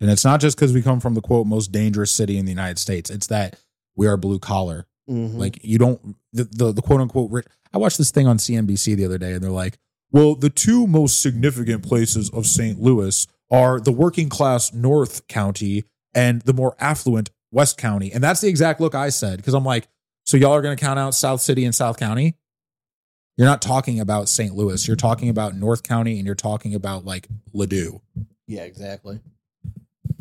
And 0.00 0.10
it's 0.10 0.24
not 0.24 0.40
just 0.40 0.56
because 0.56 0.72
we 0.72 0.82
come 0.82 1.00
from 1.00 1.14
the 1.14 1.20
quote 1.22 1.46
most 1.46 1.70
dangerous 1.72 2.10
city 2.12 2.38
in 2.38 2.44
the 2.44 2.52
United 2.52 2.78
States. 2.78 3.10
It's 3.10 3.26
that 3.28 3.58
we 3.94 4.06
are 4.06 4.16
blue 4.16 4.38
collar. 4.38 4.86
Mhm. 5.08 5.36
Like 5.36 5.58
you 5.62 5.78
don't 5.78 6.16
the, 6.32 6.44
the 6.44 6.72
the 6.72 6.82
quote 6.82 7.00
unquote. 7.00 7.46
I 7.72 7.78
watched 7.78 7.98
this 7.98 8.10
thing 8.10 8.26
on 8.26 8.38
CNBC 8.38 8.96
the 8.96 9.04
other 9.04 9.18
day, 9.18 9.32
and 9.32 9.42
they're 9.42 9.50
like, 9.50 9.78
"Well, 10.16 10.34
the 10.34 10.48
two 10.48 10.86
most 10.86 11.20
significant 11.20 11.82
places 11.82 12.30
of 12.30 12.46
St. 12.46 12.80
Louis 12.80 13.26
are 13.50 13.78
the 13.78 13.92
working 13.92 14.30
class 14.30 14.72
North 14.72 15.28
County 15.28 15.84
and 16.14 16.40
the 16.40 16.54
more 16.54 16.74
affluent 16.80 17.28
West 17.52 17.76
County." 17.76 18.10
And 18.10 18.24
that's 18.24 18.40
the 18.40 18.48
exact 18.48 18.80
look 18.80 18.94
I 18.94 19.10
said 19.10 19.36
because 19.36 19.52
I'm 19.52 19.62
like, 19.62 19.88
"So 20.24 20.38
y'all 20.38 20.52
are 20.52 20.62
going 20.62 20.74
to 20.74 20.82
count 20.82 20.98
out 20.98 21.14
South 21.14 21.42
City 21.42 21.66
and 21.66 21.74
South 21.74 21.98
County? 21.98 22.34
You're 23.36 23.46
not 23.46 23.60
talking 23.60 24.00
about 24.00 24.30
St. 24.30 24.54
Louis. 24.54 24.86
You're 24.86 24.96
talking 24.96 25.28
about 25.28 25.54
North 25.54 25.82
County, 25.82 26.16
and 26.16 26.24
you're 26.24 26.34
talking 26.34 26.74
about 26.74 27.04
like 27.04 27.28
Ladue." 27.54 28.00
yeah, 28.46 28.62
exactly. 28.62 29.20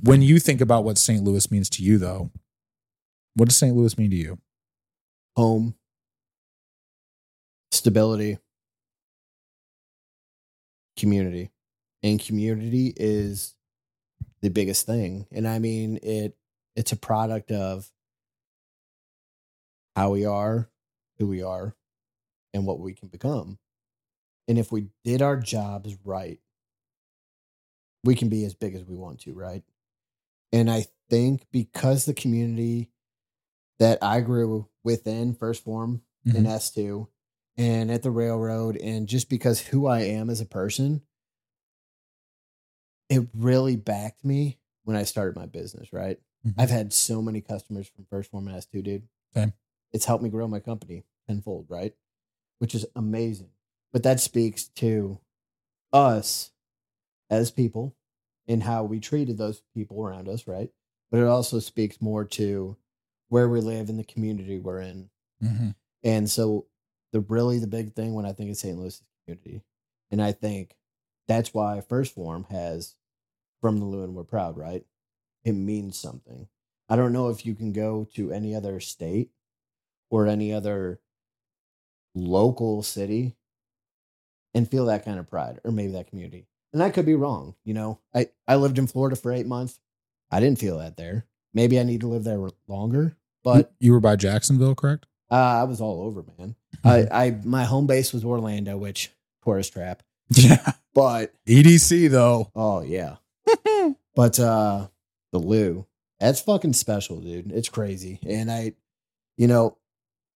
When 0.01 0.21
you 0.21 0.39
think 0.39 0.59
about 0.59 0.83
what 0.83 0.97
St. 0.97 1.23
Louis 1.23 1.49
means 1.49 1.69
to 1.69 1.83
you, 1.83 1.97
though, 1.97 2.31
what 3.35 3.47
does 3.47 3.55
St. 3.55 3.73
Louis 3.73 3.97
mean 3.97 4.09
to 4.09 4.17
you? 4.17 4.39
Home. 5.37 5.75
Stability. 7.71 8.39
Community. 10.97 11.51
And 12.03 12.19
community 12.23 12.93
is 12.95 13.55
the 14.41 14.49
biggest 14.49 14.85
thing. 14.85 15.27
And 15.31 15.47
I 15.47 15.59
mean 15.59 15.97
it 16.03 16.37
it's 16.75 16.91
a 16.91 16.97
product 16.97 17.51
of 17.51 17.89
how 19.95 20.11
we 20.11 20.25
are, 20.25 20.69
who 21.17 21.27
we 21.27 21.41
are, 21.41 21.75
and 22.53 22.65
what 22.65 22.79
we 22.79 22.93
can 22.93 23.07
become. 23.07 23.57
And 24.47 24.57
if 24.59 24.71
we 24.71 24.87
did 25.03 25.21
our 25.21 25.37
jobs 25.37 25.95
right, 26.03 26.39
we 28.03 28.13
can 28.15 28.29
be 28.29 28.43
as 28.45 28.53
big 28.53 28.75
as 28.75 28.83
we 28.85 28.95
want 28.95 29.21
to, 29.21 29.33
right? 29.33 29.63
And 30.51 30.69
I 30.69 30.85
think 31.09 31.47
because 31.51 32.05
the 32.05 32.13
community 32.13 32.91
that 33.79 33.99
I 34.03 34.21
grew 34.21 34.67
within 34.83 35.33
1st 35.33 35.63
Phorm 35.63 36.01
Mhm. 36.27 36.35
and 36.35 36.47
S2 36.47 37.07
and 37.57 37.89
at 37.91 38.03
the 38.03 38.11
railroad, 38.11 38.77
and 38.77 39.07
just 39.07 39.29
because 39.29 39.59
who 39.59 39.87
I 39.87 40.01
am 40.01 40.29
as 40.29 40.41
a 40.41 40.45
person, 40.45 41.01
it 43.09 43.27
really 43.33 43.75
backed 43.75 44.25
me 44.25 44.57
when 44.83 44.95
I 44.97 45.03
started 45.03 45.35
my 45.35 45.45
business, 45.45 45.93
right? 45.93 46.19
Mhm. 46.45 46.55
I've 46.57 46.69
had 46.69 46.93
so 46.93 47.21
many 47.21 47.41
customers 47.41 47.87
from 47.87 48.05
1st 48.05 48.31
Phorm 48.31 48.47
and 48.47 48.55
S2, 48.57 48.81
dude. 48.81 49.07
Same. 49.33 49.53
It's 49.93 50.05
helped 50.05 50.23
me 50.23 50.29
grow 50.29 50.47
my 50.47 50.59
company 50.59 51.03
tenfold, 51.27 51.65
right? 51.69 51.95
Which 52.59 52.75
is 52.75 52.85
amazing. 52.95 53.51
But 53.93 54.03
that 54.03 54.19
speaks 54.19 54.67
to 54.69 55.19
us 55.93 56.51
as 57.29 57.51
people 57.51 57.95
and 58.47 58.61
how 58.63 58.83
we 58.83 58.99
treated 58.99 59.37
those 59.37 59.61
people 59.73 60.03
around 60.03 60.27
us, 60.27 60.47
right? 60.47 60.71
But 61.09 61.19
it 61.21 61.27
also 61.27 61.59
speaks 61.59 62.01
more 62.01 62.25
to 62.25 62.77
where 63.29 63.49
we 63.49 63.61
live 63.61 63.89
in 63.89 63.97
the 63.97 64.03
community 64.03 64.59
we're 64.59 64.81
in. 64.81 65.09
Mhm. 65.41 65.75
And 66.03 66.29
so 66.29 66.67
the 67.15 67.21
really 67.21 67.59
the 67.59 67.67
big 67.67 67.93
thing 67.93 68.13
when 68.13 68.25
I 68.25 68.33
think 68.33 68.49
of 68.49 68.57
St. 68.57 68.77
Louis 68.77 69.01
community. 69.25 69.63
And 70.11 70.21
I 70.21 70.33
think 70.33 70.75
that's 71.29 71.53
why 71.53 71.81
1st 71.89 72.11
Phorm 72.11 72.45
has 72.49 72.95
from 73.61 73.79
the 73.79 73.85
Lewin 73.85 74.13
we're 74.13 74.25
proud, 74.25 74.57
right? 74.57 74.85
It 75.45 75.53
means 75.53 75.97
something. 75.97 76.49
I 76.89 76.97
don't 76.97 77.13
know 77.13 77.29
if 77.29 77.45
you 77.45 77.55
can 77.55 77.71
go 77.71 78.05
to 78.15 78.33
any 78.33 78.53
other 78.53 78.81
state 78.81 79.29
or 80.09 80.27
any 80.27 80.53
other 80.53 80.99
local 82.13 82.83
city 82.83 83.37
and 84.53 84.69
feel 84.69 84.87
that 84.87 85.05
kind 85.05 85.17
of 85.17 85.29
pride 85.29 85.61
or 85.63 85.71
maybe 85.71 85.93
that 85.93 86.09
community. 86.09 86.47
And 86.73 86.83
I 86.83 86.89
could 86.89 87.05
be 87.05 87.15
wrong, 87.15 87.55
you 87.63 87.73
know. 87.73 87.99
I 88.13 88.27
I 88.45 88.57
lived 88.57 88.77
in 88.77 88.87
Florida 88.87 89.15
for 89.15 89.31
8 89.31 89.45
months. 89.45 89.79
I 90.29 90.41
didn't 90.41 90.59
feel 90.59 90.79
that 90.79 90.97
there. 90.97 91.27
Maybe 91.53 91.79
I 91.79 91.83
need 91.83 92.01
to 92.01 92.07
live 92.07 92.25
there 92.25 92.49
longer, 92.67 93.15
but 93.41 93.71
you 93.79 93.93
were 93.93 94.01
by 94.01 94.17
Jacksonville, 94.17 94.75
correct? 94.75 95.05
Uh, 95.31 95.35
I 95.35 95.63
was 95.63 95.81
all 95.81 96.01
over, 96.03 96.23
man. 96.37 96.55
I, 96.83 97.07
I 97.11 97.37
my 97.43 97.63
home 97.63 97.87
base 97.87 98.13
was 98.13 98.23
Orlando, 98.23 98.77
which 98.77 99.11
tourist 99.43 99.73
trap. 99.73 100.03
yeah. 100.29 100.73
But 100.93 101.33
EDC 101.47 102.09
though. 102.09 102.51
oh 102.55 102.81
yeah. 102.81 103.17
but 104.15 104.39
uh 104.39 104.87
the 105.31 105.39
Lou, 105.39 105.85
that's 106.19 106.39
fucking 106.41 106.73
special, 106.73 107.19
dude. 107.19 107.51
It's 107.51 107.69
crazy. 107.69 108.19
And 108.25 108.49
I 108.51 108.73
you 109.37 109.47
know, 109.47 109.77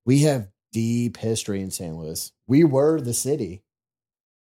we 0.06 0.19
have 0.23 0.49
deep 0.73 1.17
history 1.17 1.62
in 1.62 1.71
St. 1.71 1.95
Louis. 1.95 2.32
We 2.47 2.63
were 2.63 2.99
the 2.99 3.13
city. 3.13 3.63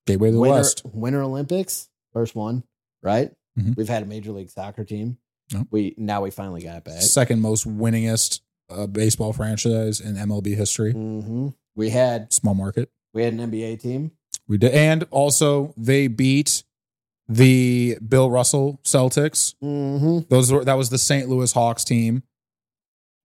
Gateway 0.07 0.29
of 0.29 0.33
the 0.35 0.39
Winter, 0.39 0.55
West. 0.55 0.81
Winter 0.85 1.21
Olympics, 1.21 1.89
first 2.13 2.35
one, 2.35 2.63
right? 3.03 3.31
Mhm. 3.57 3.77
We've 3.77 3.89
had 3.89 4.03
a 4.03 4.07
major 4.07 4.31
league 4.31 4.49
soccer 4.49 4.83
team. 4.83 5.17
Yep. 5.51 5.67
We 5.71 5.93
now 5.97 6.21
we 6.23 6.31
finally 6.31 6.61
got 6.63 6.77
it 6.77 6.83
back. 6.83 7.01
Second 7.01 7.41
most 7.41 7.67
winningest 7.67 8.41
uh, 8.69 8.87
baseball 8.87 9.33
franchise 9.33 9.99
in 9.99 10.15
MLB 10.15 10.55
history. 10.55 10.91
hmm 10.93 11.49
We 11.75 11.89
had 11.89 12.31
Small 12.33 12.55
market. 12.55 12.89
we 13.13 13.23
had 13.23 13.33
an 13.33 13.51
NBA 13.51 13.81
team. 13.81 14.11
We 14.47 14.57
did, 14.57 14.73
and 14.73 15.05
also 15.11 15.73
they 15.77 16.07
beat 16.07 16.63
the 17.27 17.97
Bill 18.07 18.31
Russell 18.31 18.79
Celtics. 18.83 19.53
Mm-hmm. 19.63 20.19
Those 20.29 20.51
were 20.51 20.65
that 20.65 20.73
was 20.73 20.89
the 20.89 20.97
St. 20.97 21.29
Louis 21.29 21.51
Hawks 21.51 21.83
team. 21.83 22.23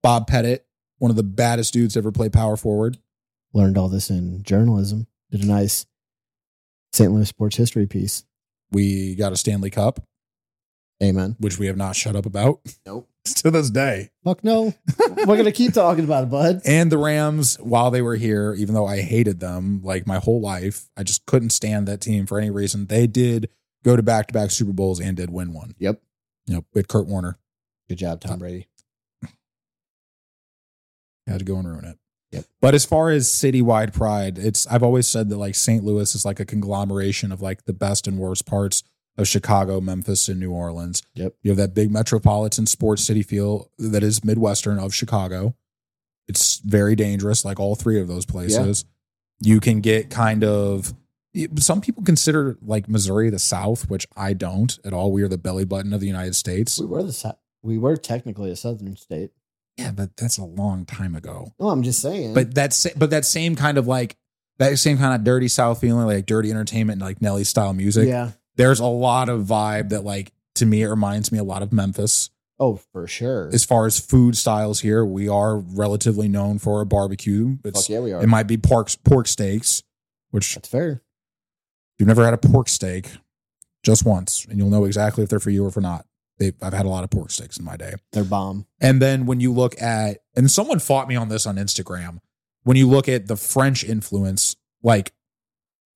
Bob 0.03 0.27
Pettit, 0.27 0.65
one 0.99 1.09
of 1.09 1.17
the 1.17 1.23
baddest 1.23 1.73
dudes 1.73 1.93
to 1.93 1.99
ever 1.99 2.11
play 2.11 2.29
power 2.29 2.55
forward. 2.57 2.97
learned 3.53 3.77
all 3.77 3.89
this 3.89 4.09
in 4.11 4.43
journalism. 4.43 5.07
Did 5.31 5.43
a 5.43 5.47
nice 5.47 5.87
St. 6.93 7.11
Louis 7.11 7.27
sports 7.27 7.55
history 7.57 7.87
piece. 7.87 8.23
We 8.71 9.15
got 9.15 9.33
a 9.33 9.37
Stanley 9.37 9.69
Cup, 9.71 9.99
Amen. 11.03 11.35
which 11.39 11.59
we 11.59 11.67
have 11.67 11.77
not 11.77 11.95
shut 11.95 12.15
up 12.15 12.25
about 12.25 12.61
Nope. 12.85 13.09
to 13.25 13.51
this 13.51 13.69
day. 13.69 14.11
Fuck 14.23 14.43
no. 14.43 14.73
We're 15.25 15.37
gonna 15.37 15.51
keep 15.51 15.73
talking 15.73 16.05
about 16.05 16.23
it, 16.23 16.29
bud. 16.29 16.61
And 16.65 16.91
the 16.91 16.97
Rams, 16.97 17.57
while 17.57 17.91
they 17.91 18.01
were 18.01 18.15
here, 18.15 18.53
even 18.57 18.73
though 18.75 18.85
I 18.85 19.01
hated 19.01 19.39
them 19.39 19.81
like 19.83 20.07
my 20.07 20.19
whole 20.19 20.39
life, 20.41 20.89
I 20.95 21.03
just 21.03 21.25
couldn't 21.25 21.49
stand 21.49 21.87
that 21.87 22.01
team 22.01 22.25
for 22.25 22.39
any 22.39 22.49
reason. 22.49 22.85
They 22.87 23.07
did 23.07 23.49
go 23.83 23.95
to 23.95 24.03
back 24.03 24.27
to 24.27 24.33
back 24.33 24.51
Super 24.51 24.73
Bowls 24.73 24.99
and 25.01 25.17
did 25.17 25.29
win 25.31 25.53
one. 25.53 25.75
Yep. 25.79 26.01
You 26.47 26.55
know, 26.55 26.65
with 26.73 26.87
Kurt 26.87 27.07
Warner. 27.07 27.37
Good 27.89 27.97
job, 27.97 28.21
Tom 28.21 28.39
Brady. 28.39 28.67
Had 31.27 31.39
to 31.39 31.45
go 31.45 31.57
and 31.57 31.67
ruin 31.67 31.85
it. 31.85 31.97
Yep. 32.31 32.45
But 32.61 32.75
as 32.75 32.85
far 32.85 33.09
as 33.09 33.27
citywide 33.27 33.93
pride, 33.93 34.37
it's 34.37 34.65
I've 34.67 34.83
always 34.83 35.07
said 35.07 35.29
that 35.29 35.37
like 35.37 35.55
St. 35.55 35.83
Louis 35.83 36.13
is 36.15 36.25
like 36.25 36.39
a 36.39 36.45
conglomeration 36.45 37.31
of 37.31 37.41
like 37.41 37.65
the 37.65 37.73
best 37.73 38.07
and 38.07 38.17
worst 38.17 38.45
parts 38.45 38.83
of 39.17 39.27
Chicago, 39.27 39.79
Memphis, 39.79 40.27
and 40.27 40.39
New 40.39 40.51
Orleans. 40.51 41.01
Yep. 41.13 41.35
You 41.41 41.51
have 41.51 41.57
that 41.57 41.73
big 41.73 41.91
metropolitan 41.91 42.65
sports 42.65 43.03
city 43.03 43.23
feel 43.23 43.71
that 43.77 44.03
is 44.03 44.23
Midwestern 44.23 44.79
of 44.79 44.93
Chicago. 44.93 45.55
It's 46.27 46.57
very 46.57 46.95
dangerous, 46.95 47.45
like 47.45 47.59
all 47.59 47.75
three 47.75 47.99
of 47.99 48.07
those 48.07 48.25
places. 48.25 48.85
You 49.41 49.59
can 49.59 49.81
get 49.81 50.09
kind 50.09 50.43
of 50.43 50.93
some 51.57 51.81
people 51.81 52.03
consider 52.03 52.57
like 52.61 52.87
Missouri 52.87 53.29
the 53.29 53.39
South, 53.39 53.89
which 53.89 54.07
I 54.15 54.33
don't 54.33 54.77
at 54.85 54.93
all. 54.93 55.11
We 55.11 55.21
are 55.23 55.27
the 55.27 55.37
belly 55.37 55.65
button 55.65 55.93
of 55.93 55.99
the 55.99 56.07
United 56.07 56.35
States. 56.35 56.79
We 56.79 56.85
were 56.85 57.03
the 57.03 57.35
we 57.61 57.77
were 57.77 57.97
technically 57.97 58.51
a 58.51 58.55
southern 58.55 58.95
state. 58.95 59.31
Yeah, 59.77 59.91
but 59.91 60.15
that's 60.15 60.37
a 60.37 60.45
long 60.45 60.85
time 60.85 61.15
ago. 61.15 61.53
No, 61.59 61.69
I'm 61.69 61.83
just 61.83 62.01
saying. 62.01 62.33
But 62.33 62.55
that's 62.55 62.87
but 62.93 63.09
that 63.09 63.25
same 63.25 63.55
kind 63.55 63.77
of 63.77 63.87
like 63.87 64.15
that 64.57 64.77
same 64.79 64.97
kind 64.97 65.13
of 65.13 65.23
dirty 65.23 65.49
South 65.49 65.81
feeling, 65.81 66.05
like 66.05 66.25
dirty 66.25 66.49
entertainment, 66.49 67.01
and 67.01 67.07
like 67.07 67.21
Nelly 67.21 67.43
style 67.43 67.73
music. 67.73 68.07
yeah. 68.07 68.31
There's 68.55 68.79
a 68.79 68.85
lot 68.85 69.29
of 69.29 69.41
vibe 69.41 69.89
that 69.89 70.03
like 70.03 70.31
to 70.55 70.65
me 70.65 70.81
it 70.81 70.87
reminds 70.87 71.31
me 71.31 71.37
a 71.37 71.43
lot 71.43 71.61
of 71.61 71.73
Memphis. 71.73 72.29
Oh, 72.57 72.77
for 72.93 73.05
sure. 73.05 73.49
As 73.51 73.65
far 73.65 73.85
as 73.85 73.99
food 73.99 74.37
styles 74.37 74.79
here, 74.79 75.03
we 75.03 75.27
are 75.27 75.57
relatively 75.57 76.29
known 76.29 76.57
for 76.57 76.79
a 76.79 76.85
barbecue. 76.85 77.57
It's, 77.65 77.81
Fuck 77.81 77.89
yeah, 77.89 77.99
we 77.99 78.13
are. 78.13 78.23
It 78.23 78.27
might 78.27 78.47
be 78.47 78.57
pork 78.57 78.89
pork 79.03 79.27
steaks, 79.27 79.83
which 80.31 80.55
That's 80.55 80.69
fair. 80.69 81.01
you've 81.99 82.07
never 82.07 82.23
had 82.23 82.33
a 82.33 82.37
pork 82.37 82.69
steak, 82.69 83.09
just 83.83 84.05
once, 84.05 84.45
and 84.49 84.57
you'll 84.57 84.69
know 84.69 84.85
exactly 84.85 85.23
if 85.23 85.29
they're 85.29 85.39
for 85.41 85.49
you 85.49 85.65
or 85.65 85.71
for 85.71 85.81
not. 85.81 86.05
They, 86.37 86.53
I've 86.61 86.73
had 86.73 86.85
a 86.85 86.89
lot 86.89 87.03
of 87.03 87.09
pork 87.09 87.31
steaks 87.31 87.57
in 87.57 87.65
my 87.65 87.77
day. 87.77 87.93
They're 88.11 88.23
bomb. 88.23 88.65
And 88.81 89.01
then 89.01 89.25
when 89.25 89.39
you 89.39 89.53
look 89.53 89.81
at, 89.81 90.19
and 90.35 90.49
someone 90.51 90.79
fought 90.79 91.07
me 91.07 91.15
on 91.15 91.29
this 91.29 91.45
on 91.45 91.55
Instagram, 91.55 92.19
when 92.63 92.77
you 92.77 92.87
look 92.87 93.07
at 93.07 93.27
the 93.27 93.37
French 93.37 93.83
influence, 93.83 94.55
like 94.81 95.13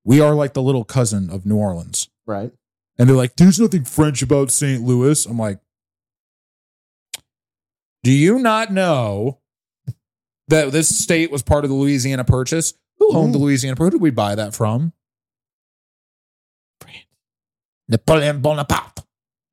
we 0.03 0.19
are 0.21 0.33
like 0.35 0.53
the 0.53 0.61
little 0.61 0.85
cousin 0.85 1.29
of 1.29 1.45
New 1.45 1.57
Orleans. 1.57 2.09
Right. 2.29 2.51
And 2.99 3.09
they're 3.09 3.15
like, 3.17 3.35
there's 3.37 3.59
nothing 3.59 3.85
French 3.85 4.21
about 4.21 4.51
St. 4.51 4.83
Louis. 4.83 5.25
I'm 5.25 5.39
like, 5.39 5.59
do 8.03 8.11
you 8.11 8.37
not 8.37 8.71
know 8.71 9.39
that 10.47 10.71
this 10.71 10.95
state 10.95 11.31
was 11.31 11.41
part 11.41 11.63
of 11.63 11.71
the 11.71 11.75
Louisiana 11.75 12.23
Purchase? 12.23 12.75
Who 12.99 13.15
owned 13.15 13.33
the 13.33 13.39
Louisiana 13.39 13.75
Purchase? 13.75 13.93
Who 13.93 13.97
did 13.97 14.01
we 14.01 14.11
buy 14.11 14.35
that 14.35 14.53
from? 14.53 14.93
Napoleon 17.87 18.41
Bonaparte. 18.41 19.01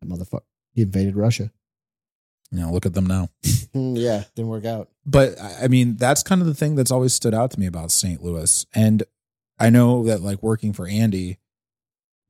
That 0.02 0.08
motherfucker. 0.08 0.42
He 0.74 0.82
invaded 0.82 1.16
Russia. 1.16 1.50
You 2.50 2.60
know, 2.60 2.72
look 2.72 2.84
at 2.86 2.94
them 2.94 3.06
now. 3.06 3.30
Hmm, 3.72 3.94
yeah, 3.94 4.24
didn't 4.34 4.48
work 4.48 4.64
out. 4.64 4.88
but 5.04 5.34
I 5.38 5.68
mean, 5.68 5.96
that's 5.96 6.22
kind 6.22 6.40
of 6.40 6.46
the 6.46 6.54
thing 6.54 6.76
that's 6.76 6.90
always 6.90 7.12
stood 7.12 7.34
out 7.34 7.50
to 7.50 7.60
me 7.60 7.66
about 7.66 7.90
St. 7.90 8.22
Louis. 8.22 8.64
And 8.74 9.02
I 9.58 9.68
know 9.68 10.02
that 10.04 10.22
like 10.22 10.42
working 10.42 10.72
for 10.72 10.86
Andy, 10.86 11.38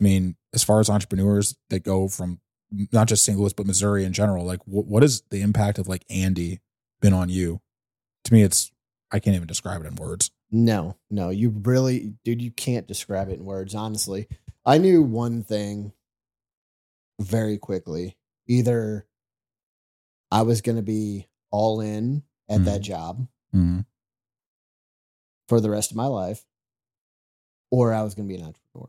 I 0.00 0.04
mean, 0.04 0.36
as 0.52 0.62
far 0.64 0.80
as 0.80 0.90
entrepreneurs 0.90 1.56
that 1.70 1.80
go 1.84 2.08
from 2.08 2.40
not 2.92 3.08
just 3.08 3.24
St. 3.24 3.38
Louis, 3.38 3.52
but 3.52 3.66
Missouri 3.66 4.04
in 4.04 4.12
general, 4.12 4.44
like 4.44 4.62
wh- 4.64 4.86
what 4.88 5.02
is 5.04 5.22
the 5.30 5.40
impact 5.40 5.78
of 5.78 5.88
like 5.88 6.04
Andy 6.10 6.60
been 7.00 7.12
on 7.12 7.28
you? 7.28 7.60
To 8.24 8.34
me, 8.34 8.42
it's, 8.42 8.72
I 9.12 9.20
can't 9.20 9.36
even 9.36 9.46
describe 9.46 9.80
it 9.82 9.86
in 9.86 9.94
words. 9.94 10.30
No, 10.50 10.96
no, 11.10 11.30
you 11.30 11.50
really, 11.50 12.14
dude, 12.24 12.42
you 12.42 12.50
can't 12.50 12.86
describe 12.86 13.28
it 13.28 13.38
in 13.38 13.44
words, 13.44 13.74
honestly. 13.74 14.28
I 14.64 14.78
knew 14.78 15.02
one 15.02 15.42
thing 15.44 15.92
very 17.20 17.56
quickly. 17.58 18.16
Either 18.48 19.06
I 20.30 20.42
was 20.42 20.60
going 20.60 20.76
to 20.76 20.82
be 20.82 21.28
all 21.50 21.80
in 21.80 22.22
at 22.48 22.64
that 22.64 22.80
job 22.82 23.26
Mm-hmm. 23.54 23.80
for 25.48 25.60
the 25.60 25.70
rest 25.70 25.90
of 25.92 25.96
my 25.96 26.06
life, 26.06 26.44
or 27.70 27.92
I 27.94 28.02
was 28.02 28.14
going 28.14 28.28
to 28.28 28.34
be 28.34 28.38
an 28.40 28.46
entrepreneur. 28.46 28.88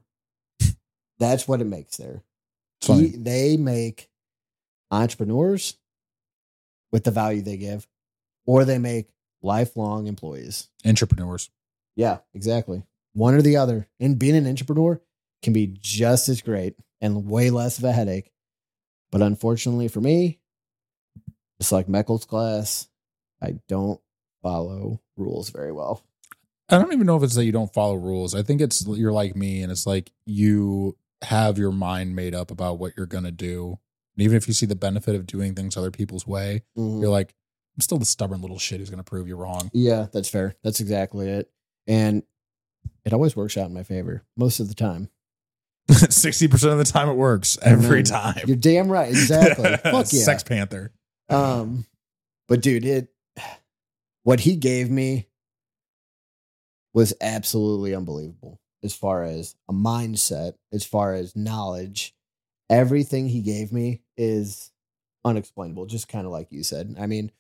That's 1.20 1.48
what 1.48 1.62
it 1.62 1.66
makes 1.66 1.98
there. 1.98 2.24
He- 2.82 3.08
they 3.18 3.58
make 3.58 4.10
entrepreneurs 4.92 5.78
with 6.92 7.04
the 7.04 7.12
value 7.12 7.42
they 7.42 7.58
give, 7.58 7.88
or 8.46 8.64
they 8.66 8.78
make 8.78 9.10
lifelong 9.42 10.08
employees. 10.08 10.70
Entrepreneurs. 10.86 11.50
Yeah, 11.96 12.20
exactly. 12.34 12.84
One 13.14 13.34
or 13.34 13.42
the 13.42 13.58
other. 13.58 13.88
And 14.00 14.18
being 14.20 14.36
an 14.36 14.48
entrepreneur, 14.48 15.02
can 15.44 15.54
be 15.54 15.68
just 15.80 16.30
as 16.30 16.42
great 16.42 16.76
and 17.00 17.30
way 17.30 17.50
less 17.52 17.78
of 17.78 17.84
a 17.84 17.92
headache. 17.92 18.32
But 19.12 19.22
unfortunately 19.22 19.88
for 19.88 20.02
me, 20.02 20.40
just 21.60 21.72
like 21.72 21.88
Meckel's 21.88 22.26
class, 22.26 22.88
I 23.42 23.60
don't 23.68 24.02
follow 24.42 25.00
rules 25.16 25.50
very 25.52 25.72
well. 25.72 26.04
I 26.70 26.78
don't 26.80 26.92
even 26.92 27.06
know 27.06 27.18
if 27.18 27.24
it's 27.24 27.36
that 27.36 27.46
you 27.46 27.52
don't 27.52 27.72
follow 27.74 27.96
rules. 27.96 28.34
I 28.36 28.42
think 28.44 28.62
it's 28.62 28.86
you're 28.88 29.12
like 29.14 29.36
me, 29.36 29.62
and 29.62 29.72
it's 29.72 29.86
like 29.88 30.12
you 30.26 30.98
have 31.24 31.58
your 31.58 31.72
mind 31.72 32.16
made 32.16 32.36
up 32.36 32.52
about 32.52 32.78
what 32.80 32.94
you're 32.98 33.06
gonna 33.06 33.32
do. 33.32 33.80
And 34.16 34.24
even 34.24 34.38
if 34.38 34.48
you 34.48 34.54
see 34.54 34.66
the 34.66 34.76
benefit 34.76 35.16
of 35.16 35.26
doing 35.28 35.54
things 35.56 35.78
other 35.78 35.92
people's 35.92 36.26
way, 36.28 36.64
Mhm. 36.78 37.02
you're 37.02 37.10
like, 37.10 37.34
I'm 37.76 37.82
still 37.82 37.98
the 38.00 38.06
stubborn 38.06 38.42
little 38.42 38.60
shit 38.60 38.80
who's 38.80 38.90
gonna 38.90 39.04
prove 39.04 39.28
you 39.28 39.36
wrong. 39.36 39.70
Yeah, 39.74 40.08
that's 40.12 40.30
fair. 40.30 40.56
That's 40.64 40.80
exactly 40.80 41.30
it. 41.30 41.52
And 41.88 42.24
it 43.06 43.14
always 43.14 43.36
works 43.36 43.58
out 43.58 43.68
in 43.68 43.74
my 43.74 43.84
favor 43.84 44.24
most 44.36 44.60
of 44.60 44.68
the 44.68 44.74
time. 44.76 45.10
Sixty 45.90 46.48
percent 46.48 46.74
of 46.74 46.78
the 46.80 46.84
time, 46.84 47.08
it 47.10 47.14
works 47.16 47.58
every 47.62 48.04
time. 48.04 48.42
You're 48.46 48.58
damn 48.58 48.90
right. 48.92 49.10
Exactly. 49.10 49.78
Fuck 49.84 50.12
yeah. 50.12 50.24
Sex 50.24 50.44
Panther. 50.44 50.92
Um, 51.30 51.86
but 52.48 52.62
dude, 52.62 52.84
it 52.86 53.14
what 54.24 54.42
he 54.42 54.56
gave 54.58 54.90
me 54.90 55.28
was 56.94 57.14
absolutely 57.22 57.94
unbelievable 57.96 58.60
as 58.88 58.96
far 58.96 59.24
as 59.24 59.56
a 59.70 59.74
mindset, 59.74 60.54
as 60.74 60.84
far 60.84 61.14
as 61.14 61.36
knowledge. 61.36 62.16
Everything 62.70 63.30
he 63.30 63.42
gave 63.42 63.72
me 63.72 64.02
is 64.18 64.72
unexplainable, 65.24 65.86
just 65.86 66.08
kind 66.10 66.26
of 66.26 66.32
like 66.32 66.48
you 66.52 66.64
said. 66.64 66.96
I 67.00 67.06
mean, 67.08 67.32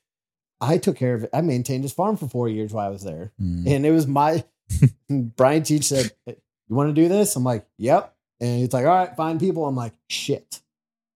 I 0.61 0.77
took 0.77 0.95
care 0.97 1.15
of 1.15 1.23
it. 1.23 1.29
I 1.33 1.41
maintained 1.41 1.83
his 1.83 1.93
farm 1.93 2.15
for 2.17 2.27
four 2.27 2.47
years 2.49 2.71
while 2.73 2.85
I 2.87 2.89
was 2.89 3.03
there. 3.03 3.31
Mm. 3.41 3.67
And 3.67 3.85
it 3.85 3.91
was 3.91 4.07
my 4.07 4.43
Brian 5.09 5.63
Teach 5.63 5.85
said, 5.85 6.11
You 6.25 6.35
want 6.75 6.89
to 6.89 7.01
do 7.01 7.07
this? 7.09 7.35
I'm 7.35 7.43
like, 7.43 7.65
Yep. 7.77 8.13
And 8.39 8.59
he's 8.59 8.73
like, 8.73 8.85
All 8.85 8.91
right, 8.95 9.15
find 9.15 9.39
people. 9.39 9.65
I'm 9.65 9.75
like, 9.75 9.93
shit 10.09 10.61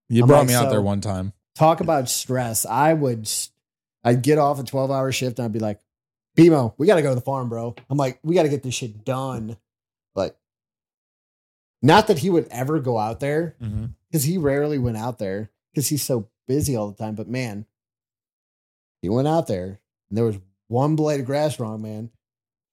You 0.10 0.24
I'm 0.24 0.28
brought 0.28 0.40
like, 0.40 0.48
me 0.50 0.54
out 0.56 0.64
so- 0.66 0.70
there 0.72 0.82
one 0.82 1.02
time. 1.02 1.34
talk 1.56 1.80
about 1.82 2.10
stress. 2.10 2.66
I 2.66 2.94
would, 2.94 3.30
I'd 4.04 4.22
get 4.22 4.38
off 4.38 4.60
a 4.60 4.64
12 4.64 4.92
hour 4.92 5.12
shift 5.12 5.40
and 5.40 5.46
I'd 5.46 5.54
be 5.54 5.60
like, 5.60 5.80
Bimo, 6.38 6.74
we 6.78 6.88
got 6.88 6.96
to 6.96 7.02
go 7.02 7.10
to 7.10 7.16
the 7.16 7.22
farm, 7.22 7.50
bro. 7.50 7.76
I'm 7.90 7.98
like, 7.98 8.20
we 8.24 8.36
got 8.36 8.44
to 8.44 8.50
get 8.50 8.64
this 8.64 8.74
shit 8.74 9.04
done. 9.04 9.58
Not 11.82 12.08
that 12.08 12.20
he 12.20 12.30
would 12.30 12.48
ever 12.52 12.80
go 12.80 12.98
out 12.98 13.20
there 13.20 13.56
because 14.10 14.24
he 14.24 14.38
rarely 14.38 14.78
went 14.78 14.98
out 14.98 15.18
there 15.20 15.52
because 15.74 15.88
he's 15.90 16.04
so 16.04 16.30
busy 16.48 16.76
all 16.76 16.90
the 16.92 16.98
time. 16.98 17.16
But 17.16 17.28
man, 17.28 17.66
he 19.02 19.10
went 19.10 19.28
out 19.28 19.48
there 19.48 19.80
and 20.10 20.18
there 20.18 20.26
was 20.26 20.38
one 20.68 20.96
blade 20.96 21.20
of 21.20 21.26
grass 21.26 21.60
wrong, 21.60 21.82
man. 21.82 22.12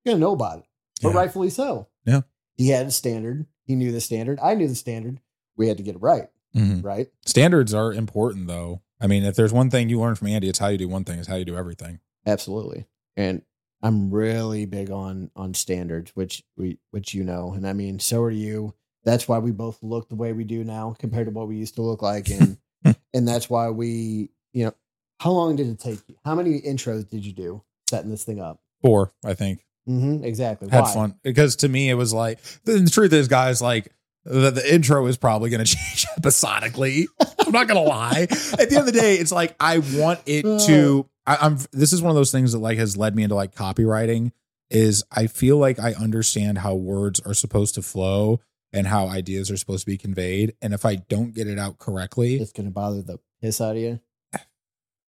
You're 0.05 0.13
going 0.13 0.17
to 0.21 0.27
know 0.27 0.33
about 0.35 0.59
it, 0.61 0.65
but 1.03 1.11
Yeah. 1.11 1.17
rightfully 1.17 1.51
so. 1.51 1.89
Yeah. 2.05 2.21
He 2.57 2.69
had 2.69 2.87
a 2.87 2.91
standard. 2.91 3.47
He 3.65 3.75
knew 3.75 3.93
the 3.93 4.01
standard. 4.01 4.39
I 4.43 4.55
knew 4.55 4.69
the 4.69 4.75
standard. 4.75 5.21
We 5.57 5.69
had 5.69 5.77
to 5.79 5.83
get 5.83 5.97
it 5.97 6.03
right, 6.03 6.29
Mhm. 6.55 6.85
right? 6.85 7.11
Standards 7.27 7.75
are 7.75 7.93
important, 7.93 8.47
though. 8.47 8.83
I 9.01 9.07
mean, 9.07 9.25
if 9.25 9.37
there's 9.37 9.53
one 9.53 9.71
thing 9.71 9.89
you 9.89 10.01
learn 10.01 10.15
from 10.17 10.29
Andy, 10.29 10.49
it's 10.49 10.59
how 10.59 10.69
you 10.69 10.79
do 10.79 10.89
one 10.89 11.05
thing. 11.05 11.19
It's 11.19 11.29
how 11.29 11.37
you 11.37 11.45
do 11.45 11.57
everything. 11.57 12.01
Absolutely. 12.27 12.87
And 13.17 13.43
I'm 13.83 14.11
really 14.11 14.67
big 14.67 14.91
on 14.91 15.31
on 15.37 15.55
standards, 15.55 16.11
which 16.15 16.43
we 16.57 16.79
which 16.91 17.15
you 17.15 17.23
know. 17.25 17.53
And 17.53 17.67
I 17.67 17.73
mean, 17.73 18.01
so 18.01 18.23
are 18.23 18.31
you. 18.31 18.75
That's 19.09 19.27
why 19.27 19.39
we 19.39 19.53
both 19.53 19.83
look 19.83 20.11
the 20.11 20.17
way 20.17 20.35
we 20.35 20.45
do 20.45 20.65
now 20.65 20.95
compared 20.99 21.29
to 21.29 21.31
what 21.31 21.49
we 21.49 21.57
used 21.57 21.77
to 21.77 21.83
look 21.83 22.03
like. 22.03 22.29
And 22.29 22.59
and 23.15 23.27
that's 23.27 23.49
why 23.49 23.71
we, 23.71 24.29
you 24.53 24.67
know, 24.67 24.75
how 25.19 25.31
long 25.31 25.57
did 25.57 25.67
it 25.67 25.81
take 25.81 26.01
you? 26.09 26.17
How 26.27 26.35
many 26.35 26.61
intros 26.61 27.09
did 27.09 27.25
you 27.25 27.33
do 27.33 27.63
setting 27.89 28.11
this 28.11 28.25
thing 28.25 28.39
up? 28.39 28.61
Four, 28.83 29.15
I 29.25 29.33
think. 29.33 29.65
Mm-hmm, 29.89 30.25
exactly. 30.25 30.69
had 30.69 30.83
Why? 30.83 30.93
fun 30.93 31.15
because 31.23 31.57
to 31.57 31.69
me 31.71 31.89
it 31.89 31.95
was 31.95 32.13
like 32.13 32.39
the, 32.65 32.73
the 32.73 32.91
truth 32.91 33.11
is 33.15 33.27
guys 33.27 33.63
like 33.63 33.91
the, 34.27 34.51
the 34.51 34.75
intro 34.75 35.07
is 35.07 35.17
probably 35.17 35.49
going 35.49 35.65
to 35.65 35.77
change 35.77 36.05
episodically 36.19 37.09
i'm 37.47 37.53
not 37.53 37.69
going 37.69 37.83
to 37.83 37.91
lie 37.91 38.27
at 38.29 38.69
the 38.69 38.77
end 38.77 38.81
of 38.81 38.85
the 38.85 38.93
day 38.93 39.15
it's 39.15 39.33
like 39.33 39.57
i 39.59 39.79
want 39.79 40.21
it 40.27 40.43
to 40.67 41.09
I, 41.27 41.39
i'm 41.41 41.57
this 41.73 41.95
is 41.95 42.03
one 42.03 42.11
of 42.11 42.17
those 42.17 42.31
things 42.31 42.53
that 42.53 42.59
like 42.59 42.77
has 42.77 42.99
led 42.99 43.17
me 43.17 43.23
into 43.23 43.35
like 43.35 43.55
copywriting 43.55 44.33
is 44.69 45.05
i 45.11 45.27
feel 45.27 45.57
like 45.57 45.79
i 45.79 45.95
understand 45.95 46.59
how 46.59 46.75
words 46.75 47.19
are 47.21 47.33
supposed 47.33 47.75
to 47.77 47.81
flow 47.81 48.41
and 48.73 48.87
how 48.87 49.07
ideas 49.09 49.51
are 49.51 49.57
supposed 49.57 49.81
to 49.85 49.91
be 49.91 49.97
conveyed 49.99 50.55
and 50.63 50.73
if 50.75 50.85
i 50.85 50.95
don't 50.97 51.35
get 51.35 51.47
it 51.47 51.59
out 51.59 51.79
correctly 51.79 52.37
It's 52.37 52.53
gonna 52.53 52.71
bother 52.71 53.03
the 53.03 53.19
piss 53.41 53.61
out 53.61 53.77
of 53.77 53.83
you. 53.83 54.01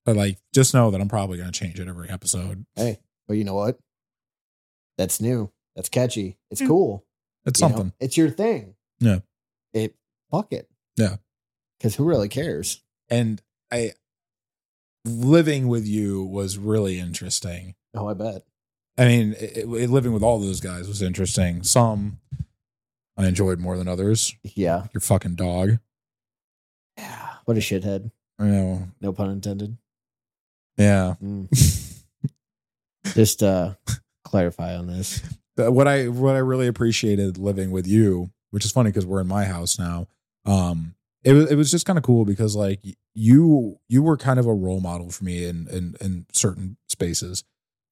but 0.06 0.16
like 0.16 0.38
just 0.54 0.74
know 0.74 0.92
that 0.92 1.02
i'm 1.02 1.10
probably 1.10 1.38
going 1.38 1.52
to 1.52 1.60
change 1.60 1.80
it 1.80 1.88
every 1.88 2.10
episode 2.10 2.66
Hey, 2.76 3.00
but 3.28 3.36
you 3.36 3.44
know 3.44 3.56
what? 3.56 3.78
That's 4.98 5.22
new. 5.22 5.50
That's 5.76 5.88
catchy. 5.90 6.38
It's 6.52 6.62
Mm. 6.62 6.68
cool. 6.68 7.06
it's 7.46 7.60
you 7.62 7.68
know? 7.68 7.76
something 7.76 7.94
It's 8.00 8.18
your 8.18 8.30
thing. 8.30 8.76
Yeah. 9.00 9.20
It 9.74 9.96
fuck 10.32 10.52
it. 10.52 10.70
Yeah. 10.98 11.18
Because 11.78 11.96
who 11.96 12.04
really 12.06 12.28
cares? 12.30 12.82
and 13.10 13.42
i 13.72 13.92
living 15.06 15.68
with 15.68 15.86
you 15.88 16.24
was 16.24 16.58
really 16.58 17.00
interesting 17.00 17.76
Oh, 17.96 18.08
I 18.08 18.14
bet. 18.14 18.44
I 19.00 19.06
mean, 19.06 19.34
it, 19.40 19.58
it- 19.66 19.90
living 19.90 20.12
with 20.14 20.22
all 20.22 20.40
those 20.40 20.60
guys 20.60 20.88
was 20.88 21.02
interesting. 21.02 21.64
Some 21.64 22.20
I 23.20 23.28
enjoyed 23.28 23.60
more 23.60 23.78
than 23.78 23.88
others. 23.88 24.34
Yeah. 24.56 24.86
Your 24.94 25.02
fucking 25.02 25.36
dog. 25.36 25.78
Yeah. 26.98 27.30
What 27.46 27.58
a 27.58 27.60
shithead. 27.60 28.12
You 28.40 28.46
know, 28.46 28.88
No 29.02 29.12
pun 29.14 29.30
intended. 29.30 29.78
yeah. 30.78 31.16
Mm. 31.22 31.50
Just 33.14 33.44
uh 33.44 33.74
clarify 34.24 34.76
on 34.76 34.88
this. 34.88 35.22
What 35.56 35.88
I 35.88 36.08
what 36.08 36.36
I 36.36 36.40
really 36.40 36.68
appreciated 36.68 37.38
living 37.38 37.72
with 37.72 37.86
you, 37.88 38.32
which 38.52 38.64
is 38.66 38.72
funny 38.72 38.90
because 38.92 39.06
we're 39.06 39.22
in 39.22 39.28
my 39.28 39.46
house 39.46 39.78
now. 39.78 40.08
Um, 40.46 40.96
it 41.24 41.34
was 41.34 41.52
it 41.52 41.56
was 41.56 41.70
just 41.72 41.86
kind 41.86 41.98
of 41.98 42.04
cool 42.04 42.24
because 42.24 42.56
like 42.56 42.80
you 43.14 43.78
you 43.90 44.02
were 44.02 44.16
kind 44.16 44.40
of 44.40 44.46
a 44.46 44.54
role 44.54 44.80
model 44.80 45.10
for 45.10 45.26
me 45.26 45.44
in 45.46 45.68
in 45.70 45.96
in 46.00 46.26
certain 46.32 46.78
spaces. 46.88 47.44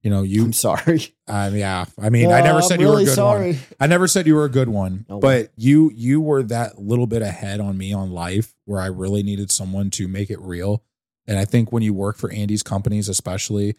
You 0.07 0.11
know, 0.13 0.21
you 0.23 0.45
I'm 0.45 0.53
sorry. 0.53 1.13
um, 1.27 1.53
yeah. 1.53 1.83
I 1.99 2.09
mean, 2.09 2.31
I 2.31 2.39
never 2.39 2.59
Oh, 2.59 2.61
said 2.61 2.75
I'm 2.75 2.79
you 2.79 2.87
were 2.87 2.93
a 2.93 2.95
really 2.99 3.13
good 3.13 3.17
one. 3.21 3.57
I 3.77 3.87
never 3.87 4.07
said 4.07 4.25
you 4.25 4.35
were 4.35 4.45
a 4.45 4.49
good 4.49 4.69
one, 4.69 5.05
well. 5.09 5.19
but 5.19 5.51
you 5.57 5.91
you 5.93 6.21
were 6.21 6.43
that 6.43 6.79
little 6.79 7.07
bit 7.07 7.21
ahead 7.21 7.59
on 7.59 7.77
me 7.77 7.91
on 7.91 8.11
life 8.11 8.55
where 8.63 8.79
I 8.79 8.85
really 8.85 9.21
needed 9.21 9.51
someone 9.51 9.89
to 9.91 10.07
make 10.07 10.29
it 10.29 10.39
real. 10.39 10.81
And 11.27 11.37
I 11.37 11.43
think 11.43 11.73
when 11.73 11.83
you 11.83 11.93
work 11.93 12.15
for 12.15 12.31
Andy's 12.31 12.63
companies, 12.63 13.09
especially 13.09 13.75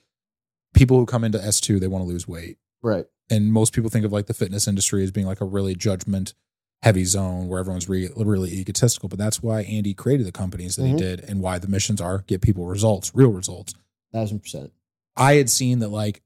people 0.75 0.99
who 0.99 1.07
come 1.07 1.25
into 1.25 1.39
S2, 1.39 1.81
they 1.81 1.89
want 1.89 2.05
to 2.05 2.09
lose 2.09 2.29
weight. 2.29 2.59
Right. 2.83 3.07
And 3.31 3.51
most 3.51 3.73
people 3.73 3.89
think 3.89 4.05
of 4.05 4.13
like 4.13 4.27
the 4.27 4.35
fitness 4.35 4.69
industry 4.69 5.03
as 5.03 5.11
being 5.11 5.27
like 5.27 5.41
a 5.41 5.47
really 5.47 5.75
judgment 5.75 6.35
heavy 6.83 7.05
zone 7.07 7.49
where 7.49 7.59
everyone's 7.59 7.89
re- 7.89 8.11
really 8.17 8.51
egotistical. 8.53 9.09
But 9.09 9.19
that's 9.19 9.43
why 9.43 9.63
Andy 9.63 9.95
created 9.95 10.27
the 10.27 10.33
companies 10.33 10.77
that 10.77 10.83
Mhm. 10.83 10.91
he 10.91 10.97
did 10.97 11.21
and 11.21 11.41
why 11.41 11.59
the 11.59 11.69
missions 11.69 12.03
are 12.03 12.23
get 12.27 12.43
people 12.43 12.67
results, 12.67 13.13
real 13.15 13.31
results. 13.33 13.73
Thousand 14.13 14.41
percent. 14.41 14.73
I 15.19 15.35
had 15.35 15.51
seen 15.51 15.81
that 15.81 15.89
like 15.89 16.23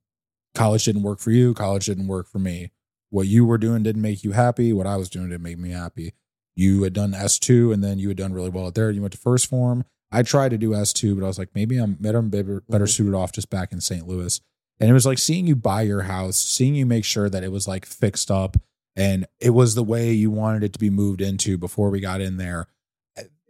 college 0.54 0.84
didn't 0.84 1.02
work 1.02 1.18
for 1.18 1.30
you, 1.30 1.54
college 1.54 1.86
didn't 1.86 2.06
work 2.06 2.28
for 2.28 2.38
me. 2.38 2.70
What 3.10 3.26
you 3.26 3.44
were 3.44 3.58
doing 3.58 3.82
didn't 3.82 4.02
make 4.02 4.22
you 4.22 4.32
happy. 4.32 4.72
What 4.72 4.86
I 4.86 4.96
was 4.96 5.10
doing 5.10 5.28
didn't 5.28 5.42
make 5.42 5.58
me 5.58 5.70
happy. 5.70 6.12
You 6.54 6.82
had 6.82 6.92
done 6.92 7.12
S2 7.12 7.72
and 7.72 7.82
then 7.82 7.98
you 7.98 8.08
had 8.08 8.16
done 8.16 8.32
really 8.32 8.50
well 8.50 8.68
at 8.68 8.74
there. 8.74 8.90
You 8.90 9.00
went 9.00 9.12
to 9.12 9.18
1st 9.18 9.46
Phorm. 9.46 9.84
I 10.10 10.22
tried 10.22 10.50
to 10.50 10.58
do 10.58 10.70
S2, 10.74 11.14
but 11.18 11.24
I 11.24 11.28
was 11.28 11.38
like, 11.38 11.48
maybe 11.54 11.78
I'm 11.78 11.94
better, 11.94 12.20
better, 12.20 12.62
better 12.68 12.84
Mhm. 12.84 12.90
suited 12.90 13.14
off 13.14 13.32
just 13.32 13.48
back 13.48 13.72
in 13.72 13.80
St. 13.80 14.06
Louis. 14.06 14.40
And 14.78 14.90
it 14.90 14.92
was 14.92 15.06
like 15.06 15.18
seeing 15.18 15.46
you 15.46 15.56
buy 15.56 15.82
your 15.82 16.02
house, 16.02 16.36
seeing 16.36 16.74
you 16.74 16.84
make 16.84 17.04
sure 17.04 17.30
that 17.30 17.42
it 17.44 17.52
was 17.52 17.66
like 17.66 17.86
fixed 17.86 18.30
up 18.30 18.56
and 18.94 19.26
it 19.40 19.50
was 19.50 19.74
the 19.74 19.82
way 19.82 20.12
you 20.12 20.30
wanted 20.30 20.64
it 20.64 20.72
to 20.74 20.78
be 20.78 20.90
moved 20.90 21.22
into 21.22 21.56
before 21.56 21.88
we 21.88 22.00
got 22.00 22.20
in 22.20 22.36
there. 22.36 22.66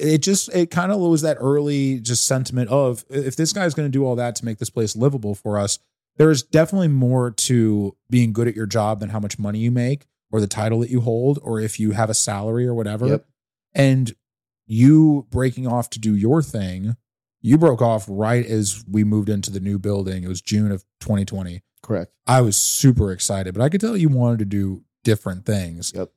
It 0.02 0.18
just, 0.18 0.54
it 0.54 0.70
kind 0.70 0.90
of 0.90 0.98
was 0.98 1.22
that 1.22 1.36
early 1.40 2.00
just 2.00 2.26
sentiment 2.26 2.70
of 2.70 3.04
if 3.08 3.36
this 3.36 3.52
guy's 3.52 3.74
going 3.74 3.86
to 3.86 3.92
do 3.92 4.04
all 4.04 4.16
that 4.16 4.34
to 4.36 4.44
make 4.44 4.58
this 4.58 4.70
place 4.70 4.96
livable 4.96 5.34
for 5.34 5.58
us, 5.58 5.78
there 6.16 6.30
is 6.30 6.42
definitely 6.42 6.88
more 6.88 7.30
to 7.30 7.96
being 8.10 8.32
good 8.32 8.48
at 8.48 8.56
your 8.56 8.66
job 8.66 9.00
than 9.00 9.10
how 9.10 9.20
much 9.20 9.38
money 9.38 9.60
you 9.60 9.70
make 9.70 10.06
or 10.30 10.40
the 10.40 10.46
title 10.46 10.80
that 10.80 10.90
you 10.90 11.00
hold 11.00 11.38
or 11.42 11.60
if 11.60 11.78
you 11.78 11.92
have 11.92 12.10
a 12.10 12.14
salary 12.14 12.66
or 12.66 12.74
whatever. 12.74 13.06
Yep. 13.06 13.26
And 13.74 14.14
you 14.66 15.26
breaking 15.30 15.66
off 15.66 15.88
to 15.90 15.98
do 15.98 16.14
your 16.14 16.42
thing, 16.42 16.96
you 17.40 17.58
broke 17.58 17.82
off 17.82 18.06
right 18.08 18.44
as 18.44 18.84
we 18.90 19.04
moved 19.04 19.28
into 19.28 19.50
the 19.50 19.60
new 19.60 19.78
building. 19.78 20.24
It 20.24 20.28
was 20.28 20.40
June 20.40 20.72
of 20.72 20.84
2020. 21.00 21.62
Correct. 21.82 22.12
I 22.26 22.40
was 22.40 22.56
super 22.56 23.12
excited, 23.12 23.54
but 23.54 23.62
I 23.62 23.68
could 23.68 23.80
tell 23.80 23.96
you 23.96 24.08
wanted 24.08 24.38
to 24.40 24.44
do 24.44 24.82
different 25.04 25.44
things. 25.44 25.92
Yep. 25.94 26.10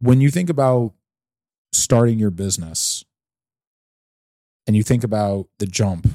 When 0.00 0.20
you 0.20 0.30
think 0.30 0.50
about 0.50 0.94
starting 1.74 2.18
your 2.18 2.30
business 2.30 3.04
and 4.66 4.76
you 4.76 4.82
think 4.82 5.04
about 5.04 5.48
the 5.58 5.66
jump, 5.66 6.08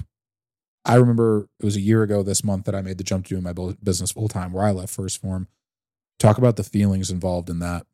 I 0.86 0.95
remember 0.95 1.47
it 1.60 1.66
was 1.66 1.76
a 1.76 1.82
year 1.82 2.03
ago 2.03 2.24
this 2.24 2.43
month 2.43 2.66
that 2.66 2.76
I 2.76 2.82
made 2.82 2.97
the 2.97 3.03
jump 3.03 3.26
to 3.26 3.30
doing 3.30 3.43
my 3.43 3.53
business 3.84 4.12
full 4.12 4.28
time 4.28 4.51
where 4.53 4.64
I 4.66 4.72
left 4.72 4.95
1st 4.97 5.20
Phorm. 5.20 5.47
Talk 6.18 6.38
about 6.38 6.55
the 6.55 6.64
feelings 6.64 7.12
involved 7.12 7.49
in 7.49 7.60
that. 7.60 7.86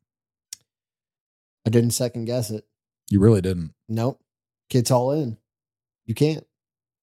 I 1.66 1.70
didn't 1.70 1.90
second 1.90 2.24
guess 2.24 2.50
it. 2.50 2.66
You 3.10 3.20
really 3.20 3.40
didn't. 3.40 3.74
Nope. 3.88 4.20
Kids 4.70 4.90
all 4.90 5.12
in. 5.12 5.36
You 6.06 6.14
can't. 6.14 6.46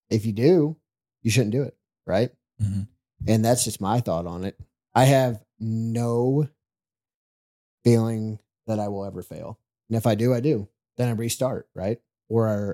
If 0.09 0.25
you 0.25 0.31
do, 0.33 0.77
you 1.21 1.31
shouldn't 1.31 1.51
do 1.51 1.63
it. 1.63 1.77
Right. 2.05 2.31
Mhm. 2.61 2.87
And 3.27 3.43
that's 3.45 3.63
just 3.63 3.79
my 3.81 3.99
thought 3.99 4.25
on 4.25 4.43
it. 4.43 4.59
I 4.93 5.05
have 5.05 5.43
no 5.59 6.49
feeling 7.83 8.39
that 8.67 8.79
I 8.79 8.87
will 8.89 9.05
ever 9.05 9.21
fail. 9.21 9.59
And 9.93 9.97
if 9.99 10.07
I 10.07 10.15
do, 10.15 10.33
I 10.33 10.39
do. 10.39 10.67
Then 10.97 11.07
I 11.07 11.11
restart, 11.11 11.69
right? 11.75 11.99
Or 12.27 12.47
I, 12.49 12.73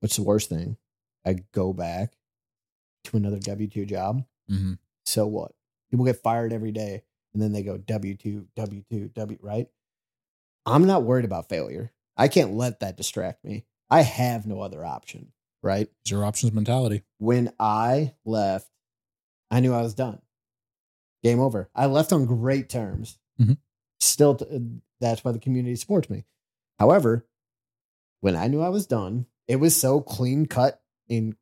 what's 0.00 0.16
the 0.16 0.24
worst 0.24 0.48
thing? 0.48 0.76
I 1.24 1.34
go 1.52 1.72
back 1.72 2.14
to 3.04 3.16
another 3.16 3.38
W 3.38 3.68
2 3.68 3.86
job. 3.86 4.24
Mhm. 4.50 4.80
So 5.04 5.24
what? 5.28 5.52
People 5.92 6.04
get 6.04 6.20
fired 6.20 6.52
every 6.52 6.72
day 6.72 7.04
and 7.32 7.40
then 7.40 7.52
they 7.52 7.62
go 7.62 7.78
W 7.78 8.16
2, 8.16 8.48
W 8.56 8.82
2, 8.90 9.08
W, 9.10 9.38
right? 9.40 9.68
I'm 10.66 10.84
not 10.84 11.04
worried 11.04 11.24
about 11.24 11.48
failure. 11.48 11.92
I 12.16 12.26
can't 12.26 12.54
let 12.54 12.80
that 12.80 12.96
distract 12.96 13.44
me. 13.44 13.64
I 13.88 14.02
have 14.02 14.44
no 14.44 14.62
other 14.62 14.84
option, 14.84 15.30
right? 15.62 15.88
Zero 16.08 16.26
options 16.26 16.52
mentality. 16.52 17.04
When 17.18 17.52
I 17.60 18.14
left, 18.24 18.68
I 19.48 19.60
knew 19.60 19.72
I 19.72 19.82
was 19.82 19.94
done. 19.94 20.20
Game 21.22 21.38
over. 21.38 21.70
I 21.72 21.86
left 21.86 22.12
on 22.12 22.26
great 22.26 22.68
terms. 22.68 23.18
Mhm. 23.40 23.58
Still, 24.02 24.34
t- 24.34 24.46
that's 25.00 25.24
why 25.24 25.32
the 25.32 25.38
community 25.38 25.76
supports 25.76 26.10
me. 26.10 26.24
However, 26.78 27.24
when 28.20 28.36
I 28.36 28.48
knew 28.48 28.60
I 28.60 28.68
was 28.68 28.86
done, 28.86 29.26
it 29.46 29.56
was 29.56 29.76
so 29.76 30.00
clean 30.00 30.46
cut 30.46 30.80
and 31.08 31.36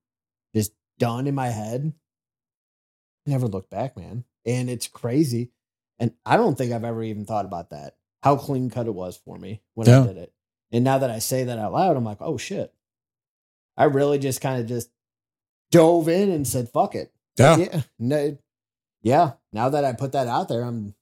just 0.54 0.72
done 0.98 1.26
in 1.26 1.34
my 1.34 1.48
head. 1.48 1.92
I 3.26 3.30
never 3.30 3.46
looked 3.46 3.70
back, 3.70 3.96
man. 3.96 4.24
And 4.44 4.68
it's 4.68 4.88
crazy. 4.88 5.50
And 5.98 6.12
I 6.24 6.36
don't 6.36 6.56
think 6.56 6.72
I've 6.72 6.84
ever 6.84 7.02
even 7.02 7.24
thought 7.26 7.44
about 7.44 7.70
that. 7.70 7.96
How 8.22 8.36
clean 8.36 8.70
cut 8.70 8.86
it 8.86 8.94
was 8.94 9.16
for 9.16 9.38
me 9.38 9.62
when 9.74 9.86
Yeah. 9.88 10.02
I 10.02 10.06
did 10.06 10.16
it. 10.18 10.32
And 10.72 10.84
now 10.84 10.98
that 10.98 11.10
I 11.10 11.18
say 11.18 11.44
that 11.44 11.58
out 11.58 11.72
loud, 11.72 11.96
I'm 11.96 12.04
like, 12.04 12.20
oh 12.20 12.36
shit. 12.36 12.72
I 13.76 13.84
really 13.84 14.18
just 14.18 14.40
kind 14.40 14.60
of 14.60 14.66
just 14.66 14.90
dove 15.70 16.08
in 16.08 16.30
and 16.30 16.46
said, 16.46 16.68
fuck 16.68 16.94
it. 16.94 17.12
Yeah. 17.38 17.56
Yeah. 17.56 17.80
No, 17.98 18.38
yeah. 19.02 19.32
Now 19.52 19.70
that 19.70 19.84
I 19.84 19.92
put 19.94 20.12
that 20.12 20.26
out 20.26 20.48
there, 20.48 20.62
I'm 20.62 20.94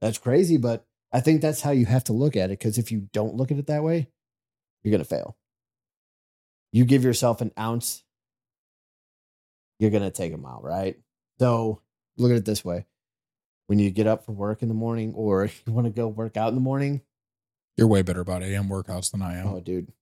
that's 0.00 0.18
crazy, 0.18 0.56
but 0.56 0.86
I 1.12 1.20
think 1.20 1.40
that's 1.40 1.60
how 1.60 1.70
you 1.70 1.86
have 1.86 2.04
to 2.04 2.12
look 2.12 2.36
at 2.36 2.50
it. 2.50 2.58
Because 2.58 2.78
if 2.78 2.90
you 2.92 3.08
don't 3.12 3.34
look 3.36 3.50
at 3.50 3.58
it 3.58 3.66
that 3.68 3.82
way, 3.82 4.08
you're 4.82 4.92
gonna 4.92 5.04
fail. 5.04 5.36
You 6.72 6.84
give 6.84 7.04
yourself 7.04 7.40
an 7.40 7.52
ounce, 7.58 8.02
you're 9.78 9.90
gonna 9.90 10.10
take 10.10 10.32
a 10.32 10.36
mile, 10.36 10.60
right? 10.62 10.98
So 11.38 11.80
look 12.16 12.30
at 12.30 12.36
it 12.36 12.44
this 12.44 12.64
way. 12.64 12.86
When 13.66 13.78
you 13.78 13.90
get 13.90 14.06
up 14.06 14.24
for 14.24 14.32
work 14.32 14.62
in 14.62 14.68
the 14.68 14.74
morning 14.74 15.14
or 15.14 15.44
you 15.66 15.72
want 15.72 15.86
to 15.86 15.90
go 15.90 16.08
work 16.08 16.36
out 16.36 16.48
in 16.48 16.54
the 16.54 16.60
morning, 16.60 17.00
You're 17.76 17.86
way 17.88 18.02
better 18.02 18.20
about 18.20 18.42
AM 18.42 18.68
workouts 18.68 19.10
than 19.10 19.22
I 19.22 19.38
am. 19.38 19.46
oh 19.48 19.60
dude. 19.60 19.92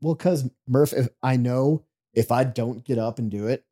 Well, 0.00 0.14
because 0.14 0.48
Murph, 0.66 0.92
if 0.92 1.08
I 1.22 1.36
know 1.36 1.84
if 2.12 2.32
I 2.32 2.44
don't 2.44 2.84
get 2.84 2.98
up 2.98 3.18
and 3.18 3.30
do 3.30 3.46
it, 3.46 3.64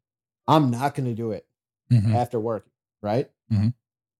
I'm 0.46 0.70
not 0.70 0.94
gonna 0.94 1.14
do 1.14 1.32
it 1.32 1.46
Mhm. 1.90 2.14
after 2.14 2.38
work, 2.38 2.66
right? 3.02 3.30
Mhm. 3.52 3.74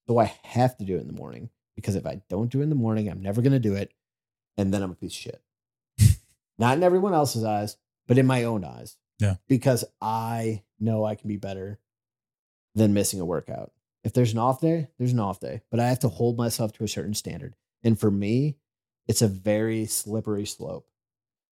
So 0.06 0.18
I 0.18 0.32
have 0.42 0.76
to 0.78 0.84
do 0.84 0.96
it 0.96 1.00
in 1.00 1.06
the 1.06 1.14
morning 1.14 1.50
because 1.76 1.96
if 1.96 2.06
I 2.06 2.20
don't 2.28 2.50
do 2.50 2.60
it 2.60 2.64
in 2.64 2.68
the 2.68 2.74
morning, 2.74 3.08
I'm 3.08 3.22
never 3.22 3.42
going 3.42 3.52
to 3.52 3.58
do 3.58 3.74
it. 3.74 3.92
And 4.56 4.72
then 4.72 4.82
I'm 4.82 4.92
a 4.92 4.94
piece 4.94 5.12
of 5.12 5.18
shit. 5.18 5.42
Not 6.58 6.76
in 6.76 6.82
everyone 6.82 7.14
else's 7.14 7.44
eyes, 7.44 7.76
but 8.06 8.18
in 8.18 8.26
my 8.26 8.44
own 8.44 8.64
eyes. 8.64 8.96
Yeah. 9.18 9.36
Because 9.48 9.84
I 10.00 10.62
know 10.78 11.04
I 11.04 11.14
can 11.14 11.28
be 11.28 11.36
better 11.36 11.80
than 12.74 12.94
missing 12.94 13.20
a 13.20 13.24
workout. 13.24 13.72
If 14.02 14.12
there's 14.12 14.32
an 14.32 14.38
off 14.38 14.60
day, 14.60 14.88
there's 14.98 15.12
an 15.12 15.20
off 15.20 15.40
day, 15.40 15.62
but 15.70 15.80
I 15.80 15.88
have 15.88 16.00
to 16.00 16.08
hold 16.08 16.36
myself 16.36 16.72
to 16.74 16.84
a 16.84 16.88
certain 16.88 17.14
standard. 17.14 17.54
And 17.82 17.98
for 17.98 18.10
me, 18.10 18.56
it's 19.06 19.22
a 19.22 19.28
very 19.28 19.86
slippery 19.86 20.46
slope. 20.46 20.86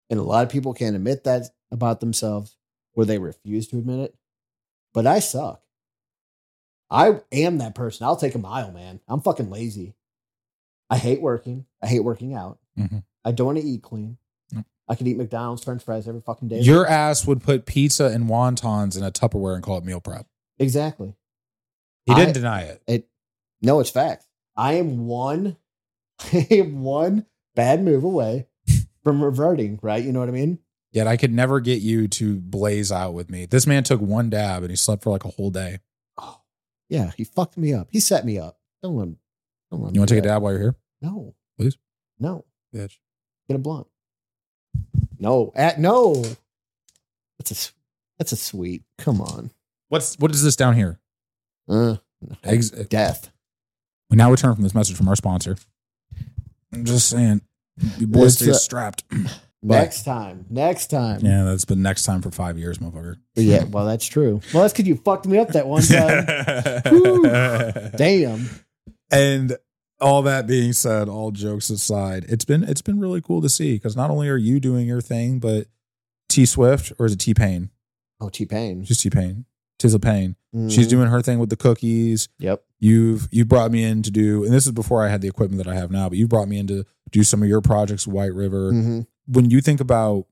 And 0.09 0.19
a 0.19 0.23
lot 0.23 0.43
of 0.43 0.51
people 0.51 0.73
can't 0.73 0.95
admit 0.95 1.23
that 1.25 1.43
about 1.71 1.99
themselves 1.99 2.57
or 2.93 3.05
they 3.05 3.19
refuse 3.19 3.67
to 3.67 3.77
admit 3.77 3.99
it. 3.99 4.15
But 4.93 5.05
I 5.05 5.19
suck. 5.19 5.61
I 6.91 7.21
am 7.31 7.59
that 7.59 7.75
person. 7.75 8.05
I'll 8.05 8.15
take 8.15 8.35
a 8.35 8.39
mile, 8.39 8.71
man. 8.71 8.99
I'm 9.07 9.21
fucking 9.21 9.49
lazy. 9.49 9.95
I 10.89 10.97
hate 10.97 11.21
working. 11.21 11.65
I 11.83 11.87
hate 11.87 11.99
working 11.99 12.33
out. 12.33 12.57
Mhm. 12.77 13.03
I 13.23 13.31
don't 13.31 13.45
want 13.47 13.57
to 13.59 13.63
eat 13.63 13.83
clean. 13.83 14.17
Nope. 14.51 14.65
I 14.87 14.95
could 14.95 15.07
eat 15.07 15.17
McDonald's 15.17 15.63
French 15.63 15.83
fries 15.83 16.07
every 16.07 16.21
fucking 16.21 16.47
day. 16.47 16.61
Your 16.61 16.87
ass 16.87 17.27
would 17.27 17.43
put 17.43 17.65
pizza 17.67 18.05
and 18.07 18.25
wontons 18.27 18.97
in 18.97 19.03
a 19.03 19.11
Tupperware 19.11 19.53
and 19.55 19.63
call 19.63 19.77
it 19.77 19.85
meal 19.85 20.01
prep. 20.01 20.25
exactly. 20.57 21.13
He 22.05 22.15
didn't 22.15 22.29
I- 22.29 22.33
deny 22.33 22.61
it. 22.63 22.81
It 22.87 23.09
no, 23.61 23.79
it's 23.81 23.89
facts. 23.91 24.25
I 24.55 24.73
am 24.73 25.05
one 25.05 25.57
I 26.33 26.47
am 26.51 26.81
one 26.81 27.25
bad 27.55 27.83
move 27.83 28.03
away 28.03 28.47
from 29.03 29.23
reverting, 29.23 29.79
right? 29.83 30.03
You 30.03 30.11
know 30.11 30.19
what 30.21 30.29
I 30.29 30.31
mean? 30.31 30.57
Yet 30.91 31.05
I 31.05 31.17
could 31.17 31.31
never 31.31 31.59
get 31.59 31.81
you 31.81 32.07
to 32.07 32.37
blaze 32.39 32.91
out 32.91 33.13
with 33.13 33.29
me. 33.29 33.45
This 33.45 33.67
man 33.67 33.83
took 33.83 34.01
one 34.01 34.31
dab 34.31 34.63
and 34.63 34.71
he 34.71 34.75
slept 34.75 35.03
for 35.03 35.11
like 35.11 35.23
a 35.23 35.29
whole 35.29 35.51
day. 35.51 35.79
Yeah, 36.89 37.11
he 37.15 37.23
fucked 37.23 37.57
me 37.57 37.73
up. 37.73 37.87
He 37.91 37.99
set 37.99 38.25
me 38.25 38.39
up. 38.39 38.57
Don't 38.81 38.95
let 38.95 39.03
him. 39.03 39.17
Don't 39.71 39.81
let 39.81 39.89
him 39.89 39.95
You 39.95 40.01
want 40.01 40.09
to 40.09 40.15
do 40.15 40.21
take 40.21 40.25
a 40.25 40.27
that. 40.27 40.33
dab 40.35 40.41
while 40.41 40.51
you're 40.53 40.61
here? 40.61 40.75
No. 41.01 41.35
Please? 41.57 41.77
No. 42.19 42.45
Bitch. 42.75 42.97
Get 43.47 43.55
a 43.55 43.59
blunt. 43.59 43.87
No. 45.19 45.51
At 45.55 45.79
no. 45.79 46.15
That's 47.37 47.51
a 47.51 47.55
s- 47.55 47.73
that's 48.17 48.31
a 48.31 48.35
sweet. 48.35 48.83
Come 48.97 49.21
on. 49.21 49.51
What's 49.89 50.15
what 50.19 50.31
is 50.31 50.43
this 50.43 50.55
down 50.55 50.75
here? 50.75 50.99
Uh, 51.67 51.97
Eggs. 52.43 52.71
death. 52.71 53.31
We 54.09 54.17
now 54.17 54.31
return 54.31 54.53
from 54.55 54.63
this 54.63 54.73
message 54.75 54.97
from 54.97 55.07
our 55.07 55.15
sponsor. 55.15 55.55
I'm 56.73 56.83
just 56.85 57.09
saying, 57.09 57.41
you 57.97 58.07
boys 58.07 58.33
It's, 58.33 58.41
stay 58.41 58.51
uh, 58.51 58.55
strapped. 58.55 59.03
Next 59.61 60.03
time. 60.03 60.45
Next 60.49 60.87
time. 60.87 61.19
Yeah, 61.21 61.43
that's 61.43 61.65
been 61.65 61.81
next 61.81 62.03
time 62.03 62.21
for 62.21 62.31
five 62.31 62.57
years, 62.57 62.77
motherfucker. 62.77 63.17
Yeah, 63.35 63.65
well, 63.65 63.85
that's 63.85 64.05
true. 64.05 64.41
Well, 64.53 64.63
that's 64.63 64.73
because 64.73 64.87
you 64.87 64.95
fucked 64.95 65.27
me 65.27 65.37
up 65.37 65.49
that 65.49 65.67
one 65.67 65.81
time. 65.83 66.25
Damn. 67.97 68.49
and 69.11 69.57
all 69.99 70.21
that 70.21 70.47
being 70.47 70.71
said, 70.71 71.09
all 71.09 71.31
jokes 71.31 71.69
aside, 71.69 72.25
it's 72.29 72.45
been 72.45 72.63
it's 72.63 72.81
been 72.81 72.99
really 72.99 73.21
cool 73.21 73.41
to 73.41 73.49
see 73.49 73.73
because 73.73 73.97
not 73.97 74.09
only 74.09 74.29
are 74.29 74.37
you 74.37 74.59
doing 74.61 74.87
your 74.87 75.01
thing, 75.01 75.39
but 75.39 75.67
T 76.29 76.45
Swift 76.45 76.93
or 76.97 77.05
is 77.05 77.13
it 77.13 77.19
T 77.19 77.33
Pain? 77.33 77.69
Oh, 78.21 78.29
T 78.29 78.45
Pain. 78.45 78.83
Just 78.83 79.01
T 79.01 79.09
Pain. 79.09 79.45
a 79.83 79.99
Pain. 79.99 80.35
She's 80.51 80.77
mm-hmm. 80.77 80.89
doing 80.89 81.07
her 81.09 81.21
thing 81.21 81.37
with 81.37 81.49
the 81.49 81.55
cookies. 81.55 82.27
Yep. 82.39 82.63
You've 82.79 83.27
you 83.31 83.45
brought 83.45 83.71
me 83.71 83.83
in 83.83 84.01
to 84.03 84.09
do, 84.11 84.43
and 84.43 84.53
this 84.53 84.65
is 84.65 84.71
before 84.71 85.05
I 85.05 85.09
had 85.09 85.21
the 85.21 85.27
equipment 85.27 85.63
that 85.63 85.71
I 85.71 85.75
have 85.75 85.91
now, 85.91 86.09
but 86.09 86.17
you 86.17 86.27
brought 86.27 86.47
me 86.47 86.57
in 86.57 86.67
to 86.67 86.85
do 87.11 87.23
some 87.23 87.41
of 87.43 87.49
your 87.49 87.61
projects, 87.61 88.07
White 88.07 88.33
River. 88.33 88.71
Mhm. 88.71 89.07
When 89.27 89.49
you 89.49 89.61
think 89.61 89.79
about 89.79 90.25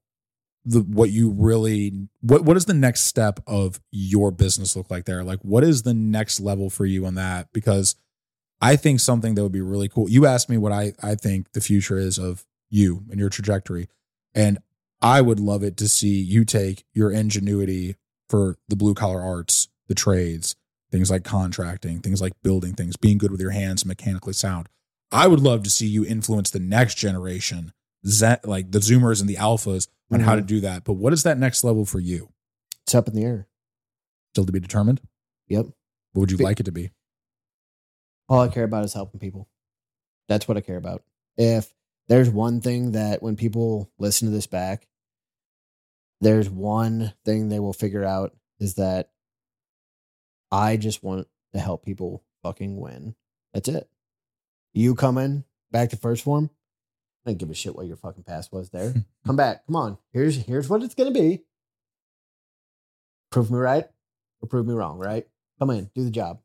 the 0.66 0.82
what 0.82 1.12
you 1.12 1.30
really 1.32 2.10
what 2.22 2.44
what 2.44 2.58
is 2.58 2.66
the 2.66 2.74
next 2.74 3.02
step 3.02 3.40
of 3.48 3.80
your 3.92 4.32
business 4.32 4.76
look 4.76 4.92
like 4.92 5.06
there? 5.06 5.24
Like 5.24 5.40
what 5.42 5.64
is 5.64 5.84
the 5.84 5.94
next 5.94 6.40
level 6.40 6.70
for 6.70 6.86
you 6.86 7.06
on 7.06 7.16
that? 7.16 7.48
Because 7.54 7.96
I 8.60 8.76
think 8.76 9.00
something 9.00 9.36
that 9.36 9.44
would 9.44 9.52
be 9.52 9.62
really 9.62 9.88
cool. 9.88 10.10
You 10.10 10.26
asked 10.26 10.50
me 10.50 10.58
what 10.58 10.72
I 10.72 10.94
I 11.02 11.16
think 11.16 11.54
the 11.54 11.62
future 11.62 11.98
is 11.98 12.18
of 12.18 12.46
you 12.70 13.06
and 13.10 13.20
your 13.20 13.30
trajectory. 13.30 13.88
And 14.36 14.58
I 15.02 15.22
would 15.22 15.40
love 15.40 15.64
it 15.64 15.78
to 15.78 15.88
see 15.88 16.20
you 16.20 16.44
take 16.44 16.84
your 16.94 17.12
ingenuity 17.12 17.96
for 18.28 18.58
the 18.68 18.76
blue 18.76 18.94
collar 18.94 19.22
arts, 19.22 19.70
the 19.88 19.96
trades, 19.96 20.56
things 20.92 21.10
like 21.10 21.24
contracting, 21.24 22.00
things 22.02 22.20
like 22.22 22.34
building 22.44 22.74
things, 22.74 22.98
being 22.98 23.18
good 23.18 23.32
with 23.32 23.40
your 23.40 23.52
hands, 23.52 23.86
mechanically 23.86 24.34
sound. 24.34 24.68
I 25.12 25.28
would 25.28 25.40
love 25.40 25.64
to 25.64 25.70
see 25.70 25.88
you 25.88 26.06
influence 26.06 26.50
the 26.50 26.60
next 26.60 26.96
generation, 26.96 27.74
like 28.44 28.72
the 28.72 28.80
Zoomers 28.80 29.22
and 29.22 29.30
the 29.30 29.36
Alphas, 29.36 29.88
on 30.12 30.22
how 30.22 30.36
to 30.36 30.42
mm-hmm. 30.42 30.48
do 30.48 30.60
that. 30.62 30.84
But 30.84 30.94
what 30.94 31.14
is 31.14 31.24
that 31.24 31.38
next 31.38 31.64
level 31.64 31.86
for 31.86 32.00
you? 32.00 32.30
It's 32.84 32.96
up 32.96 33.08
in 33.08 33.16
the 33.16 33.24
air. 33.24 33.48
Still 34.34 34.46
to 34.46 34.52
be 34.52 34.60
determined? 34.60 35.02
Yep. 35.48 35.66
What 36.14 36.22
would 36.22 36.32
you 36.32 36.38
Be- 36.38 36.44
like 36.44 36.60
it 36.60 36.64
to 36.64 36.72
be? 36.72 36.92
All 38.30 38.42
I 38.42 38.50
care 38.50 38.66
about 38.66 38.84
is 38.84 38.94
helping 38.94 39.20
people. 39.20 39.48
That's 40.28 40.48
what 40.48 40.58
I 40.58 40.62
care 40.62 40.78
about. 40.78 41.04
If 41.38 41.74
there's 42.10 42.30
one 42.30 42.60
thing 42.62 42.92
that 42.92 43.24
when 43.24 43.38
people 43.38 43.90
listen 43.98 44.28
to 44.28 44.34
this 44.34 44.48
back, 44.48 44.88
there's 46.20 46.50
one 46.50 47.14
thing 47.24 47.48
they 47.48 47.60
will 47.60 47.74
figure 47.74 48.04
out 48.04 48.36
is 48.60 48.76
that 48.76 49.12
I 50.52 50.78
just 50.78 51.04
want 51.04 51.28
to 51.54 51.60
help 51.60 51.86
people 51.86 52.24
fucking 52.44 52.78
win. 52.78 53.16
That's 53.54 53.70
it. 53.70 53.90
You 54.78 54.94
coming 54.94 55.44
back 55.72 55.90
to 55.90 55.98
1st 55.98 56.22
Phorm? 56.22 56.52
I 57.26 57.32
don't 57.32 57.40
give 57.40 57.50
a 57.50 57.56
shit 57.56 57.76
what 57.76 57.88
your 57.88 57.98
fucking 57.98 58.26
past 58.26 58.54
was 58.54 58.70
there. 58.70 58.94
Come 59.26 59.36
back. 59.36 59.66
Come 59.66 59.76
on. 59.76 59.98
Here's 60.14 60.36
here's 60.36 60.70
what 60.70 60.84
it's 60.84 60.94
gonna 60.94 61.10
be. 61.10 61.42
Prove 63.32 63.50
me 63.50 63.58
right 63.58 63.86
or 64.40 64.48
prove 64.48 64.68
me 64.68 64.76
wrong, 64.76 65.00
right? 65.00 65.28
Come 65.58 65.72
in, 65.72 65.90
do 65.96 66.04
the 66.04 66.12
job. 66.12 66.42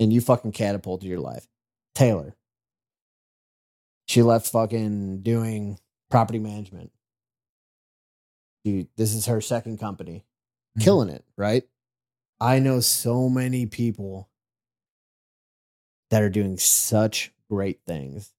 And 0.00 0.12
you 0.12 0.20
fucking 0.20 0.50
catapulted 0.50 1.08
your 1.08 1.20
life. 1.20 1.46
Taylor. 1.94 2.34
She 4.06 4.22
left 4.22 4.48
fucking 4.48 5.22
doing 5.22 5.78
property 6.10 6.40
management. 6.40 6.90
Dude, 8.64 8.88
this 8.96 9.14
is 9.14 9.26
her 9.26 9.40
second 9.40 9.78
company. 9.78 10.24
Mhm. 10.76 10.82
Killing 10.82 11.08
it, 11.10 11.24
right? 11.36 11.62
I 12.40 12.58
know 12.58 12.80
so 12.80 13.28
many 13.28 13.66
people 13.66 14.29
that 16.10 16.22
are 16.22 16.30
doing 16.30 16.58
such 16.58 17.32
great 17.48 17.80
things. 17.86 18.32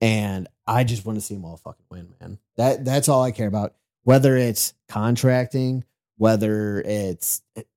And 0.00 0.48
I 0.66 0.84
just 0.84 1.04
want 1.04 1.18
to 1.18 1.24
see 1.24 1.34
them 1.34 1.44
all 1.44 1.56
fucking 1.56 1.86
win, 1.90 2.14
man. 2.20 2.38
That 2.56 2.84
that's 2.84 3.08
all 3.08 3.22
I 3.22 3.32
care 3.32 3.48
about. 3.48 3.74
Whether 4.02 4.36
it's 4.36 4.72
contracting, 4.88 5.84
whether 6.16 6.80
it's 6.80 7.42
it, 7.54 7.68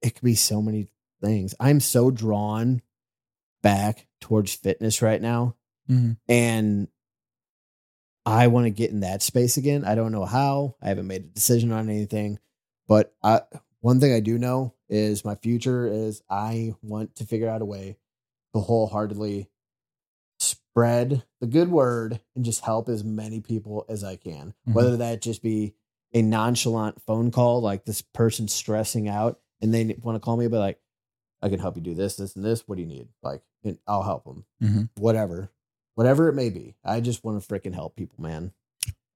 it 0.00 0.14
could 0.14 0.24
be 0.24 0.34
so 0.34 0.62
many 0.62 0.88
things. 1.22 1.54
I'm 1.60 1.80
so 1.80 2.10
drawn 2.10 2.80
back 3.62 4.06
towards 4.20 4.54
fitness 4.54 5.02
right 5.02 5.20
now 5.20 5.54
Mhm. 5.90 6.16
And 6.28 6.88
I 8.24 8.46
want 8.46 8.66
to 8.66 8.70
get 8.70 8.90
in 8.90 9.00
that 9.00 9.22
space 9.22 9.56
again. 9.56 9.84
I 9.84 9.94
don't 9.94 10.12
know 10.12 10.24
how. 10.24 10.76
I 10.80 10.88
haven't 10.88 11.06
made 11.06 11.22
a 11.22 11.28
decision 11.28 11.72
on 11.72 11.88
anything, 11.88 12.38
but 12.86 13.12
I, 13.22 13.42
one 13.80 13.98
thing 13.98 14.12
I 14.12 14.20
do 14.20 14.38
know 14.38 14.74
is 14.88 15.24
my 15.24 15.34
future 15.36 15.86
is 15.86 16.22
I 16.30 16.74
want 16.82 17.16
to 17.16 17.26
figure 17.26 17.48
out 17.48 17.62
a 17.62 17.64
way 17.64 17.96
to 18.54 18.60
wholeheartedly 18.60 19.48
spread 20.38 21.24
the 21.40 21.46
good 21.46 21.70
word 21.70 22.20
and 22.34 22.44
just 22.44 22.64
help 22.64 22.88
as 22.88 23.04
many 23.04 23.40
people 23.40 23.84
as 23.88 24.02
I 24.04 24.16
can. 24.16 24.54
Mhm. 24.68 24.74
Whether 24.74 24.96
that 24.98 25.20
just 25.20 25.42
be 25.42 25.74
a 26.12 26.22
nonchalant 26.22 27.00
phone 27.02 27.30
call, 27.30 27.60
like 27.60 27.84
this 27.84 28.02
person 28.02 28.48
stressing 28.48 29.08
out 29.08 29.40
and 29.60 29.72
they 29.74 29.84
want 30.02 30.16
to 30.16 30.20
call 30.20 30.36
me, 30.36 30.48
but 30.48 30.58
like, 30.58 30.80
I 31.42 31.48
can 31.48 31.58
help 31.60 31.76
you 31.76 31.82
do 31.82 31.94
this, 31.94 32.16
this, 32.16 32.36
and 32.36 32.44
this. 32.44 32.66
What 32.66 32.76
do 32.76 32.82
you 32.82 32.88
need? 32.88 33.08
Like, 33.22 33.42
and 33.64 33.78
I'll 33.86 34.02
help 34.02 34.24
them. 34.24 34.44
Mhm. 34.62 34.90
Whatever, 34.98 35.50
whatever 35.94 36.28
it 36.28 36.34
may 36.34 36.50
be. 36.50 36.76
I 36.84 37.00
just 37.00 37.24
want 37.24 37.42
to 37.42 37.46
freaking 37.48 37.74
help 37.74 37.96
people, 37.96 38.20
man. 38.22 38.52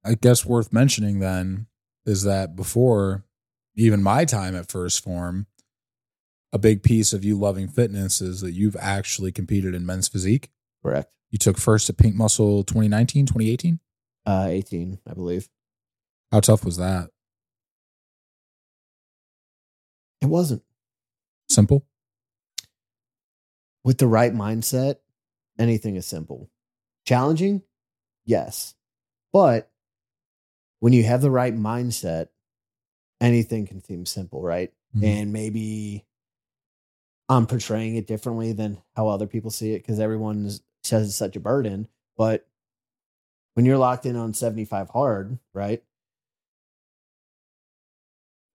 I 0.04 0.14
guess 0.14 0.44
worth 0.44 0.72
mentioning 0.72 1.18
then 1.18 1.66
is 2.06 2.22
that 2.24 2.54
before 2.56 3.24
even 3.74 4.02
my 4.02 4.24
time 4.24 4.54
at 4.54 4.68
1st 4.70 5.00
Phorm, 5.02 5.46
a 6.54 6.58
big 6.58 6.82
piece 6.84 7.12
of 7.12 7.24
you 7.24 7.36
loving 7.36 7.66
fitness 7.68 8.20
is 8.22 8.40
that 8.40 8.52
you've 8.52 8.76
actually 8.78 9.32
competed 9.32 9.74
in 9.74 9.84
men's 9.84 10.06
physique. 10.08 10.50
Correct. 10.82 11.10
You 11.30 11.38
took 11.38 11.58
first 11.58 11.90
at 11.90 11.96
Pink 11.98 12.14
Muscle 12.14 12.62
2019, 12.62 13.26
2018. 13.26 13.80
Uh, 14.24 14.46
18, 14.48 15.00
I 15.06 15.12
believe. 15.14 15.48
How 16.30 16.38
tough 16.40 16.64
was 16.64 16.76
that? 16.76 17.10
It 20.22 20.26
wasn't 20.26 20.62
Simple? 21.48 21.84
with 23.84 23.98
the 23.98 24.06
right 24.06 24.32
mindset. 24.32 24.96
Anything 25.58 25.96
is 25.96 26.06
simple. 26.06 26.50
Challenging, 27.04 27.62
yes, 28.24 28.74
but 29.32 29.70
when 30.80 30.92
you 30.94 31.02
have 31.04 31.20
the 31.20 31.30
right 31.30 31.54
mindset, 31.54 32.28
anything 33.20 33.66
can 33.66 33.82
seem 33.84 34.06
simple, 34.06 34.40
right? 34.40 34.72
Mhm. 34.96 35.04
and 35.04 35.32
maybe 35.32 36.04
I'm 37.28 37.46
portraying 37.46 37.96
it 37.96 38.06
differently 38.06 38.52
than 38.52 38.82
how 38.96 39.08
other 39.08 39.26
people 39.26 39.50
see 39.50 39.72
it 39.72 39.78
because 39.78 39.98
everyone 40.00 40.50
says 40.82 41.08
it's 41.08 41.16
such 41.16 41.36
a 41.36 41.40
burden. 41.40 41.88
But 42.16 42.46
when 43.54 43.64
you're 43.64 43.78
locked 43.78 44.04
in 44.06 44.16
on 44.16 44.34
75 44.34 44.90
hard, 44.90 45.38
right? 45.54 45.82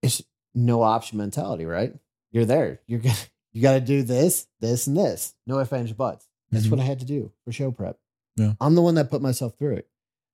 It's 0.02 0.22
no 0.54 0.82
option 0.82 1.18
mentality, 1.18 1.64
right? 1.66 1.94
You're 2.32 2.44
there. 2.44 2.80
You're 2.86 3.00
gonna 3.00 3.14
you 3.52 3.62
got 3.62 3.72
to 3.74 3.80
do 3.80 4.02
this, 4.02 4.46
this, 4.60 4.86
and 4.86 4.96
this. 4.96 5.34
No 5.46 5.58
ifs, 5.60 5.72
ands, 5.72 5.92
buts. 5.92 6.26
That's 6.50 6.66
Mhm. 6.66 6.70
what 6.70 6.80
I 6.80 6.84
had 6.84 7.00
to 7.00 7.04
do 7.04 7.32
for 7.44 7.52
show 7.52 7.70
prep. 7.72 7.98
Yeah. 8.36 8.54
I'm 8.60 8.74
the 8.76 8.82
one 8.82 8.94
that 8.94 9.10
put 9.10 9.20
myself 9.22 9.56
through 9.58 9.74
it. 9.76 9.88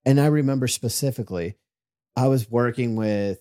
And 0.05 0.21
I 0.21 0.27
remember 0.27 0.69
specifically, 0.69 1.57
I 2.15 2.29
was 2.29 2.51
working 2.51 2.95
with, 2.95 3.41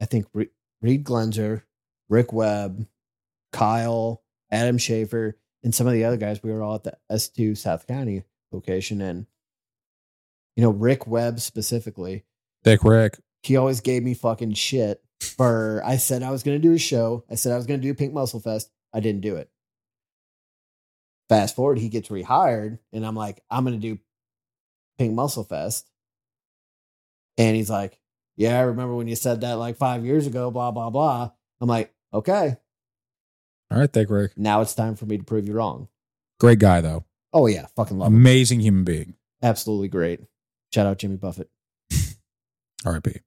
I 0.00 0.06
think, 0.06 0.26
Reed 0.34 1.04
Glenzer, 1.04 1.62
Rick 2.08 2.32
Webb, 2.32 2.86
Kyle, 3.56 4.22
Adam 4.50 4.76
Schaefer, 4.76 5.38
and 5.64 5.74
some 5.74 5.86
of 5.86 5.94
the 5.94 6.04
other 6.04 6.18
guys. 6.18 6.42
We 6.42 6.52
were 6.52 6.62
all 6.62 6.74
at 6.74 6.84
the 6.84 6.96
S2 7.10 7.56
South 7.56 7.86
County 7.86 8.22
location. 8.52 9.00
And, 9.00 9.26
you 10.56 10.62
know, 10.62 10.70
Rick 10.70 11.06
Webb 11.06 11.40
specifically, 11.40 12.24
Dick 12.64 12.84
Rick. 12.84 13.18
he 13.42 13.56
always 13.56 13.80
gave 13.80 14.02
me 14.02 14.12
fucking 14.12 14.52
shit 14.54 15.02
for 15.20 15.82
I 15.84 15.96
said 15.96 16.22
I 16.22 16.30
was 16.30 16.42
going 16.42 16.60
to 16.60 16.68
do 16.68 16.74
a 16.74 16.78
show. 16.78 17.24
I 17.30 17.34
said 17.36 17.52
I 17.52 17.56
was 17.56 17.66
going 17.66 17.80
to 17.80 17.86
do 17.86 17.94
Pink 17.94 18.12
Muscle 18.12 18.40
Fest. 18.40 18.70
I 18.92 19.00
didn't 19.00 19.22
do 19.22 19.36
it. 19.36 19.50
Fast 21.28 21.56
forward, 21.56 21.78
he 21.78 21.88
gets 21.88 22.08
rehired, 22.08 22.78
and 22.92 23.04
I'm 23.04 23.16
like, 23.16 23.42
I'm 23.50 23.64
going 23.64 23.80
to 23.80 23.94
do 23.94 23.98
Pink 24.98 25.14
Muscle 25.14 25.42
Fest. 25.44 25.90
And 27.38 27.56
he's 27.56 27.70
like, 27.70 27.98
Yeah, 28.36 28.58
I 28.58 28.62
remember 28.62 28.94
when 28.94 29.08
you 29.08 29.16
said 29.16 29.40
that 29.40 29.54
like 29.54 29.76
five 29.76 30.04
years 30.04 30.26
ago, 30.26 30.50
blah, 30.50 30.70
blah, 30.70 30.90
blah. 30.90 31.30
I'm 31.60 31.68
like, 31.68 31.92
Okay, 32.14 32.56
All 33.70 33.78
right, 33.78 33.92
thank 33.92 34.10
Rick. 34.10 34.32
now 34.36 34.60
it's 34.60 34.74
time 34.74 34.94
for 34.94 35.06
me 35.06 35.18
to 35.18 35.24
prove 35.24 35.46
you 35.46 35.54
wrong. 35.54 35.88
Great 36.38 36.58
guy, 36.58 36.80
though. 36.80 37.04
Oh, 37.32 37.46
yeah, 37.46 37.66
fucking 37.76 37.98
love 37.98 38.08
him. 38.08 38.14
Amazing 38.16 38.60
human 38.60 38.84
being. 38.84 39.14
Absolutely 39.42 39.88
great. 39.88 40.20
Shout 40.72 40.86
out 40.86 40.98
Jimmy 40.98 41.16
Buffett. 41.16 41.50
RIP. 42.84 43.22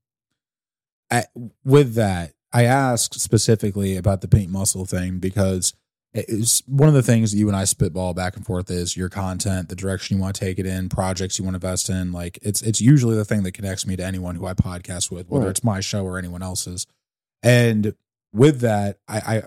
I, 1.11 1.25
with 1.63 1.95
that, 1.95 2.33
I 2.53 2.63
asked 2.65 3.19
specifically 3.19 3.97
about 3.97 4.21
the 4.21 4.27
pink 4.27 4.49
muscle 4.49 4.85
thing 4.85 5.19
because 5.19 5.73
it's 6.13 6.63
one 6.67 6.87
of 6.87 6.95
the 6.95 7.03
things 7.03 7.31
that 7.31 7.37
you 7.37 7.47
and 7.47 7.55
I 7.57 7.65
spitball 7.65 8.13
back 8.13 8.35
and 8.35 8.45
forth 8.45 8.71
is 8.71 8.95
your 8.97 9.09
content, 9.09 9.69
the 9.69 9.75
direction 9.75 10.17
you 10.17 10.21
want 10.23 10.35
to 10.35 10.39
take 10.45 10.57
it 10.57 10.65
in, 10.65 10.89
projects 10.89 11.37
you 11.37 11.45
want 11.45 11.53
to 11.53 11.57
invest 11.67 11.89
in. 11.89 12.11
Like 12.11 12.39
it's 12.41 12.61
it's 12.63 12.81
usually 12.81 13.15
the 13.15 13.25
thing 13.25 13.43
that 13.43 13.53
connects 13.53 13.85
me 13.85 13.95
to 13.95 14.03
anyone 14.03 14.35
who 14.35 14.45
I 14.47 14.53
podcast 14.53 15.11
with, 15.11 15.29
whether 15.29 15.45
Right. 15.45 15.51
it's 15.51 15.63
my 15.63 15.79
show 15.81 16.03
or 16.05 16.17
anyone 16.17 16.41
else's. 16.41 16.87
And 17.43 17.93
with 18.33 18.61
that, 18.61 18.97
I, 19.07 19.17
I 19.17 19.43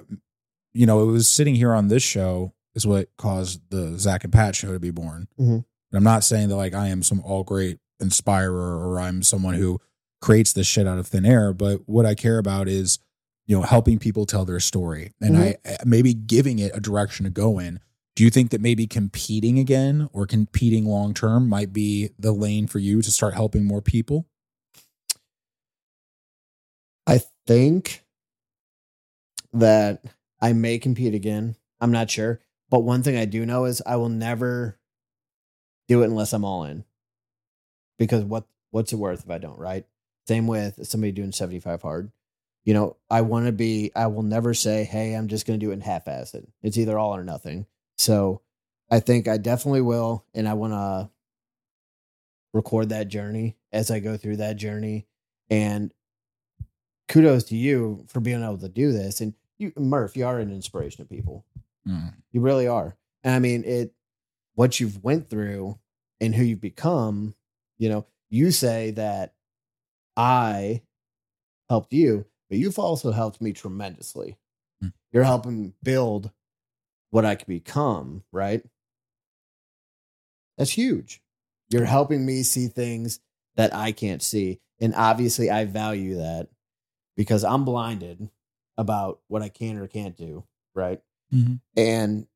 you 0.75 0.87
know, 0.87 1.03
it 1.03 1.12
was 1.12 1.29
sitting 1.29 1.55
here 1.55 1.73
on 1.75 1.89
this 1.89 2.03
show 2.03 2.53
is 2.75 2.87
what 2.87 3.09
caused 3.18 3.61
the 3.70 3.99
Zach 3.99 4.25
and 4.25 4.33
Pat 4.33 4.55
show 4.57 4.73
to 4.73 4.81
be 4.81 4.91
born. 4.91 5.29
Mhm. 5.39 5.55
And 5.57 5.64
I'm 5.93 6.05
not 6.05 6.25
saying 6.25 6.49
that 6.49 6.57
like 6.57 6.75
I 6.75 6.89
am 6.89 7.03
some 7.03 7.20
all 7.20 7.45
great 7.45 7.79
inspirer 8.01 8.77
or 8.89 8.99
I'm 8.99 9.23
someone 9.23 9.55
who 9.55 9.79
creates 10.20 10.53
this 10.53 10.66
shit 10.66 10.87
out 10.87 10.99
of 10.99 11.07
thin 11.07 11.27
air, 11.27 11.53
but 11.53 11.87
what 11.87 12.07
I 12.07 12.14
care 12.14 12.39
about 12.39 12.68
is, 12.68 12.99
you 13.47 13.57
know, 13.57 13.62
helping 13.62 13.99
people 13.99 14.25
tell 14.25 14.45
their 14.45 14.61
story 14.61 15.12
and 15.20 15.37
I 15.37 15.57
maybe 15.85 16.14
giving 16.14 16.59
it 16.59 16.73
a 16.75 16.81
direction 16.81 17.25
to 17.25 17.31
go 17.31 17.59
in. 17.59 17.81
Do 18.14 18.25
you 18.25 18.31
think 18.31 18.51
that 18.51 18.61
maybe 18.61 18.87
competing 18.87 19.59
again 19.59 20.09
or 20.12 20.27
competing 20.27 20.85
long 20.87 21.12
term 21.12 21.49
might 21.49 21.73
be 21.73 22.11
the 22.18 22.33
lane 22.33 22.66
for 22.66 22.79
you 22.79 23.03
to 23.03 23.11
start 23.11 23.35
helping 23.35 23.64
more 23.64 23.83
people? 23.83 24.27
I 27.07 27.20
think 27.47 28.05
that 29.53 30.05
I 30.43 30.53
may 30.53 30.78
compete 30.78 31.14
again. 31.14 31.57
I'm 31.80 31.93
not 31.93 32.11
sure. 32.11 32.40
But 32.68 32.80
one 32.80 33.03
thing 33.03 33.16
I 33.16 33.24
do 33.24 33.47
know 33.47 33.64
is 33.64 33.80
I 33.86 33.97
will 33.97 34.09
never 34.09 34.78
do 35.88 36.03
it 36.03 36.07
unless 36.07 36.32
I'm 36.32 36.45
all 36.45 36.64
in. 36.64 36.84
Because 37.99 38.24
what 38.24 38.45
what's 38.70 38.93
it 38.93 38.97
worth 38.97 39.24
if 39.24 39.30
I 39.30 39.38
don't, 39.38 39.59
right? 39.59 39.86
Same 40.26 40.47
with 40.47 40.86
somebody 40.86 41.12
doing 41.12 41.32
75 41.32 41.82
hard. 41.82 42.11
You 42.64 42.74
know, 42.74 42.97
I 43.11 43.22
want 43.22 43.47
to 43.47 43.53
be, 43.53 43.90
I 43.95 44.07
will 44.07 44.22
never 44.22 44.55
say, 44.55 44.84
hey, 44.84 45.14
I'm 45.14 45.28
just 45.28 45.47
going 45.47 45.59
to 45.59 45.66
do 45.66 45.70
it 45.70 45.74
in 45.74 45.80
half 45.80 46.09
acid. 46.09 46.47
It's 46.62 46.78
either 46.78 46.99
all 46.99 47.14
or 47.14 47.24
nothing. 47.24 47.66
So 47.99 48.40
I 48.90 49.01
think 49.01 49.28
I 49.28 49.36
definitely 49.36 49.80
will. 49.80 50.24
And 50.32 50.49
I 50.49 50.55
want 50.55 50.72
to 50.72 51.11
record 52.53 52.90
that 52.90 53.09
journey 53.09 53.57
as 53.72 53.90
I 53.90 53.99
go 53.99 54.16
through 54.16 54.36
that 54.36 54.57
journey. 54.57 55.07
And 55.51 55.93
kudos 57.09 57.45
to 57.45 57.57
you 57.57 58.05
for 58.09 58.20
being 58.20 58.43
able 58.43 58.59
to 58.59 58.68
do 58.68 58.93
this. 58.93 59.20
And 59.20 59.34
you, 59.59 59.73
Murph, 59.77 60.17
you 60.17 60.27
are 60.27 60.39
an 60.39 60.53
inspiration 60.53 61.05
to 61.05 61.09
people. 61.09 61.45
Mm. 61.87 62.15
You 62.33 62.41
really 62.41 62.67
are. 62.67 62.97
And 63.25 63.35
I 63.35 63.39
mean, 63.39 63.65
it, 63.65 63.93
what 64.55 64.81
you've 64.81 65.03
went 65.03 65.31
through 65.31 65.79
and 66.21 66.35
who 66.35 66.45
you've 66.45 66.61
become, 66.61 67.35
you 67.79 67.89
know, 67.89 68.07
you 68.31 68.51
say 68.51 68.93
that 68.93 69.35
I 70.17 70.83
helped 71.69 71.93
you, 71.93 72.27
but 72.49 72.59
you've 72.59 72.79
also 72.79 73.13
helped 73.13 73.41
me 73.41 73.53
tremendously. 73.53 74.37
Hmm. 74.81 74.89
You're 75.13 75.25
helping 75.25 75.75
build 75.83 76.31
what 77.11 77.25
I 77.25 77.35
could 77.35 77.49
become, 77.49 78.25
right? 78.33 78.63
That's 80.57 80.71
huge. 80.71 81.23
You're 81.71 81.85
helping 81.85 82.27
me 82.27 82.43
see 82.43 82.69
things 82.69 83.21
that 83.57 83.75
I 83.75 83.93
can't 83.93 84.23
see. 84.23 84.61
And 84.81 84.95
obviously, 84.95 85.51
I 85.51 85.65
value 85.65 86.17
that 86.17 86.49
because 87.17 87.45
I'm 87.45 87.65
blinded 87.65 88.29
about 88.79 89.20
what 89.29 89.43
I 89.43 89.49
can 89.49 89.77
or 89.79 89.87
can't 89.87 90.16
do, 90.16 90.45
right? 90.75 91.03
Mhm. 91.33 91.61
And 91.77 92.27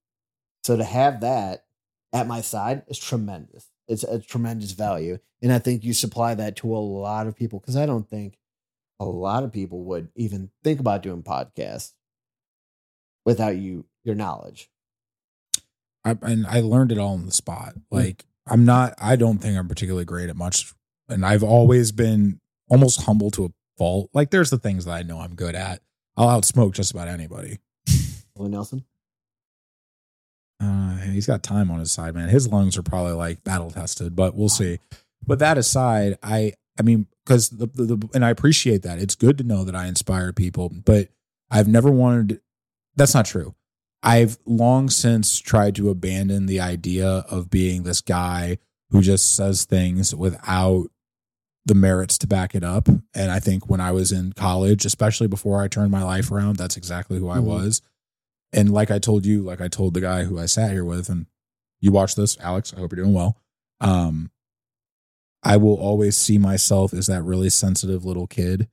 so 0.65 0.77
to 0.77 0.85
have 0.85 1.21
that 1.21 1.65
at 2.13 2.27
my 2.27 2.41
side 2.41 2.83
is 2.89 2.99
tremendous. 2.99 3.71
It's 3.89 4.05
a 4.05 4.19
tremendous 4.19 4.73
value. 4.73 5.19
And 5.43 5.53
I 5.53 5.59
think 5.59 5.85
you 5.85 5.93
supply 5.93 6.35
that 6.35 6.57
to 6.57 6.77
a 6.77 6.79
lot 6.79 7.27
of 7.27 7.37
people 7.37 7.61
because 7.61 7.77
I 7.77 7.87
don't 7.87 8.09
think 8.09 8.39
a 8.99 9.05
lot 9.05 9.43
of 9.45 9.53
people 9.53 9.85
would 9.85 10.09
even 10.17 10.51
think 10.65 10.81
about 10.81 11.03
doing 11.03 11.23
podcasts 11.23 11.93
without 13.25 13.57
you, 13.57 13.85
your 14.05 14.15
knowledge. 14.15 14.71
I, 16.05 16.17
and 16.23 16.47
I 16.47 16.61
learned 16.61 16.93
it 16.93 16.99
all 16.99 17.15
on 17.15 17.27
the 17.27 17.33
spot. 17.33 17.75
Like 17.91 18.25
I'm 18.47 18.65
not, 18.65 18.95
I 18.99 19.17
don't 19.17 19.39
think 19.39 19.59
I'm 19.59 19.69
particularly 19.69 20.05
great 20.05 20.31
at 20.31 20.37
much, 20.37 20.73
and 21.09 21.27
I've 21.27 21.43
always 21.43 21.93
been 21.93 22.41
almost 22.71 23.03
humble 23.03 23.31
to 23.33 23.47
a 23.47 23.49
fault. 23.77 24.11
Like 24.15 24.31
there's 24.31 24.51
the 24.51 24.59
things 24.59 24.85
that 24.85 24.93
I 24.93 25.03
know 25.03 25.19
I'm 25.21 25.35
good 25.35 25.55
at. 25.55 25.83
I'll 26.17 26.29
outsmoke 26.29 26.75
just 26.75 26.93
about 26.93 27.09
anybody. 27.09 27.59
Willie 28.37 28.51
Nelson. 28.51 28.85
Uh, 30.59 30.97
he's 30.99 31.27
got 31.27 31.43
time 31.43 31.71
on 31.71 31.81
his 31.81 31.93
side, 31.93 32.15
man. 32.15 32.29
His 32.29 32.49
lungs 32.49 32.79
are 32.79 32.83
probably 32.83 33.13
like 33.13 33.45
battle 33.45 33.71
tested, 33.71 34.17
but 34.17 34.35
we'll 34.35 34.49
see. 34.49 34.79
But 35.27 35.39
that 35.41 35.59
aside, 35.59 36.19
I, 36.23 36.55
I 36.79 36.83
mean, 36.83 37.07
because 37.25 37.51
the, 37.51 37.67
the, 37.67 37.97
the, 37.97 38.09
and 38.15 38.25
I 38.25 38.31
appreciate 38.31 38.83
that. 38.83 38.99
It's 38.99 39.15
good 39.15 39.37
to 39.39 39.45
know 39.45 39.65
that 39.65 39.75
I 39.75 39.87
inspire 39.87 40.33
people, 40.33 40.71
but 40.71 41.09
I've 41.51 41.69
never 41.69 41.91
wanted. 41.91 42.41
That's 42.95 43.15
not 43.15 43.27
true. 43.27 43.55
I've 44.03 44.39
long 44.47 44.89
since 44.89 45.39
tried 45.39 45.75
to 45.77 45.91
abandon 45.91 46.47
the 46.47 46.61
idea 46.61 47.07
of 47.09 47.51
being 47.51 47.83
this 47.83 48.01
guy 48.01 48.59
who 48.91 49.03
just 49.03 49.35
says 49.35 49.65
things 49.65 50.15
without 50.15 50.87
the 51.67 51.75
merits 51.75 52.17
to 52.19 52.27
back 52.27 52.55
it 52.55 52.65
up. 52.65 52.89
And 52.89 53.31
I 53.31 53.41
think 53.41 53.69
when 53.69 53.81
I 53.81 53.91
was 53.93 54.13
in 54.13 54.33
college, 54.33 54.85
especially 54.87 55.27
before 55.27 55.61
I 55.61 55.69
turned 55.69 55.91
my 55.91 56.03
life 56.05 56.31
around, 56.31 56.57
that's 56.57 56.77
exactly 56.77 57.19
who 57.19 57.29
I 57.29 57.39
Mhm. 57.39 57.45
was. 57.45 57.83
And 58.53 58.71
like 58.73 58.91
I 58.91 58.99
told 59.01 59.27
you, 59.27 59.43
like 59.43 59.61
I 59.61 59.69
told 59.69 59.93
the 59.93 60.01
guy 60.01 60.25
who 60.25 60.39
I 60.39 60.47
sat 60.47 60.71
here 60.71 60.85
with, 60.85 61.09
and 61.11 61.27
you 61.81 61.91
watch 61.91 62.15
this, 62.15 62.39
Alex, 62.41 62.73
I 62.73 62.79
hope 62.81 62.93
you're 62.93 63.05
doing 63.05 63.15
well. 63.15 63.37
Um, 63.81 64.31
I 65.43 65.57
will 65.57 65.75
always 65.75 66.17
see 66.17 66.39
myself 66.39 66.95
as 66.95 67.09
that 67.09 67.23
really 67.23 67.51
sensitive 67.51 68.05
little 68.05 68.27
kid 68.27 68.69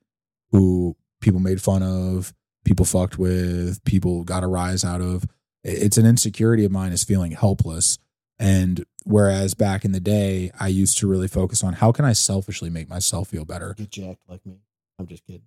who 0.52 0.96
people 1.20 1.40
made 1.40 1.60
fun 1.60 1.82
of, 1.82 2.32
people 2.64 2.86
fucked 2.86 3.18
with, 3.18 3.82
people 3.84 4.24
got 4.24 4.44
a 4.44 4.46
rise 4.46 4.84
out 4.84 5.00
of. 5.00 5.26
It's 5.64 5.98
an 5.98 6.06
insecurity 6.06 6.64
of 6.64 6.72
mine 6.72 6.92
is 6.92 7.04
feeling 7.04 7.32
helpless. 7.32 7.98
And 8.38 8.84
whereas 9.04 9.54
back 9.54 9.84
in 9.84 9.92
the 9.92 10.00
day, 10.00 10.50
I 10.58 10.68
used 10.68 10.98
to 10.98 11.08
really 11.08 11.28
focus 11.28 11.62
on 11.62 11.74
how 11.74 11.92
can 11.92 12.04
I 12.04 12.12
selfishly 12.12 12.70
make 12.70 12.88
myself 12.88 13.28
feel 13.28 13.44
better. 13.44 13.74
Get 13.76 13.90
jacked 13.90 14.22
like 14.28 14.44
me. 14.44 14.58
I'm 14.98 15.06
just 15.06 15.24
kidding. 15.24 15.42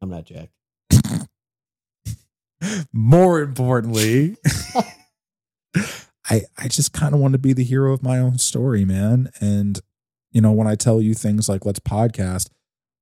I'm 0.00 0.10
not 0.10 0.24
jacked. 0.24 0.52
More 2.92 3.40
importantly, 3.40 4.36
I 6.30 6.42
I 6.56 6.68
just 6.68 6.92
kind 6.92 7.14
of 7.14 7.20
want 7.20 7.32
to 7.32 7.38
be 7.38 7.52
the 7.52 7.64
hero 7.64 7.92
of 7.92 8.02
my 8.02 8.18
own 8.18 8.38
story, 8.38 8.84
man. 8.84 9.30
And 9.40 9.80
you 10.30 10.40
know, 10.40 10.52
when 10.52 10.66
I 10.66 10.76
tell 10.76 11.00
you 11.00 11.14
things 11.14 11.48
like 11.48 11.66
let's 11.66 11.80
podcast, 11.80 12.48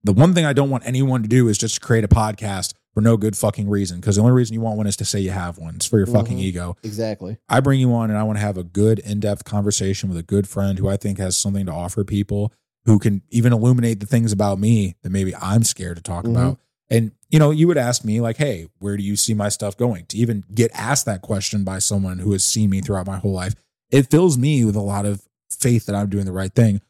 the 0.02 0.12
one 0.12 0.34
thing 0.34 0.46
I 0.46 0.52
don't 0.54 0.70
want 0.70 0.86
anyone 0.86 1.22
to 1.22 1.28
do 1.28 1.48
is 1.48 1.58
just 1.58 1.82
create 1.82 2.04
a 2.04 2.08
podcast 2.08 2.74
for 2.94 3.00
no 3.00 3.16
good 3.16 3.36
fucking 3.36 3.68
reason. 3.68 4.00
Because 4.00 4.16
the 4.16 4.22
only 4.22 4.32
reason 4.34 4.54
you 4.54 4.60
want 4.60 4.76
one 4.76 4.86
is 4.86 4.96
to 4.96 5.04
say 5.04 5.20
you 5.20 5.30
have 5.30 5.58
one. 5.58 5.76
It's 5.76 5.86
for 5.86 5.98
your 5.98 6.06
fucking 6.06 6.38
Mhm. 6.38 6.42
ego. 6.42 6.76
Exactly. 6.82 7.38
I 7.48 7.60
bring 7.60 7.78
you 7.80 7.92
on 7.92 8.10
and 8.10 8.18
I 8.18 8.22
want 8.24 8.38
to 8.38 8.42
have 8.44 8.56
a 8.58 8.64
good 8.64 8.98
in-depth 9.00 9.44
conversation 9.44 10.08
with 10.08 10.18
a 10.18 10.22
good 10.22 10.48
friend 10.48 10.78
who 10.78 10.88
I 10.88 10.96
think 10.96 11.18
has 11.18 11.36
something 11.36 11.66
to 11.66 11.72
offer 11.72 12.04
people 12.04 12.52
who 12.86 12.98
can 12.98 13.22
even 13.30 13.52
illuminate 13.52 14.00
the 14.00 14.06
things 14.06 14.32
about 14.32 14.58
me 14.58 14.96
that 15.02 15.10
maybe 15.10 15.34
I'm 15.36 15.62
scared 15.64 15.96
to 15.98 16.02
talk 16.02 16.24
Mhm. 16.24 16.30
about. 16.30 16.58
And 16.88 17.12
you 17.28 17.38
know, 17.38 17.52
you 17.52 17.68
would 17.68 17.78
ask 17.78 18.04
me 18.04 18.20
like, 18.20 18.38
"Hey, 18.38 18.66
where 18.80 18.96
do 18.96 19.04
you 19.04 19.14
see 19.14 19.34
my 19.34 19.48
stuff 19.50 19.76
going?" 19.76 20.06
To 20.06 20.16
even 20.16 20.42
get 20.52 20.72
asked 20.74 21.06
that 21.06 21.22
question 21.22 21.62
by 21.62 21.78
someone 21.78 22.18
who 22.18 22.32
has 22.32 22.42
seen 22.42 22.70
me 22.70 22.80
throughout 22.80 23.06
my 23.06 23.18
whole 23.18 23.30
life, 23.32 23.54
it 23.90 24.10
fills 24.10 24.36
me 24.36 24.64
with 24.64 24.74
a 24.74 24.80
lot 24.80 25.06
of 25.06 25.22
faith 25.48 25.86
that 25.86 25.94
I'm 25.94 26.08
doing 26.10 26.24
the 26.24 26.32
right 26.32 26.52
thing. 26.52 26.80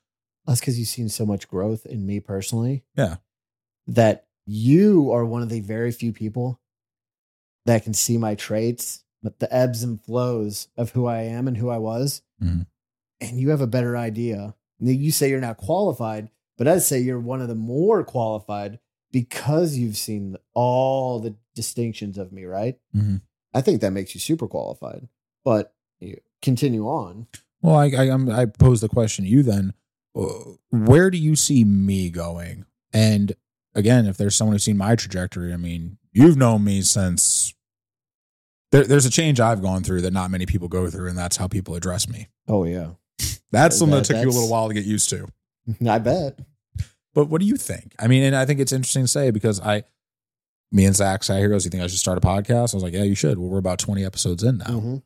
That's 0.47 0.61
because 0.61 0.79
you've 0.79 0.89
seen 0.89 1.11
so 1.11 1.27
much 1.27 1.47
growth 1.49 1.85
in 1.85 2.07
me 2.07 2.21
personally. 2.21 2.85
Yeah. 2.97 3.17
That 3.87 4.25
you 4.53 5.13
are 5.13 5.25
one 5.25 5.43
of 5.43 5.49
the 5.49 5.61
very 5.61 5.93
few 5.93 6.13
people 6.13 6.61
that 7.67 7.85
can 7.85 7.95
see 7.95 8.19
my 8.19 8.35
traits, 8.35 9.05
but 9.23 9.39
the 9.39 9.53
ebbs 9.55 9.83
and 9.85 10.03
flows 10.03 10.67
of 10.77 10.91
who 10.91 11.07
I 11.07 11.23
am 11.23 11.47
and 11.47 11.57
who 11.57 11.69
I 11.69 11.79
was. 11.79 12.23
Mhm. 12.43 12.67
And 13.21 13.39
you 13.39 13.51
have 13.51 13.61
a 13.61 13.67
better 13.67 13.97
idea. 13.97 14.57
Now, 14.81 14.91
You 14.93 15.13
say 15.13 15.29
you're 15.31 15.41
not 15.41 15.59
qualified, 15.59 16.31
but 16.59 16.67
I'd 16.67 16.83
say 16.83 16.99
you're 17.01 17.21
one 17.21 17.41
of 17.41 17.49
the 17.49 17.55
more 17.55 18.03
qualified 18.03 18.81
because 19.13 19.77
you've 19.77 19.97
seen 19.97 20.37
all 20.55 21.21
the 21.21 21.37
distinctions 21.55 22.19
of 22.19 22.33
me, 22.33 22.45
right? 22.45 22.79
Mhm. 22.95 23.21
I 23.55 23.61
think 23.61 23.81
that 23.83 23.93
makes 23.93 24.15
you 24.15 24.21
super 24.21 24.49
qualified. 24.49 25.09
But 25.45 25.75
you 26.01 26.19
continue 26.43 26.87
on. 26.89 27.27
Well, 27.63 27.77
I 27.77 27.87
I, 27.91 28.05
I'm, 28.11 28.29
I 28.31 28.47
pose 28.47 28.81
the 28.81 28.89
question 28.89 29.25
to 29.27 29.31
you 29.31 29.43
then: 29.43 29.75
uh, 30.17 30.55
Where 30.71 31.11
do 31.11 31.19
you 31.19 31.37
see 31.37 31.63
me 31.65 32.09
going? 32.11 32.65
And 32.93 33.35
again, 33.75 34.07
if 34.07 34.17
there's 34.17 34.35
someone 34.35 34.55
who's 34.55 34.65
seen 34.65 34.77
my 34.77 34.97
trajectory, 34.97 35.53
I 35.53 35.57
mean, 35.57 35.99
you've 36.13 36.37
known 36.37 36.65
me 36.65 36.83
since. 36.83 37.55
There, 38.73 38.85
there's 38.85 39.07
a 39.07 39.11
change 39.11 39.41
I've 39.41 39.63
gone 39.63 39.83
through 39.83 40.03
that 40.03 40.13
not 40.13 40.31
many 40.31 40.47
people 40.47 40.69
go 40.69 40.89
through, 40.89 41.09
and 41.09 41.19
that's 41.19 41.37
how 41.37 41.49
people 41.49 41.75
address 41.75 42.09
me. 42.09 42.29
Oh, 42.49 42.65
yeah. 42.65 42.91
That's 43.51 43.77
something 43.79 43.97
that, 43.99 44.07
That- 44.07 44.15
took 44.15 44.23
you 44.23 44.31
a 44.31 44.33
little 44.33 44.49
while 44.49 44.69
to 44.69 44.75
get 44.75 44.85
used 44.85 45.11
to. 45.11 45.27
I 45.89 45.99
bet. 45.99 46.39
But 47.13 47.27
what 47.29 47.41
do 47.41 47.47
you 47.47 47.57
think? 47.57 47.95
I 47.99 48.07
mean, 48.07 48.23
and 48.23 48.37
I 48.37 48.47
think 48.47 48.61
it's 48.61 48.71
interesting 48.73 49.03
to 49.05 49.09
say 49.09 49.33
because 49.33 49.61
I, 49.61 49.83
me 50.71 50.85
and 50.85 50.95
Zach 50.95 51.25
sat 51.25 51.39
here 51.41 51.49
goes, 51.49 51.65
"You 51.65 51.71
think 51.73 51.83
I 51.83 51.89
should 51.89 51.99
start 51.99 52.17
a 52.17 52.21
podcast?" 52.21 52.73
I 52.73 52.77
was 52.77 52.85
like, 52.85 52.93
"Yeah, 52.93 53.03
you 53.03 53.17
should." 53.17 53.37
Well, 53.39 53.49
we're 53.49 53.59
about 53.59 53.81
20 53.81 54.05
episodes 54.05 54.45
in 54.45 54.59
now. 54.59 54.67
Mhm. 54.67 55.03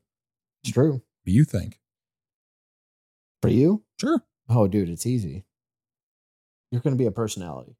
It's 0.62 0.72
true. 0.74 0.92
What 0.92 1.02
do 1.24 1.32
you 1.32 1.44
think? 1.44 1.80
For 3.40 3.48
you? 3.48 3.82
Sure. 3.98 4.22
Oh, 4.50 4.68
dude, 4.68 4.90
it's 4.90 5.06
easy. 5.06 5.46
You're 6.70 6.82
going 6.82 6.94
to 6.94 6.98
be 7.02 7.06
a 7.06 7.10
personality. 7.10 7.76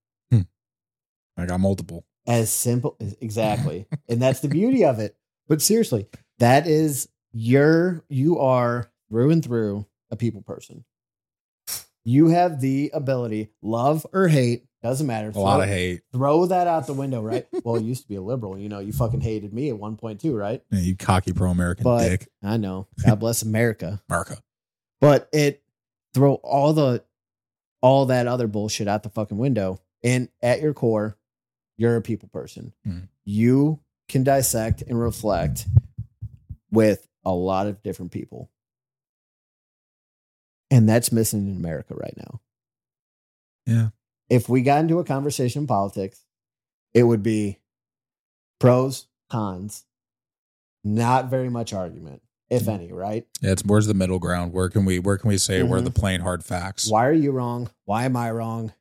I 1.36 1.46
got 1.46 1.60
multiple. 1.60 2.04
As 2.26 2.52
simple 2.52 2.96
exactly. 3.20 3.86
and 4.08 4.20
that's 4.20 4.40
the 4.40 4.48
beauty 4.48 4.84
of 4.84 4.98
it. 4.98 5.16
But 5.48 5.60
seriously, 5.60 6.06
that 6.38 6.66
is 6.66 7.08
your 7.32 8.04
you 8.08 8.38
are 8.38 8.90
through 9.10 9.30
and 9.30 9.44
through 9.44 9.86
a 10.10 10.16
people 10.16 10.42
person. 10.42 10.84
You 12.04 12.28
have 12.28 12.60
the 12.60 12.90
ability, 12.92 13.50
love 13.62 14.06
or 14.12 14.28
hate, 14.28 14.66
doesn't 14.82 15.06
matter. 15.06 15.30
A 15.34 15.38
lot 15.38 15.62
of 15.62 15.68
hate. 15.68 16.02
Throw 16.12 16.44
that 16.46 16.66
out 16.66 16.86
the 16.86 16.92
window, 16.92 17.22
right? 17.22 17.46
well, 17.64 17.80
you 17.80 17.88
used 17.88 18.02
to 18.02 18.08
be 18.08 18.16
a 18.16 18.22
liberal. 18.22 18.58
You 18.58 18.68
know, 18.68 18.80
you 18.80 18.92
fucking 18.92 19.22
hated 19.22 19.54
me 19.54 19.70
at 19.70 19.78
one 19.78 19.96
point 19.96 20.20
too, 20.20 20.36
right? 20.36 20.62
Yeah, 20.70 20.80
you 20.80 20.96
cocky 20.96 21.32
pro-American 21.32 21.84
But- 21.84 22.08
dick, 22.08 22.28
I 22.42 22.58
know. 22.58 22.86
God 23.04 23.20
bless 23.20 23.42
America. 23.42 24.02
America. 24.10 24.38
but 25.00 25.28
it 25.32 25.62
throw 26.12 26.34
all 26.34 26.72
the 26.74 27.02
all 27.80 28.06
that 28.06 28.26
other 28.26 28.46
bullshit 28.46 28.86
out 28.88 29.02
the 29.02 29.10
fucking 29.10 29.36
window 29.36 29.80
and 30.02 30.28
at 30.42 30.60
your 30.62 30.72
core 30.74 31.16
you're 31.76 31.96
a 31.96 32.02
people 32.02 32.28
person 32.28 32.72
Mhm. 32.86 33.08
you 33.24 33.80
can 34.08 34.22
dissect 34.24 34.82
and 34.82 34.98
reflect 35.00 35.66
with 36.70 37.08
a 37.24 37.32
lot 37.32 37.66
of 37.66 37.82
different 37.82 38.12
people 38.12 38.50
and 40.70 40.88
that's 40.88 41.12
missing 41.12 41.48
in 41.48 41.56
america 41.56 41.94
right 41.94 42.14
now 42.16 42.40
Yeah. 43.66 43.88
if 44.28 44.48
we 44.48 44.62
got 44.62 44.80
into 44.80 44.98
a 44.98 45.04
conversation 45.04 45.62
in 45.62 45.66
politics 45.66 46.24
it 46.92 47.02
would 47.04 47.22
be 47.22 47.58
pros 48.60 49.06
cons 49.30 49.84
not 50.84 51.30
very 51.30 51.48
much 51.48 51.72
argument 51.72 52.22
if 52.50 52.68
any 52.68 52.92
right 52.92 53.26
Yeah, 53.40 53.52
it's 53.52 53.64
where's 53.64 53.86
the 53.86 53.94
middle 53.94 54.18
ground? 54.18 54.52
Where 54.52 54.68
can 54.68 54.84
we 54.84 54.98
where 54.98 55.16
can 55.16 55.28
we 55.28 55.38
say 55.38 55.62
where 55.62 55.80
Mhm. 55.80 55.84
the 55.84 55.90
plain 55.90 56.20
hard 56.20 56.44
facts? 56.44 56.88
Why 56.88 57.06
are 57.06 57.12
you 57.12 57.32
wrong? 57.32 57.70
Why 57.86 58.04
am 58.04 58.16
I 58.16 58.30
wrong? 58.30 58.72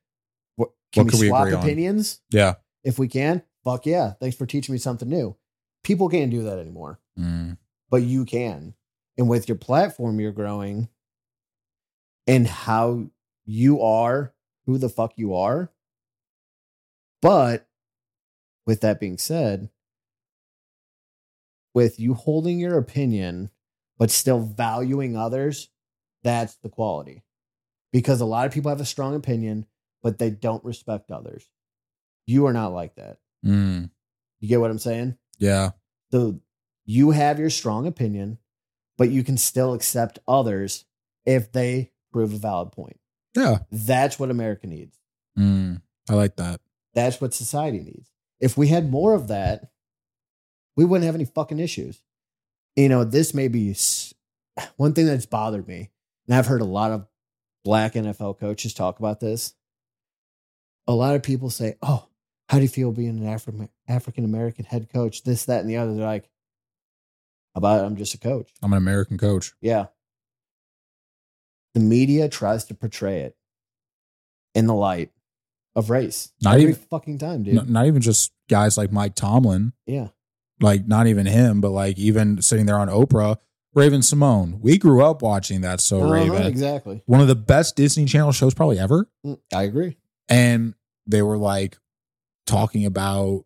What, 0.56 0.70
can 0.92 1.04
What 1.06 1.06
we 1.06 1.10
could 1.12 1.20
we 1.22 1.28
swap 1.28 1.42
agree 1.44 1.54
on? 1.56 1.62
opinions? 1.64 2.20
Yeah. 2.30 2.54
If 2.84 2.98
we 2.98 3.08
can, 3.08 3.42
fuck 3.64 3.86
yeah. 3.86 4.12
Thanks 4.20 4.36
for 4.36 4.46
teaching 4.46 4.72
me 4.72 4.78
something 4.78 5.08
new. 5.08 5.36
People 5.82 6.08
can't 6.08 6.30
do 6.30 6.42
that 6.44 6.58
anymore, 6.58 7.00
Mm. 7.18 7.58
but 7.90 8.02
you 8.02 8.24
can. 8.24 8.74
And 9.16 9.28
with 9.28 9.48
your 9.48 9.56
platform, 9.58 10.20
you're 10.20 10.32
growing 10.32 10.88
and 12.26 12.46
how 12.46 13.10
you 13.44 13.80
are, 13.82 14.34
who 14.66 14.78
the 14.78 14.88
fuck 14.88 15.12
you 15.16 15.34
are. 15.34 15.70
But 17.22 17.68
with 18.66 18.80
that 18.80 19.00
being 19.00 19.18
said, 19.18 19.70
with 21.74 21.98
you 21.98 22.14
holding 22.14 22.58
your 22.58 22.78
opinion, 22.78 23.50
but 23.98 24.10
still 24.10 24.40
valuing 24.40 25.16
others, 25.16 25.68
that's 26.22 26.56
the 26.56 26.68
quality. 26.68 27.22
Because 27.92 28.20
a 28.20 28.24
lot 28.26 28.46
of 28.46 28.52
people 28.52 28.68
have 28.70 28.80
a 28.80 28.84
strong 28.86 29.14
opinion, 29.14 29.66
but 30.02 30.18
they 30.18 30.30
don't 30.30 30.64
respect 30.64 31.10
others. 31.10 31.48
You 32.26 32.46
are 32.46 32.52
not 32.52 32.72
like 32.72 32.94
that. 32.96 33.18
Mm. 33.44 33.90
You 34.40 34.48
get 34.48 34.60
what 34.60 34.70
I'm 34.70 34.78
saying? 34.78 35.16
Yeah. 35.38 35.70
So 36.10 36.40
you 36.84 37.10
have 37.10 37.38
your 37.38 37.50
strong 37.50 37.86
opinion, 37.86 38.38
but 38.96 39.10
you 39.10 39.24
can 39.24 39.36
still 39.36 39.74
accept 39.74 40.18
others 40.28 40.84
if 41.26 41.52
they 41.52 41.92
prove 42.12 42.32
a 42.32 42.38
valid 42.38 42.72
point. 42.72 42.98
Yeah. 43.36 43.58
That's 43.70 44.18
what 44.18 44.30
America 44.30 44.66
needs. 44.66 44.98
Mm. 45.38 45.82
I 46.08 46.14
like 46.14 46.36
that. 46.36 46.60
That's 46.94 47.20
what 47.20 47.34
society 47.34 47.80
needs. 47.80 48.10
If 48.40 48.56
we 48.56 48.68
had 48.68 48.90
more 48.90 49.14
of 49.14 49.28
that, 49.28 49.70
we 50.76 50.84
wouldn't 50.84 51.06
have 51.06 51.14
any 51.14 51.24
fucking 51.24 51.58
issues. 51.58 52.02
You 52.76 52.88
know, 52.88 53.04
this 53.04 53.34
may 53.34 53.48
be 53.48 53.74
one 54.76 54.92
thing 54.92 55.06
that's 55.06 55.26
bothered 55.26 55.66
me, 55.66 55.90
and 56.26 56.36
I've 56.36 56.46
heard 56.46 56.60
a 56.60 56.66
lot 56.66 56.90
of 56.90 57.06
black 57.64 57.94
NFL 57.94 58.38
coaches 58.38 58.74
talk 58.74 58.98
about 58.98 59.20
this. 59.20 59.54
A 60.86 60.92
lot 60.92 61.14
of 61.14 61.22
people 61.22 61.50
say, 61.50 61.76
Oh, 61.82 62.08
how 62.48 62.58
do 62.58 62.62
you 62.62 62.68
feel 62.68 62.92
being 62.92 63.18
an 63.18 63.24
Afri- 63.24 63.68
African 63.88 64.24
American 64.24 64.64
head 64.64 64.88
coach? 64.92 65.22
This, 65.22 65.44
that, 65.46 65.60
and 65.60 65.68
the 65.70 65.76
other. 65.78 65.94
They're 65.94 66.04
like, 66.06 66.28
How 67.54 67.58
about 67.58 67.80
it? 67.80 67.84
I'm 67.86 67.96
just 67.96 68.14
a 68.14 68.18
coach. 68.18 68.50
I'm 68.62 68.72
an 68.72 68.76
American 68.78 69.18
coach. 69.18 69.52
Yeah. 69.60 69.86
The 71.74 71.80
media 71.80 72.28
tries 72.28 72.64
to 72.66 72.74
portray 72.74 73.20
it 73.22 73.36
in 74.54 74.66
the 74.66 74.74
light 74.74 75.10
of 75.74 75.90
race. 75.90 76.32
Not 76.42 76.54
Every 76.54 76.70
even- 76.70 76.74
fucking 76.90 77.18
time, 77.18 77.42
dude. 77.42 77.58
N- 77.58 77.72
not 77.72 77.86
even 77.86 78.00
just 78.00 78.32
guys 78.48 78.78
like 78.78 78.92
Mike 78.92 79.14
Tomlin, 79.16 79.72
yeah. 79.86 80.08
like 80.60 80.86
not 80.86 81.06
even 81.08 81.26
him, 81.26 81.60
but 81.60 81.70
like 81.70 81.98
even 81.98 82.40
sitting 82.42 82.66
there 82.66 82.78
on 82.78 82.88
Oprah, 82.88 83.38
Raven-Symoné. 83.74 84.60
We 84.60 84.78
grew 84.78 85.02
up 85.04 85.20
watching 85.20 85.62
that. 85.62 85.80
So 85.80 86.02
Uh-huh, 86.02 86.12
Raven, 86.12 86.42
exactly. 86.46 87.02
one 87.06 87.20
of 87.20 87.26
the 87.26 87.34
best 87.34 87.74
Disney 87.74 88.04
Channel 88.04 88.30
shows 88.30 88.54
probably 88.54 88.78
ever. 88.78 89.08
Mm, 89.26 89.40
I 89.52 89.62
agree. 89.64 89.96
And 90.28 90.74
they 91.08 91.22
were 91.22 91.36
like 91.38 91.76
talking 92.46 92.84
about 92.84 93.44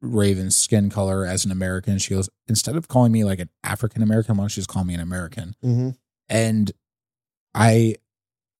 Raven's 0.00 0.56
skin 0.56 0.90
color 0.90 1.24
as 1.24 1.44
an 1.44 1.50
American. 1.50 1.98
She 1.98 2.14
goes, 2.14 2.30
instead 2.46 2.76
of 2.76 2.88
calling 2.88 3.12
me 3.12 3.24
like 3.24 3.40
an 3.40 3.50
African 3.64 4.02
American, 4.02 4.36
why 4.36 4.42
don't 4.42 4.56
you 4.56 4.60
just 4.60 4.68
call 4.68 4.84
me 4.84 4.94
an 4.94 5.00
American? 5.00 5.54
Mm-hmm. 5.64 5.90
And 6.28 6.72
I 7.54 7.96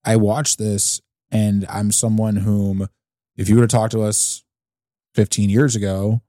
I 0.05 0.17
watched 0.17 0.59
this 0.59 1.01
and 1.31 1.67
I'm 1.69 1.93
someone 1.93 2.37
whom 2.37 2.89
if 3.37 3.49
you 3.49 3.55
would 3.57 3.63
have 3.63 3.71
talked 3.71 3.93
to 3.93 4.03
us 4.03 4.45
15 5.15 5.51
years 5.51 5.77
ago, 5.77 6.23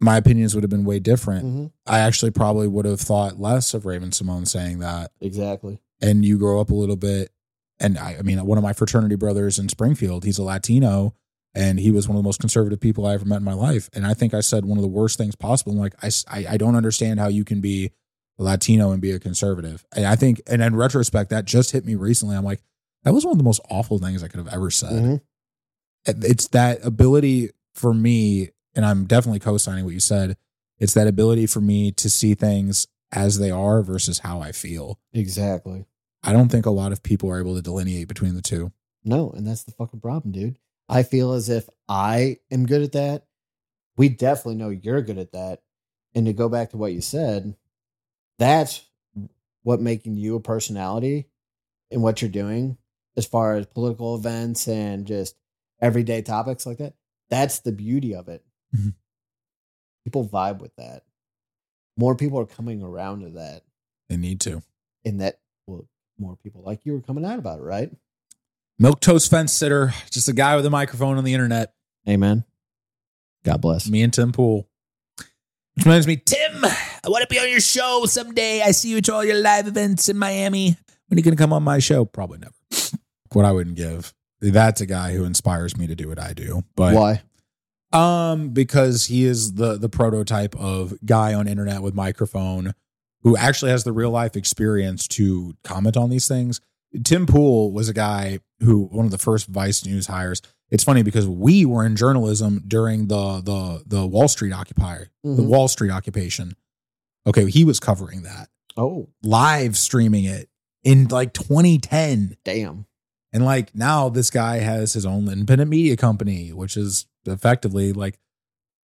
my 0.00 0.16
opinions 0.16 0.54
would 0.54 0.64
have 0.64 0.70
been 0.70 0.84
way 0.84 0.98
different. 0.98 1.44
Mm-hmm. 1.44 1.66
I 1.86 2.00
actually 2.00 2.30
probably 2.30 2.66
would 2.66 2.86
have 2.86 3.00
thought 3.00 3.38
less 3.38 3.74
of 3.74 3.84
Raven-Symoné 3.84 4.48
saying 4.48 4.78
that. 4.78 5.12
Exactly. 5.20 5.78
And 6.00 6.24
you 6.24 6.38
grow 6.38 6.60
up 6.60 6.70
a 6.70 6.74
little 6.74 6.96
bit. 6.96 7.30
And 7.78 7.98
I, 7.98 8.16
I 8.18 8.22
mean, 8.22 8.44
one 8.44 8.58
of 8.58 8.64
my 8.64 8.72
fraternity 8.72 9.16
brothers 9.16 9.58
in 9.58 9.68
Springfield, 9.68 10.24
he's 10.24 10.38
a 10.38 10.42
Latino 10.42 11.14
and 11.54 11.78
he 11.80 11.90
was 11.90 12.08
one 12.08 12.16
of 12.16 12.22
the 12.22 12.26
most 12.26 12.40
conservative 12.40 12.80
people 12.80 13.06
I 13.06 13.14
ever 13.14 13.24
met 13.24 13.36
in 13.38 13.44
my 13.44 13.54
life. 13.54 13.90
And 13.92 14.06
I 14.06 14.14
think 14.14 14.34
I 14.34 14.40
said 14.40 14.64
one 14.64 14.78
of 14.78 14.82
the 14.82 14.88
worst 14.88 15.18
things 15.18 15.34
possible. 15.34 15.72
I'm 15.72 15.78
like, 15.78 15.94
I, 16.02 16.10
I, 16.28 16.46
I 16.50 16.56
don't 16.56 16.76
understand 16.76 17.18
how 17.20 17.28
you 17.28 17.44
can 17.44 17.60
be 17.60 17.90
a 18.38 18.42
Latino 18.42 18.92
and 18.92 19.02
be 19.02 19.10
a 19.10 19.18
conservative. 19.18 19.84
And 19.94 20.06
I 20.06 20.16
think, 20.16 20.40
and 20.46 20.62
in 20.62 20.76
retrospect, 20.76 21.30
that 21.30 21.44
just 21.44 21.72
hit 21.72 21.84
me 21.84 21.94
recently. 21.96 22.36
I'm 22.36 22.44
like, 22.44 22.62
that 23.04 23.12
was 23.14 23.24
one 23.24 23.32
of 23.32 23.38
the 23.38 23.44
most 23.44 23.60
awful 23.70 23.98
things 23.98 24.22
I 24.22 24.28
could 24.28 24.38
have 24.38 24.52
ever 24.52 24.70
said. 24.70 24.92
Mhm. 24.92 25.20
It's 26.06 26.48
that 26.48 26.84
ability 26.84 27.50
for 27.74 27.92
me, 27.92 28.50
and 28.74 28.84
I'm 28.86 29.04
definitely 29.04 29.38
co 29.40 29.56
signing 29.58 29.84
what 29.84 29.94
you 29.94 30.00
said. 30.00 30.36
It's 30.78 30.94
that 30.94 31.06
ability 31.06 31.46
for 31.46 31.60
me 31.60 31.92
to 31.92 32.08
see 32.08 32.34
things 32.34 32.86
as 33.12 33.38
they 33.38 33.50
are 33.50 33.82
versus 33.82 34.20
how 34.20 34.40
I 34.40 34.52
feel. 34.52 34.98
Exactly. 35.12 35.84
I 36.22 36.32
don't 36.32 36.48
think 36.50 36.64
a 36.66 36.70
lot 36.70 36.92
of 36.92 37.02
people 37.02 37.30
are 37.30 37.38
able 37.40 37.54
to 37.56 37.62
delineate 37.62 38.08
between 38.08 38.34
the 38.34 38.42
two. 38.42 38.72
No, 39.04 39.30
and 39.30 39.46
that's 39.46 39.64
the 39.64 39.72
fucking 39.72 40.00
problem, 40.00 40.32
dude. 40.32 40.58
I 40.90 41.04
feel 41.04 41.32
as 41.32 41.48
if 41.48 41.68
I 41.88 42.38
am 42.50 42.66
good 42.66 42.82
at 42.82 42.92
that. 42.92 43.24
We 43.96 44.08
definitely 44.08 44.56
know 44.56 44.70
you're 44.70 45.02
good 45.02 45.18
at 45.18 45.32
that. 45.32 45.62
And 46.14 46.26
to 46.26 46.32
go 46.32 46.48
back 46.48 46.70
to 46.70 46.76
what 46.76 46.92
you 46.92 47.00
said, 47.00 47.54
that's 48.38 48.82
what 49.62 49.80
making 49.80 50.16
you 50.16 50.34
a 50.34 50.40
personality 50.40 51.28
and 51.90 52.02
what 52.02 52.20
you're 52.20 52.30
doing 52.30 52.76
as 53.16 53.24
far 53.26 53.54
as 53.54 53.66
political 53.66 54.16
events 54.16 54.66
and 54.66 55.06
just 55.06 55.36
everyday 55.80 56.22
topics 56.22 56.66
like 56.66 56.78
that. 56.78 56.94
That's 57.28 57.60
the 57.60 57.72
beauty 57.72 58.14
of 58.14 58.28
it. 58.28 58.44
Mhm. 58.74 58.94
People 60.04 60.26
vibe 60.26 60.58
with 60.58 60.74
that. 60.76 61.04
More 61.96 62.16
people 62.16 62.40
are 62.40 62.46
coming 62.46 62.82
around 62.82 63.20
to 63.20 63.30
that. 63.30 63.62
They 64.08 64.16
need 64.16 64.40
to. 64.40 64.62
And 65.04 65.20
that, 65.20 65.40
well, 65.66 65.86
more 66.18 66.36
people 66.36 66.62
like 66.62 66.84
you 66.84 66.96
are 66.96 67.00
coming 67.00 67.24
out 67.24 67.38
about 67.38 67.60
it, 67.60 67.62
right? 67.62 67.92
Milquetoast 68.80 69.28
fence 69.28 69.52
sitter, 69.52 69.92
just 70.10 70.28
a 70.28 70.32
guy 70.32 70.56
with 70.56 70.64
a 70.64 70.70
microphone 70.70 71.18
on 71.18 71.24
the 71.24 71.34
internet. 71.34 71.74
Amen. 72.08 72.44
God 73.44 73.60
bless. 73.60 73.86
Me 73.90 74.02
and 74.02 74.12
Tim 74.12 74.32
Pool. 74.32 74.68
Which 75.74 75.84
reminds 75.84 76.06
me, 76.06 76.16
Tim, 76.16 76.64
I 76.64 77.08
want 77.08 77.20
to 77.20 77.28
be 77.28 77.38
on 77.38 77.50
your 77.50 77.60
show 77.60 78.06
someday. 78.06 78.62
I 78.62 78.70
see 78.70 78.88
you 78.88 78.96
at 78.96 79.10
all 79.10 79.22
your 79.22 79.38
live 79.38 79.66
events 79.66 80.08
in 80.08 80.16
Miami. 80.16 80.78
When 81.08 81.16
are 81.16 81.20
you 81.20 81.22
going 81.22 81.36
to 81.36 81.42
come 81.42 81.52
on 81.52 81.62
my 81.62 81.78
show? 81.78 82.06
Probably 82.06 82.38
never. 82.38 82.54
what 83.32 83.44
I 83.44 83.52
wouldn't 83.52 83.76
give. 83.76 84.14
That's 84.40 84.80
a 84.80 84.86
guy 84.86 85.12
who 85.12 85.24
inspires 85.24 85.76
me 85.76 85.86
to 85.86 85.94
do 85.94 86.08
what 86.08 86.18
I 86.18 86.32
do. 86.32 86.64
But 86.74 86.94
Why? 86.94 87.22
Um, 87.92 88.50
because 88.50 89.06
he 89.06 89.24
is 89.24 89.54
the 89.54 89.76
the 89.76 89.88
prototype 89.88 90.54
of 90.56 90.94
guy 91.04 91.34
on 91.34 91.48
internet 91.48 91.82
with 91.82 91.92
microphone 91.92 92.72
who 93.22 93.36
actually 93.36 93.72
has 93.72 93.84
the 93.84 93.92
real 93.92 94.10
life 94.10 94.36
experience 94.36 95.06
to 95.08 95.54
comment 95.64 95.96
on 95.96 96.08
these 96.08 96.28
things. 96.28 96.60
Tim 97.04 97.26
Pool 97.26 97.72
was 97.72 97.88
a 97.88 97.92
guy 97.94 98.40
who 98.60 98.84
one 98.84 99.04
of 99.04 99.10
the 99.10 99.18
first 99.18 99.46
Vice 99.46 99.84
News 99.86 100.06
hires. 100.06 100.42
It's 100.70 100.84
funny 100.84 101.02
because 101.02 101.26
we 101.26 101.64
were 101.64 101.84
in 101.84 101.96
journalism 101.96 102.62
during 102.66 103.08
the 103.08 103.40
the 103.40 103.82
the 103.86 104.06
Wall 104.06 104.28
Street 104.28 104.52
occupier, 104.52 105.08
the 105.24 105.30
Mhm. 105.42 105.46
Wall 105.46 105.68
Street 105.68 105.90
occupation. 105.90 106.54
Okay, 107.26 107.50
he 107.50 107.64
was 107.64 107.78
covering 107.80 108.22
that, 108.22 108.48
Oh, 108.76 109.08
live 109.22 109.76
streaming 109.76 110.24
it 110.24 110.48
in 110.82 111.06
like 111.08 111.32
2010. 111.34 112.36
damn. 112.44 112.86
And 113.32 113.44
like 113.44 113.74
now 113.74 114.08
this 114.08 114.30
guy 114.30 114.58
has 114.58 114.92
his 114.92 115.06
own 115.06 115.28
independent 115.28 115.70
media 115.70 115.96
company, 115.96 116.52
which 116.52 116.76
is 116.76 117.06
effectively 117.26 117.92
like 117.92 118.18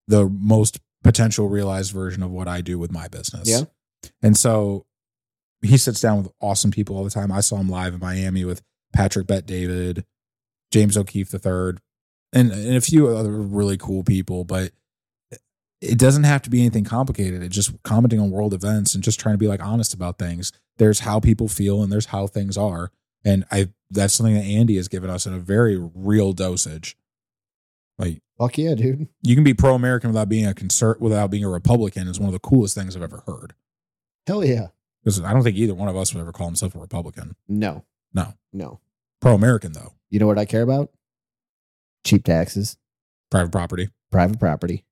the 0.08 0.28
most 0.28 0.80
potential 1.02 1.48
realized 1.48 1.92
version 1.92 2.22
of 2.22 2.30
what 2.30 2.48
I 2.48 2.60
do 2.60 2.78
with 2.78 2.90
my 2.92 3.08
business. 3.08 3.48
Yeah. 3.48 3.62
And 4.22 4.36
so 4.36 4.84
he 5.64 5.76
sits 5.78 6.00
down 6.00 6.22
with 6.22 6.32
awesome 6.40 6.70
people 6.70 6.96
all 6.96 7.04
the 7.04 7.10
time. 7.10 7.32
I 7.32 7.40
saw 7.40 7.56
him 7.56 7.68
live 7.68 7.94
in 7.94 8.00
Miami 8.00 8.44
with 8.44 8.62
Patrick 8.92 9.26
Bet 9.26 9.46
David, 9.46 10.04
James 10.70 10.96
O'Keefe 10.96 11.32
III, 11.34 11.78
and, 12.32 12.52
and 12.52 12.76
a 12.76 12.80
few 12.80 13.08
other 13.08 13.32
really 13.32 13.76
cool 13.76 14.02
people, 14.02 14.44
but 14.44 14.72
it 15.80 15.98
doesn't 15.98 16.24
have 16.24 16.42
to 16.42 16.50
be 16.50 16.60
anything 16.60 16.84
complicated. 16.84 17.42
It's 17.42 17.54
just 17.54 17.82
commenting 17.82 18.20
on 18.20 18.30
world 18.30 18.54
events 18.54 18.94
and 18.94 19.04
just 19.04 19.20
trying 19.20 19.34
to 19.34 19.38
be 19.38 19.48
like 19.48 19.62
honest 19.62 19.94
about 19.94 20.18
things. 20.18 20.52
There's 20.78 21.00
how 21.00 21.20
people 21.20 21.48
feel 21.48 21.82
and 21.82 21.92
there's 21.92 22.06
how 22.06 22.26
things 22.26 22.56
are. 22.56 22.90
And 23.24 23.44
I 23.50 23.68
that's 23.90 24.14
something 24.14 24.34
that 24.34 24.44
Andy 24.44 24.76
has 24.76 24.88
given 24.88 25.10
us 25.10 25.26
in 25.26 25.32
a 25.32 25.38
very 25.38 25.78
real 25.94 26.32
dosage. 26.32 26.96
Like 27.98 28.20
Fuck 28.38 28.58
yeah, 28.58 28.74
dude. 28.74 29.08
you 29.22 29.34
can 29.34 29.44
be 29.44 29.54
pro 29.54 29.74
American 29.74 30.10
without 30.10 30.28
being 30.28 30.46
a 30.46 30.54
concert 30.54 31.00
without 31.00 31.30
being 31.30 31.44
a 31.44 31.48
Republican 31.48 32.08
is 32.08 32.18
one 32.18 32.28
of 32.28 32.32
the 32.32 32.40
coolest 32.40 32.74
things 32.74 32.96
I've 32.96 33.02
ever 33.02 33.22
heard. 33.26 33.54
Hell 34.26 34.44
yeah. 34.44 34.68
Because 35.04 35.20
I 35.22 35.32
don't 35.34 35.42
think 35.42 35.56
either 35.56 35.74
one 35.74 35.88
of 35.88 35.96
us 35.96 36.14
would 36.14 36.20
ever 36.22 36.32
call 36.32 36.46
himself 36.46 36.74
a 36.74 36.78
Republican. 36.78 37.36
No. 37.46 37.84
No. 38.14 38.34
No. 38.52 38.80
Pro 39.20 39.34
American 39.34 39.72
though. 39.72 39.92
You 40.10 40.18
know 40.18 40.26
what 40.26 40.38
I 40.38 40.44
care 40.46 40.62
about? 40.62 40.90
Cheap 42.04 42.24
taxes, 42.24 42.76
Private 43.30 43.50
property. 43.52 43.88
private 44.12 44.38
property, 44.38 44.84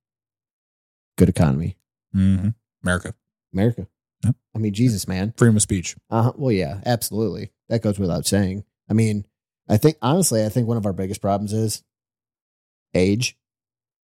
good 1.18 1.28
economy. 1.28 1.76
hmm 2.12 2.48
America. 2.82 3.14
America. 3.52 3.86
Yep. 4.24 4.34
I 4.54 4.58
mean, 4.58 4.72
Jesus, 4.72 5.06
man. 5.06 5.34
Freedom 5.36 5.56
of 5.56 5.62
speech. 5.62 5.94
Uh-huh. 6.10 6.32
well, 6.36 6.52
yeah, 6.52 6.80
absolutely. 6.86 7.50
That 7.68 7.82
goes 7.82 7.98
without 7.98 8.26
saying. 8.26 8.64
I 8.90 8.94
mean, 8.94 9.26
I 9.68 9.76
think, 9.76 9.96
honestly, 10.02 10.44
I 10.44 10.48
think 10.48 10.66
one 10.66 10.76
of 10.78 10.86
our 10.86 10.92
biggest 10.92 11.20
problems 11.20 11.52
is 11.52 11.82
age. 12.94 13.36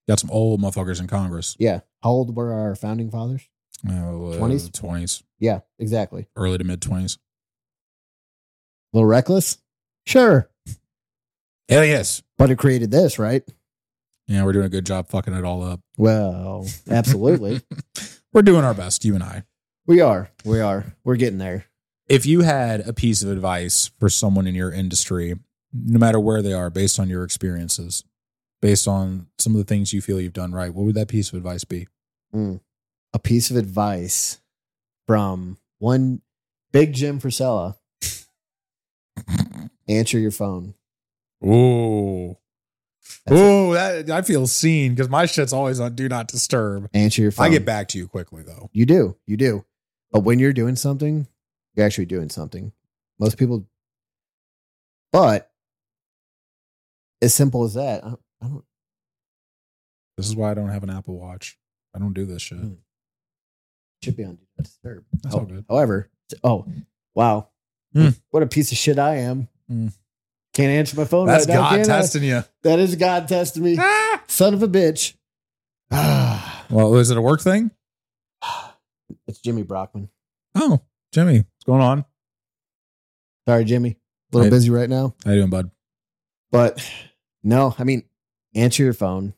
Got 0.09 0.20
some 0.20 0.30
old 0.30 0.61
motherfuckers 0.61 1.01
in 1.01 1.07
Congress. 1.07 1.57
Yeah. 1.59 1.80
How 2.03 2.11
old 2.11 2.36
were 2.36 2.53
our 2.53 2.74
founding 2.74 3.11
fathers? 3.11 3.49
Oh, 3.88 4.32
uh, 4.32 4.38
20s? 4.38 5.22
20s, 5.43 5.47
Yeah, 5.47 5.61
exactly. 5.78 6.26
early 6.36 6.59
to 6.59 6.64
mid 6.64 6.80
20s. 6.80 7.18
A 8.93 8.97
little 8.97 9.07
reckless? 9.09 9.59
Sure. 10.07 10.49
Hell 11.68 11.84
yes. 11.84 12.22
But 12.38 12.51
it 12.51 12.59
created 12.59 12.90
this, 12.90 13.18
right? 13.18 13.43
Yeah, 14.26 14.45
we're 14.45 14.53
doing 14.53 14.66
a 14.66 14.70
good 14.70 14.86
job 14.86 15.09
fucking 15.09 15.34
it 15.34 15.45
all 15.45 15.62
up. 15.62 15.80
Well, 15.99 16.66
absolutely. 16.88 17.61
We're 18.32 18.43
doing 18.43 18.64
our 18.64 18.72
best, 18.72 19.05
you 19.05 19.14
and 19.14 19.22
I. 19.22 19.43
we 19.86 20.01
are. 20.01 20.30
We 20.45 20.61
are. 20.61 20.97
We're 21.05 21.16
getting 21.16 21.38
there. 21.38 21.66
If 22.09 22.24
you 22.24 22.40
had 22.40 22.80
a 22.80 22.93
piece 22.95 23.22
of 23.22 23.30
advice 23.30 23.90
for 23.99 24.09
someone 24.09 24.47
in 24.47 24.55
your 24.55 24.72
industry, 24.72 25.34
no 25.72 25.99
matter 25.99 26.18
where 26.18 26.40
they 26.40 26.53
are, 26.55 26.70
based 26.70 26.99
on 26.99 27.09
your 27.11 27.24
experiences, 27.24 28.05
based 28.62 28.88
on 28.88 29.26
some 29.38 29.53
of 29.55 29.59
the 29.59 29.64
things 29.64 29.93
you 29.93 30.01
feel 30.01 30.20
you've 30.20 30.32
done 30.32 30.53
right, 30.53 30.72
what 30.72 30.84
would 30.86 30.95
that 30.95 31.09
piece 31.09 31.28
of 31.28 31.34
advice 31.34 31.64
be? 31.64 31.88
Mm. 32.34 32.61
A 33.12 33.18
piece 33.18 33.51
of 33.51 33.57
advice 33.57 34.40
from 35.07 35.59
one 35.78 36.22
big 36.72 36.92
Jim 36.92 37.20
Frisella. 37.20 37.76
Answer 39.88 40.18
your 40.18 40.30
phone. 40.30 40.74
Ooh. 41.44 42.36
That's 43.26 43.40
Ooh, 43.40 43.74
that, 43.74 44.11
I 44.11 44.22
feel 44.22 44.46
seen 44.46 44.94
because 44.94 45.09
my 45.09 45.26
shit's 45.26 45.53
always 45.53 45.80
on 45.80 45.94
do 45.94 46.09
not 46.09 46.28
disturb. 46.28 46.88
Answer 46.94 47.22
your 47.22 47.30
phone. 47.30 47.46
I 47.46 47.48
get 47.50 47.64
back 47.64 47.88
to 47.88 47.98
you 47.98 48.09
quickly 48.09 48.42
though. 48.42 48.70
You 48.72 48.86
do. 48.86 49.16
You 49.26 49.36
do. 49.36 49.64
But 50.11 50.20
when 50.20 50.38
you're 50.38 50.53
doing 50.53 50.76
something, 50.76 51.26
you're 51.74 51.86
actually 51.86 52.07
doing 52.07 52.30
something. 52.30 52.72
Most 53.18 53.38
people, 53.38 53.66
but 55.12 55.50
as 57.20 57.34
simple 57.34 57.64
as 57.64 57.74
that, 57.74 58.05
I 58.05 58.14
I 58.42 58.48
don't 58.48 58.64
This 60.16 60.26
is 60.26 60.36
why 60.36 60.50
I 60.50 60.55
don't 60.55 60.70
have 60.70 60.82
an 60.82 60.90
Apple 60.90 61.18
Watch. 61.18 61.59
I 61.94 61.98
don't 61.98 62.14
do 62.14 62.26
this 62.26 62.42
shit. 62.42 62.59
Hmm. 62.59 62.74
Should 64.03 64.16
be 64.16 64.24
on 64.24 64.34
do 64.36 64.42
not 64.59 64.64
disturb. 64.64 65.05
That's 65.22 65.34
How- 65.34 65.40
all 65.40 65.46
good. 65.46 65.64
However, 65.68 66.11
oh 66.42 66.66
wow, 67.14 67.48
Hmm. 67.94 68.09
what 68.30 68.42
a 68.42 68.46
piece 68.46 68.72
of 68.72 68.78
shit 68.78 68.98
I 68.98 69.16
am. 69.18 69.48
Hmm. 69.68 69.88
Can't 70.55 70.70
answer 70.70 70.96
my 70.96 71.05
phone 71.05 71.26
That's 71.26 71.46
right 71.48 71.55
now. 71.55 71.70
God 71.70 71.80
I? 71.80 71.82
testing 71.84 72.24
you. 72.24 72.42
That 72.62 72.78
is 72.78 72.94
God 72.96 73.26
testing 73.28 73.62
me. 73.62 73.78
Son 74.26 74.53
of 74.55 74.62
a 74.62 74.68
bitch. 74.68 75.14
Ah, 75.90 76.66
Well, 76.70 76.94
is 76.96 77.11
it 77.11 77.16
a 77.16 77.22
work 77.22 77.40
thing? 77.40 77.70
it's 79.26 79.38
Jimmy 79.40 79.62
Brockman. 79.62 80.09
Oh, 80.55 80.80
Jimmy, 81.12 81.38
what's 81.38 81.64
going 81.64 81.80
on? 81.80 82.05
Sorry, 83.48 83.64
Jimmy. 83.64 83.90
A 84.32 84.36
little 84.36 84.44
Hey. 84.46 84.50
busy 84.57 84.70
right 84.70 84.88
now. 84.90 85.14
How 85.24 85.32
you 85.32 85.38
doing, 85.38 85.50
bud? 85.50 85.70
But 86.50 86.86
no, 87.42 87.74
I 87.78 87.84
mean, 87.84 88.05
answer 88.55 88.82
your 88.82 88.92
phone. 88.94 89.34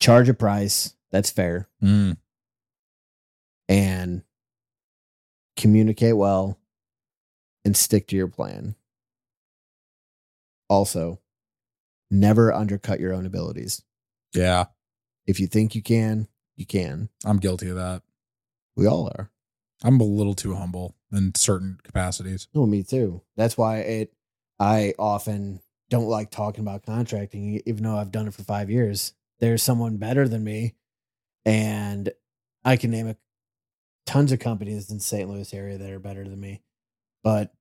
Charge 0.00 0.28
a 0.28 0.34
price 0.34 0.94
that's 1.10 1.30
fair 1.30 1.68
Mm. 1.82 2.16
And 3.68 4.22
communicate 5.56 6.16
well 6.16 6.58
and 7.64 7.76
stick 7.76 8.06
to 8.08 8.16
your 8.16 8.28
plan. 8.28 8.74
Also, 10.68 11.20
never 12.10 12.52
undercut 12.52 13.00
your 13.00 13.12
own 13.12 13.26
abilities. 13.26 13.82
Yeah, 14.34 14.66
If 15.26 15.40
you 15.40 15.46
think 15.46 15.74
you 15.74 15.82
can, 15.82 16.28
you 16.56 16.66
can. 16.66 17.08
I'm 17.24 17.38
guilty 17.38 17.68
of 17.68 17.76
that. 17.76 18.02
We 18.76 18.86
all 18.86 19.08
are. 19.08 19.30
I'm 19.82 20.00
a 20.00 20.04
little 20.04 20.34
too 20.34 20.54
humble 20.54 20.96
in 21.12 21.34
certain 21.34 21.78
capacities. 21.82 22.48
No, 22.54 22.66
me 22.66 22.82
too. 22.82 23.22
That's 23.36 23.56
why 23.56 23.78
it. 23.78 24.12
I 24.58 24.94
often 24.98 25.60
don't 25.90 26.08
like 26.08 26.30
talking 26.30 26.62
about 26.62 26.84
contracting, 26.84 27.60
even 27.66 27.84
though 27.84 27.96
I've 27.96 28.10
done 28.10 28.26
it 28.26 28.34
for 28.34 28.42
five 28.42 28.70
years. 28.70 29.14
There's 29.38 29.62
someone 29.62 29.98
better 29.98 30.26
than 30.28 30.42
me, 30.44 30.74
and 31.44 32.10
I 32.64 32.76
can 32.76 32.90
name 32.90 33.06
a 33.08 33.16
tons 34.06 34.32
of 34.32 34.38
companies 34.38 34.90
in 34.90 35.00
St. 35.00 35.28
Louis 35.28 35.52
area 35.52 35.76
that 35.78 35.90
are 35.90 35.98
better 35.98 36.24
than 36.28 36.40
me, 36.40 36.62
but 37.22 37.52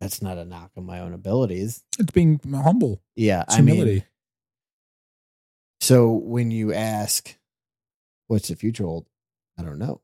that's 0.00 0.20
not 0.20 0.38
a 0.38 0.44
knock 0.44 0.72
on 0.76 0.84
my 0.84 1.00
own 1.00 1.12
abilities. 1.14 1.82
It's 1.98 2.12
being 2.12 2.40
humble. 2.52 3.02
Yeah, 3.16 3.42
It's 3.42 3.54
I 3.56 3.60
mean, 3.60 3.76
humility. 3.76 4.06
so 5.80 6.10
when 6.12 6.50
you 6.50 6.72
ask, 6.72 7.36
"What's 8.26 8.48
the 8.48 8.56
future 8.56 8.84
hold?" 8.84 9.06
I 9.58 9.62
don't 9.62 9.78
know, 9.78 10.00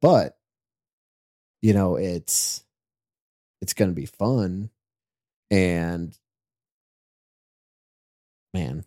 but 0.00 0.36
you 1.62 1.72
know, 1.74 1.96
it's 1.96 2.64
it's 3.60 3.72
going 3.74 3.90
to 3.90 3.94
be 3.94 4.06
fun, 4.06 4.70
and 5.50 6.16
man, 8.54 8.84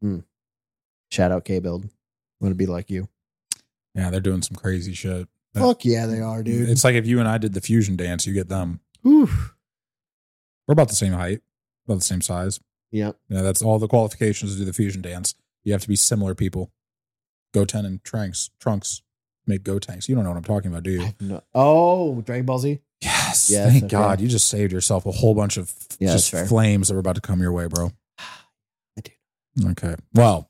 hmm. 0.00 0.20
shout 1.10 1.30
out 1.32 1.44
K 1.44 1.60
Build. 1.60 1.88
Want 2.40 2.52
to 2.52 2.56
be 2.56 2.66
like 2.66 2.90
you? 2.90 3.08
Yeah, 3.94 4.10
they're 4.10 4.20
doing 4.20 4.42
some 4.42 4.56
crazy 4.56 4.92
shit. 4.94 5.28
Yeah. 5.54 5.62
Fuck 5.62 5.84
yeah, 5.84 6.06
they 6.06 6.20
are, 6.20 6.42
dude. 6.42 6.68
It's 6.70 6.84
like 6.84 6.94
if 6.94 7.06
you 7.06 7.18
and 7.18 7.28
I 7.28 7.38
did 7.38 7.52
the 7.52 7.60
fusion 7.60 7.96
dance, 7.96 8.26
you 8.26 8.32
get 8.32 8.48
them. 8.48 8.80
Whew. 9.02 9.28
We're 10.66 10.72
about 10.72 10.88
the 10.88 10.94
same 10.94 11.12
height, 11.12 11.40
about 11.86 11.96
the 11.96 12.04
same 12.04 12.22
size. 12.22 12.58
Yep. 12.92 13.16
Yeah, 13.28 13.42
that's 13.42 13.62
all 13.62 13.78
the 13.78 13.88
qualifications 13.88 14.52
to 14.52 14.58
do 14.58 14.64
the 14.64 14.72
fusion 14.72 15.02
dance. 15.02 15.34
You 15.64 15.72
have 15.72 15.82
to 15.82 15.88
be 15.88 15.96
similar 15.96 16.34
people. 16.34 16.70
Goten 17.52 17.84
and 17.84 18.02
Trunks, 18.04 18.50
Trunks 18.60 19.02
make 19.46 19.62
Gotenks. 19.62 20.08
You 20.08 20.14
don't 20.14 20.24
know 20.24 20.30
what 20.30 20.36
I'm 20.38 20.44
talking 20.44 20.70
about, 20.70 20.84
do 20.84 20.90
you? 20.92 21.08
No- 21.20 21.42
oh, 21.54 22.20
Dragon 22.22 22.46
Ball 22.46 22.58
Z. 22.58 22.80
Yes. 23.02 23.50
Yes, 23.50 23.70
Thank 23.72 23.84
okay. 23.84 23.90
God. 23.90 24.20
You 24.20 24.28
just 24.28 24.46
saved 24.48 24.72
yourself 24.72 25.04
a 25.06 25.10
whole 25.10 25.34
bunch 25.34 25.56
of 25.56 25.72
Yeah, 25.98 26.12
just 26.12 26.30
that's 26.30 26.42
fair. 26.42 26.48
flames 26.48 26.88
that 26.88 26.94
were 26.94 27.00
about 27.00 27.16
to 27.16 27.20
come 27.20 27.40
your 27.40 27.52
way, 27.52 27.66
bro. 27.66 27.90
I 28.18 29.00
do. 29.02 29.12
Okay. 29.70 29.96
Well, 30.14 30.48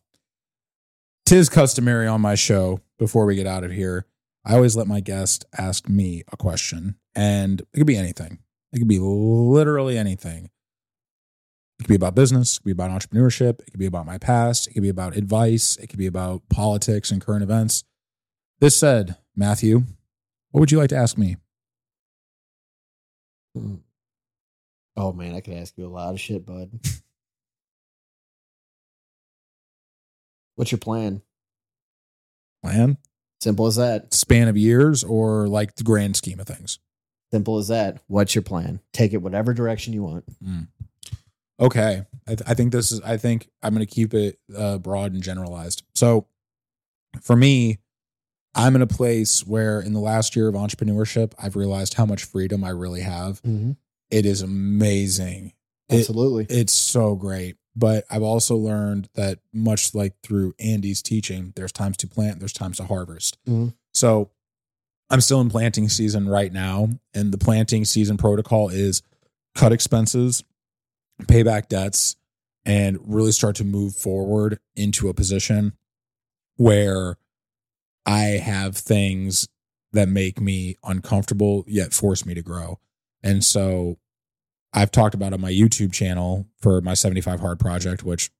tis 1.24 1.48
customary 1.48 2.06
on 2.06 2.20
my 2.20 2.34
show 2.34 2.80
before 2.98 3.26
we 3.26 3.36
get 3.36 3.46
out 3.46 3.64
of 3.64 3.70
here. 3.70 4.06
I 4.44 4.54
always 4.54 4.76
let 4.76 4.86
my 4.86 5.00
guest 5.00 5.44
ask 5.56 5.88
me 5.88 6.22
a 6.32 6.36
question, 6.36 6.96
and 7.14 7.60
it 7.60 7.78
could 7.78 7.86
be 7.86 7.96
anything. 7.96 8.38
It 8.72 8.78
could 8.78 8.88
be 8.88 8.98
literally 8.98 9.96
anything. 9.96 10.50
It 11.78 11.84
could 11.84 11.88
be 11.88 11.96
about 11.96 12.14
business, 12.14 12.56
it 12.56 12.60
could 12.60 12.66
be 12.66 12.72
about 12.72 12.90
entrepreneurship, 12.90 13.60
it 13.60 13.70
could 13.70 13.80
be 13.80 13.86
about 13.86 14.06
my 14.06 14.18
past, 14.18 14.68
it 14.68 14.74
could 14.74 14.82
be 14.82 14.88
about 14.88 15.16
advice, 15.16 15.76
it 15.76 15.88
could 15.88 15.98
be 15.98 16.06
about 16.06 16.42
politics 16.48 17.10
and 17.10 17.20
current 17.20 17.42
events. 17.42 17.84
This 18.60 18.76
said, 18.76 19.16
Matthew, 19.34 19.84
what 20.50 20.60
would 20.60 20.70
you 20.70 20.78
like 20.78 20.90
to 20.90 20.96
ask 20.96 21.18
me? 21.18 21.36
Hmm. 23.56 23.76
Oh 24.96 25.12
man, 25.12 25.34
I 25.34 25.40
could 25.40 25.54
ask 25.54 25.76
you 25.76 25.86
a 25.86 25.88
lot 25.88 26.14
of 26.14 26.20
shit, 26.20 26.44
bud. 26.46 26.70
What's 30.56 30.70
your 30.72 30.78
plan? 30.78 31.22
Plan? 32.62 32.96
Simple 33.40 33.66
as 33.66 33.76
that. 33.76 34.14
Span 34.14 34.48
of 34.48 34.56
years 34.56 35.02
or 35.02 35.48
like 35.48 35.74
the 35.76 35.82
grand 35.84 36.16
scheme 36.16 36.38
of 36.40 36.46
things? 36.46 36.78
Simple 37.32 37.58
as 37.58 37.68
that. 37.68 38.00
What's 38.06 38.34
your 38.34 38.42
plan? 38.42 38.80
Take 38.92 39.12
it 39.14 39.22
whatever 39.22 39.52
direction 39.54 39.92
you 39.92 40.02
want. 40.02 40.24
Mm. 40.44 40.68
Okay, 41.60 42.02
I, 42.26 42.34
th- 42.34 42.42
I 42.46 42.54
think 42.54 42.72
this 42.72 42.90
is. 42.92 43.00
I 43.02 43.16
think 43.16 43.48
I'm 43.62 43.72
going 43.74 43.86
to 43.86 43.92
keep 43.92 44.14
it 44.14 44.38
uh, 44.56 44.78
broad 44.78 45.12
and 45.12 45.22
generalized. 45.22 45.82
So, 45.94 46.26
for 47.20 47.36
me, 47.36 47.78
I'm 48.54 48.74
in 48.74 48.82
a 48.82 48.86
place 48.86 49.46
where, 49.46 49.80
in 49.80 49.92
the 49.92 50.00
last 50.00 50.34
year 50.34 50.48
of 50.48 50.54
entrepreneurship, 50.54 51.32
I've 51.38 51.54
realized 51.56 51.94
how 51.94 52.04
much 52.04 52.24
freedom 52.24 52.64
I 52.64 52.70
really 52.70 53.02
have. 53.02 53.40
It 54.10 54.26
is 54.26 54.42
amazing. 54.42 55.52
It- 55.88 56.00
Absolutely. 56.00 56.46
it's 56.48 56.72
so 56.72 57.14
great. 57.14 57.56
But 57.74 58.04
I've 58.10 58.22
also 58.22 58.56
learned 58.56 59.08
that 59.14 59.38
much 59.52 59.94
like 59.94 60.14
through 60.22 60.54
Andy's 60.58 61.02
teaching, 61.02 61.52
there's 61.56 61.72
times 61.72 61.96
to 61.98 62.06
plant, 62.06 62.38
there's 62.38 62.52
times 62.52 62.76
to 62.76 62.84
harvest. 62.84 63.38
Mhm. 63.46 63.74
So 63.94 64.30
I'm 65.08 65.20
still 65.20 65.40
in 65.40 65.50
planting 65.50 65.88
season 65.88 66.28
right 66.28 66.52
now. 66.52 66.88
And 67.14 67.32
the 67.32 67.38
planting 67.38 67.84
season 67.84 68.16
protocol 68.16 68.68
is 68.68 69.02
cut 69.54 69.72
expenses, 69.72 70.44
pay 71.28 71.42
back 71.42 71.68
debts, 71.68 72.16
and 72.64 72.98
really 73.02 73.32
start 73.32 73.56
to 73.56 73.64
move 73.64 73.94
forward 73.96 74.58
into 74.76 75.08
a 75.08 75.14
position 75.14 75.72
where 76.56 77.16
I 78.06 78.20
have 78.38 78.76
things 78.76 79.48
that 79.92 80.08
make 80.08 80.40
me 80.40 80.76
uncomfortable 80.84 81.64
yet 81.66 81.92
force 81.92 82.24
me 82.24 82.34
to 82.34 82.42
grow. 82.42 82.78
And 83.22 83.44
so 83.44 83.98
I've 84.74 84.90
talked 84.90 85.14
about 85.14 85.32
on 85.32 85.40
my 85.40 85.50
YouTube 85.50 85.92
channel 85.92 86.46
for 86.58 86.80
my 86.80 86.94
75 86.94 87.40
hard 87.40 87.60
project, 87.60 88.02
which 88.04 88.30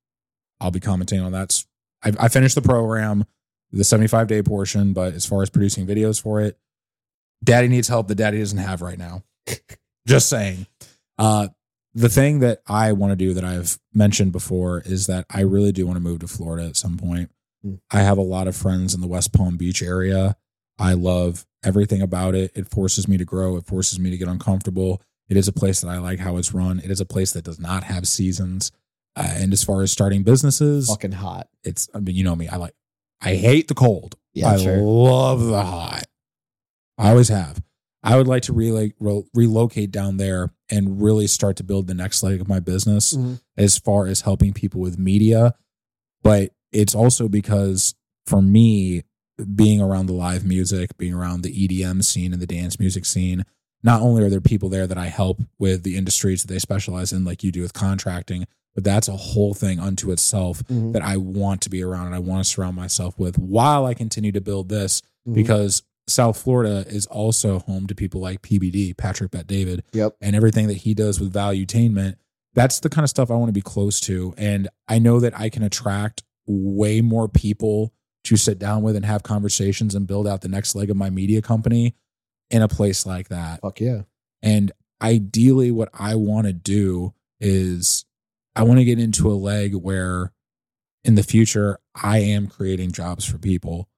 I'll 0.61 0.71
be 0.71 0.81
commenting 0.81 1.21
on. 1.21 1.33
That's 1.33 1.67
I, 2.03 2.13
I 2.19 2.29
finished 2.29 2.55
the 2.55 2.63
program, 2.63 3.25
the 3.71 3.85
75 3.85 4.29
day 4.29 4.43
portion, 4.43 4.93
but 4.93 5.15
as 5.15 5.27
far 5.27 5.43
as 5.43 5.51
producing 5.51 5.87
videos 5.87 6.21
for 6.21 6.41
it, 6.41 6.59
daddy 7.43 7.69
needs 7.69 7.89
help 7.89 8.09
that 8.09 8.15
daddy 8.17 8.39
doesn't 8.39 8.59
have 8.59 8.83
right 8.83 8.99
now. 8.99 9.23
Just 10.07 10.29
saying. 10.29 10.67
Uh, 11.19 11.49
the 11.95 12.09
thing 12.09 12.41
that 12.41 12.63
I 12.67 12.93
want 12.93 13.13
to 13.13 13.17
do 13.17 13.35
that 13.35 13.45
I've 13.45 13.79
mentioned 13.93 14.33
before 14.33 14.81
is 14.81 15.07
that 15.07 15.27
I 15.29 15.43
really 15.43 15.73
do 15.73 15.87
want 15.87 15.97
to 15.97 16.03
move 16.03 16.21
to 16.21 16.29
Florida 16.29 16.67
at 16.67 16.77
some 16.77 16.97
point. 16.97 17.31
Hmm. 17.63 17.75
I 17.91 18.01
have 18.01 18.19
a 18.19 18.23
lot 18.23 18.49
of 18.49 18.57
friends 18.57 18.95
in 18.95 19.01
the 19.01 19.07
West 19.07 19.33
Palm 19.33 19.57
Beach 19.57 19.83
area. 19.83 20.37
I 20.79 20.95
love 20.95 21.47
everything 21.63 22.01
about 22.01 22.35
it. 22.35 22.51
It 22.55 22.69
forces 22.69 23.07
me 23.07 23.19
to 23.19 23.25
grow. 23.25 23.57
It 23.57 23.67
forces 23.67 24.01
me 24.01 24.11
to 24.11 24.17
get 24.17 24.29
uncomfortable. 24.29 25.03
It 25.33 25.39
is 25.39 25.49
a 25.49 25.53
place 25.53 25.81
that 25.81 25.89
I 25.89 25.97
like 25.97 26.19
how 26.19 26.37
it's 26.37 26.53
run. 26.53 26.79
It 26.85 26.91
is 26.91 27.01
a 27.01 27.07
place 27.07 27.31
that 27.33 27.43
does 27.45 27.59
not 27.59 27.85
have 27.85 28.07
seasons. 28.07 28.71
Uh, 29.17 29.23
and 29.33 29.51
as 29.55 29.65
far 29.65 29.81
as 29.81 29.91
starting 29.91 30.25
businesses, 30.25 30.89
Fucking 30.89 31.13
hot. 31.13 31.49
it's 31.65 31.89
I 31.95 32.01
mean, 32.01 32.15
you 32.17 32.23
know 32.23 32.37
me. 32.37 32.49
I 32.49 32.57
like 32.57 32.75
I 33.23 33.37
hate 33.37 33.69
the 33.69 33.75
cold. 33.75 34.17
Yeah, 34.35 34.49
I 34.51 34.57
sure. 34.59 34.77
love 34.77 35.41
the 35.47 35.63
hot. 35.65 36.05
I 36.99 37.11
always 37.13 37.29
have. 37.29 37.63
I 38.03 38.17
would 38.19 38.27
like 38.27 38.43
to 38.43 38.53
re- 38.53 38.93
relocate 39.33 39.91
down 39.91 40.19
there 40.19 40.53
and 40.71 41.01
really 41.01 41.27
start 41.29 41.57
to 41.57 41.65
build 41.65 41.87
the 41.87 41.95
next 41.95 42.23
leg 42.23 42.41
of 42.43 42.49
my 42.49 42.61
business 42.61 43.15
Mhm. 43.15 43.41
as 43.57 43.79
far 43.79 44.07
as 44.07 44.21
helping 44.23 44.53
people 44.53 44.83
with 44.83 44.99
media. 44.99 45.55
But 46.23 46.53
it's 46.73 46.95
also 46.95 47.27
because 47.29 47.95
for 48.27 48.43
me, 48.43 49.05
being 49.55 49.81
around 49.81 50.07
the 50.07 50.13
live 50.15 50.45
music, 50.45 50.99
being 50.99 51.15
around 51.15 51.41
the 51.43 51.53
EDM 51.65 52.03
scene 52.03 52.35
and 52.35 52.43
the 52.43 52.47
dance 52.47 52.79
music 52.79 53.07
scene, 53.07 53.45
not 53.83 54.01
only 54.03 54.23
are 54.23 54.31
there 54.31 54.41
people 54.41 54.69
there 54.69 54.87
that 54.87 54.99
I 54.99 55.07
help 55.07 55.41
with 55.59 55.83
the 55.83 55.97
industries 55.97 56.43
that 56.43 56.53
they 56.53 56.59
specialize 56.59 57.13
in, 57.13 57.25
like 57.25 57.43
you 57.43 57.51
do 57.53 57.63
with 57.63 57.73
contracting, 57.73 58.47
but 58.75 58.85
that's 58.85 59.09
a 59.09 59.17
whole 59.17 59.55
thing 59.55 59.79
unto 59.81 60.11
itself 60.13 60.63
Mhm. 60.69 60.93
that 60.93 61.03
I 61.03 61.17
want 61.17 61.61
to 61.63 61.71
be 61.71 61.83
around 61.83 62.07
and 62.07 62.15
I 62.15 62.19
want 62.21 62.45
to 62.45 62.49
surround 62.51 62.77
myself 62.77 63.19
with 63.19 63.39
while 63.39 63.85
I 63.85 63.95
continue 63.95 64.33
to 64.33 64.41
build 64.41 64.69
this 64.69 65.03
Mhm. 65.29 65.35
because 65.35 65.83
South 66.09 66.37
Florida 66.37 66.85
is 66.89 67.07
also 67.07 67.61
home 67.61 67.87
to 67.87 67.95
people 67.95 68.21
like 68.21 68.43
PBD, 68.43 68.93
Patrick 68.95 69.31
Bet 69.31 69.47
David, 69.47 69.83
Yep. 69.93 70.17
and 70.21 70.35
everything 70.35 70.67
that 70.69 70.79
he 70.79 70.95
does 70.95 71.21
with 71.21 71.33
valuetainment. 71.33 72.15
That's 72.55 72.81
the 72.81 72.89
kind 72.89 73.05
of 73.05 73.11
stuff 73.11 73.31
I 73.31 73.35
want 73.37 73.49
to 73.49 73.53
be 73.53 73.63
close 73.63 74.01
to. 74.01 74.35
And 74.37 74.69
I 74.89 74.99
know 74.99 75.21
that 75.21 75.39
I 75.39 75.49
can 75.49 75.63
attract 75.63 76.23
way 76.47 77.01
more 77.01 77.29
people 77.29 77.93
to 78.25 78.37
sit 78.37 78.59
down 78.59 78.83
with 78.83 78.95
and 78.97 79.05
have 79.05 79.23
conversations 79.23 79.95
and 79.95 80.07
build 80.07 80.27
out 80.27 80.41
the 80.43 80.49
next 80.49 80.75
leg 80.75 80.91
of 80.91 80.97
my 80.97 81.09
media 81.11 81.41
company 81.43 81.95
in 82.53 82.63
a 82.63 82.69
place 82.69 83.05
like 83.07 83.29
that. 83.29 83.61
Fuck 83.63 83.81
yeah. 83.81 84.03
And 84.43 84.71
ideally, 85.01 85.71
what 85.71 85.89
I 85.93 86.15
want 86.15 86.47
to 86.47 86.53
do 86.53 87.15
is 87.41 88.05
I 88.55 88.63
want 88.63 88.79
to 88.79 88.85
get 88.85 88.99
into 89.01 89.31
a 89.31 89.35
leg 89.35 89.75
where 89.75 90.33
in 91.05 91.17
the 91.17 91.23
future, 91.25 91.79
I 92.01 92.19
am 92.19 92.47
creating 92.47 92.93
jobs 92.93 93.25
for 93.25 93.39
people. 93.39 93.89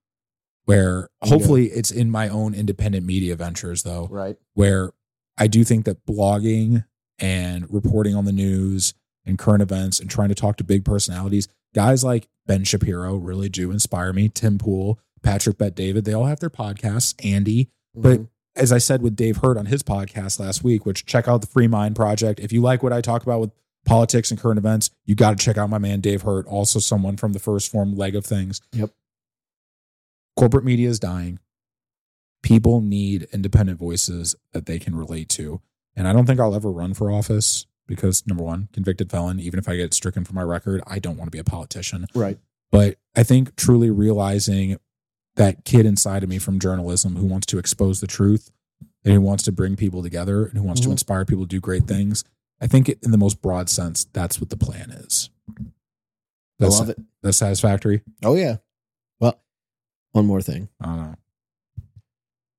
Where 0.65 1.11
Yeah. 1.23 1.29
hopefully 1.29 1.67
it's 1.67 1.91
in 1.91 2.11
my 2.11 2.29
own 2.31 2.55
independent 2.55 3.05
media 3.05 3.37
ventures, 3.37 3.83
though, 3.83 4.09
Right. 4.11 4.39
where 4.55 4.93
I 5.37 5.47
do 5.47 5.63
think 5.65 5.85
that 5.85 6.07
blogging 6.07 6.85
and 7.19 7.71
reporting 7.71 8.15
on 8.15 8.25
the 8.25 8.33
news 8.33 8.95
and 9.27 9.39
current 9.39 9.61
events 9.63 10.01
and 10.01 10.09
trying 10.09 10.31
to 10.31 10.35
talk 10.35 10.57
to 10.57 10.65
big 10.65 10.85
personalities, 10.85 11.49
guys 11.75 12.03
like 12.03 12.29
Ben 12.47 12.65
Shapiro 12.65 13.17
really 13.17 13.49
do 13.51 13.71
inspire 13.71 14.13
me. 14.15 14.29
Tim 14.31 14.57
Pool, 14.57 14.99
Patrick 15.23 15.59
Bet 15.59 15.75
David, 15.75 16.05
they 16.07 16.13
all 16.15 16.27
have 16.27 16.41
their 16.41 16.51
podcasts. 16.51 17.15
Andy, 17.25 17.69
But- 17.97 18.21
Mhm. 18.21 18.29
As 18.57 18.73
I 18.73 18.79
said 18.79 19.03
with 19.03 19.17
Dave 19.17 19.39
Hurt 19.39 19.57
on 19.57 19.67
his 19.67 19.83
podcast 19.83 20.39
last 20.39 20.63
week, 20.63 20.87
which 20.87 21.07
check 21.07 21.27
out 21.27 21.41
the 21.41 21.47
Free 21.49 21.67
Mind 21.67 21.97
Project. 21.97 22.39
If 22.39 22.53
you 22.53 22.61
like 22.63 22.83
what 22.83 22.93
I 22.93 23.01
talk 23.01 23.23
about 23.23 23.41
with 23.41 23.51
politics 23.85 24.31
and 24.31 24.39
current 24.41 24.59
events, 24.59 24.91
you 25.05 25.15
got 25.15 25.37
to 25.37 25.45
check 25.45 25.59
out 25.59 25.69
my 25.69 25.79
man 25.79 26.01
Dave 26.01 26.23
Hurt, 26.23 26.47
also 26.47 26.79
someone 26.79 27.17
from 27.17 27.33
the 27.33 27.41
1st 27.41 27.69
Phorm 27.69 27.97
leg 27.97 28.15
of 28.15 28.25
things. 28.25 28.61
Yep. 28.73 28.91
Corporate 30.37 30.65
media 30.65 30.89
is 30.89 30.99
dying. 31.01 31.39
People 32.43 32.81
need 32.81 33.27
independent 33.33 33.79
voices 33.79 34.37
that 34.53 34.67
they 34.67 34.79
can 34.79 34.95
relate 34.95 35.29
to. 35.31 35.61
And 35.97 36.07
I 36.07 36.13
don't 36.13 36.27
think 36.27 36.41
I'll 36.41 36.55
ever 36.55 36.71
run 36.71 36.95
for 36.95 37.11
office. 37.11 37.67
because 37.87 38.27
number 38.27 38.43
one, 38.43 38.69
convicted 38.73 39.11
felon, 39.11 39.41
even 39.41 39.59
if 39.59 39.69
I 39.69 39.77
get 39.77 39.95
stricken 39.95 40.25
from 40.25 40.37
my 40.37 40.43
record, 40.43 40.83
I 40.87 40.99
don't 40.99 41.17
want 41.17 41.27
to 41.27 41.31
be 41.31 41.39
a 41.39 41.45
politician. 41.45 42.07
Right. 42.15 42.39
But 42.71 42.97
I 43.15 43.23
think 43.23 43.57
truly 43.57 43.91
realizing 43.91 44.79
that 45.37 45.65
kid 45.65 45.85
inside 45.87 46.23
of 46.23 46.29
me 46.29 46.39
from 46.39 46.59
journalism 46.61 47.17
who 47.17 47.27
wants 47.27 47.47
to 47.47 47.59
expose 47.59 48.01
the 48.01 48.07
truth 48.07 48.51
and 49.05 49.13
who 49.15 49.21
wants 49.21 49.43
to 49.45 49.53
bring 49.53 49.77
people 49.77 50.03
together 50.03 50.47
and 50.47 50.57
who 50.59 50.63
wants 50.65 50.81
to 50.83 50.89
Mhm. 50.89 50.93
inspire 50.93 51.25
people 51.25 51.45
to 51.45 51.49
do 51.49 51.61
great 51.61 51.87
things. 51.87 52.25
I 52.61 52.67
think 52.69 52.89
in 52.89 53.11
the 53.11 53.19
most 53.19 53.43
broad 53.43 53.69
sense, 53.69 54.05
that's 54.13 54.41
what 54.41 54.51
the 54.51 54.57
plan 54.57 54.91
is. 54.91 55.31
I 55.51 55.63
That's, 56.61 56.79
love 56.79 56.89
it. 56.91 56.99
that's 57.23 57.37
satisfactory. 57.37 58.03
Oh 58.23 58.37
yeah. 58.37 58.57
Well, 59.21 59.41
one 60.13 60.25
more 60.27 60.41
thing. 60.41 60.69
I 60.81 60.87
don't 60.87 60.97
know. 60.99 61.15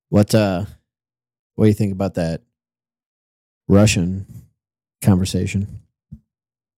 What 0.09 0.35
uh 0.35 0.65
what 1.55 1.65
do 1.65 1.69
you 1.69 1.73
think 1.73 1.93
about 1.93 2.15
that 2.15 2.41
Russian 3.67 4.25
conversation? 5.01 5.81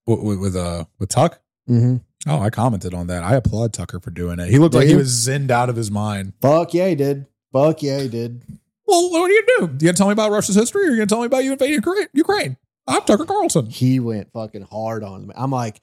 With, 0.06 0.20
with, 0.22 0.40
with, 0.40 0.56
uh, 0.56 0.86
with 1.00 1.10
Tuck? 1.10 1.42
Mm-hmm. 1.70 1.98
Oh, 2.28 2.40
I 2.42 2.50
commented 2.50 2.94
on 2.94 3.08
that. 3.08 3.24
I 3.24 3.36
applaud 3.36 3.74
Tucker 3.74 4.00
for 4.00 4.12
doing 4.12 4.40
it. 4.40 4.50
He 4.50 4.58
looked 4.60 4.74
Do 4.74 4.80
like 4.80 4.88
he 4.88 4.96
was 4.96 5.08
zinned 5.08 5.52
out 5.52 5.70
of 5.70 5.76
his 5.76 5.90
mind. 5.92 6.34
Fuck 6.42 6.74
yeah, 6.74 6.88
he 6.90 6.96
did. 6.96 7.26
Fuck 7.54 7.82
yeah, 7.84 8.00
he 8.02 8.08
did. 8.10 8.44
Well, 8.86 9.12
what 9.12 9.28
do 9.28 9.34
you 9.34 9.46
gonna 9.60 9.68
do? 9.74 9.86
You 9.86 9.92
gonna 9.92 9.98
tell 9.98 10.08
me 10.08 10.14
about 10.14 10.32
Russia's 10.32 10.56
history, 10.56 10.86
or 10.88 10.90
you 10.92 10.96
gonna 10.98 11.08
tell 11.08 11.20
me 11.20 11.26
about 11.26 11.44
you 11.44 11.52
invading 11.54 11.82
Ukra- 11.82 12.08
Ukraine? 12.14 12.58
I'm 12.90 13.02
Tucker 13.02 13.26
Carlson. 13.26 13.66
He 13.66 14.00
went 14.00 14.32
fucking 14.32 14.62
hard 14.62 15.04
on 15.04 15.28
me. 15.28 15.34
I'm 15.36 15.52
like, 15.52 15.82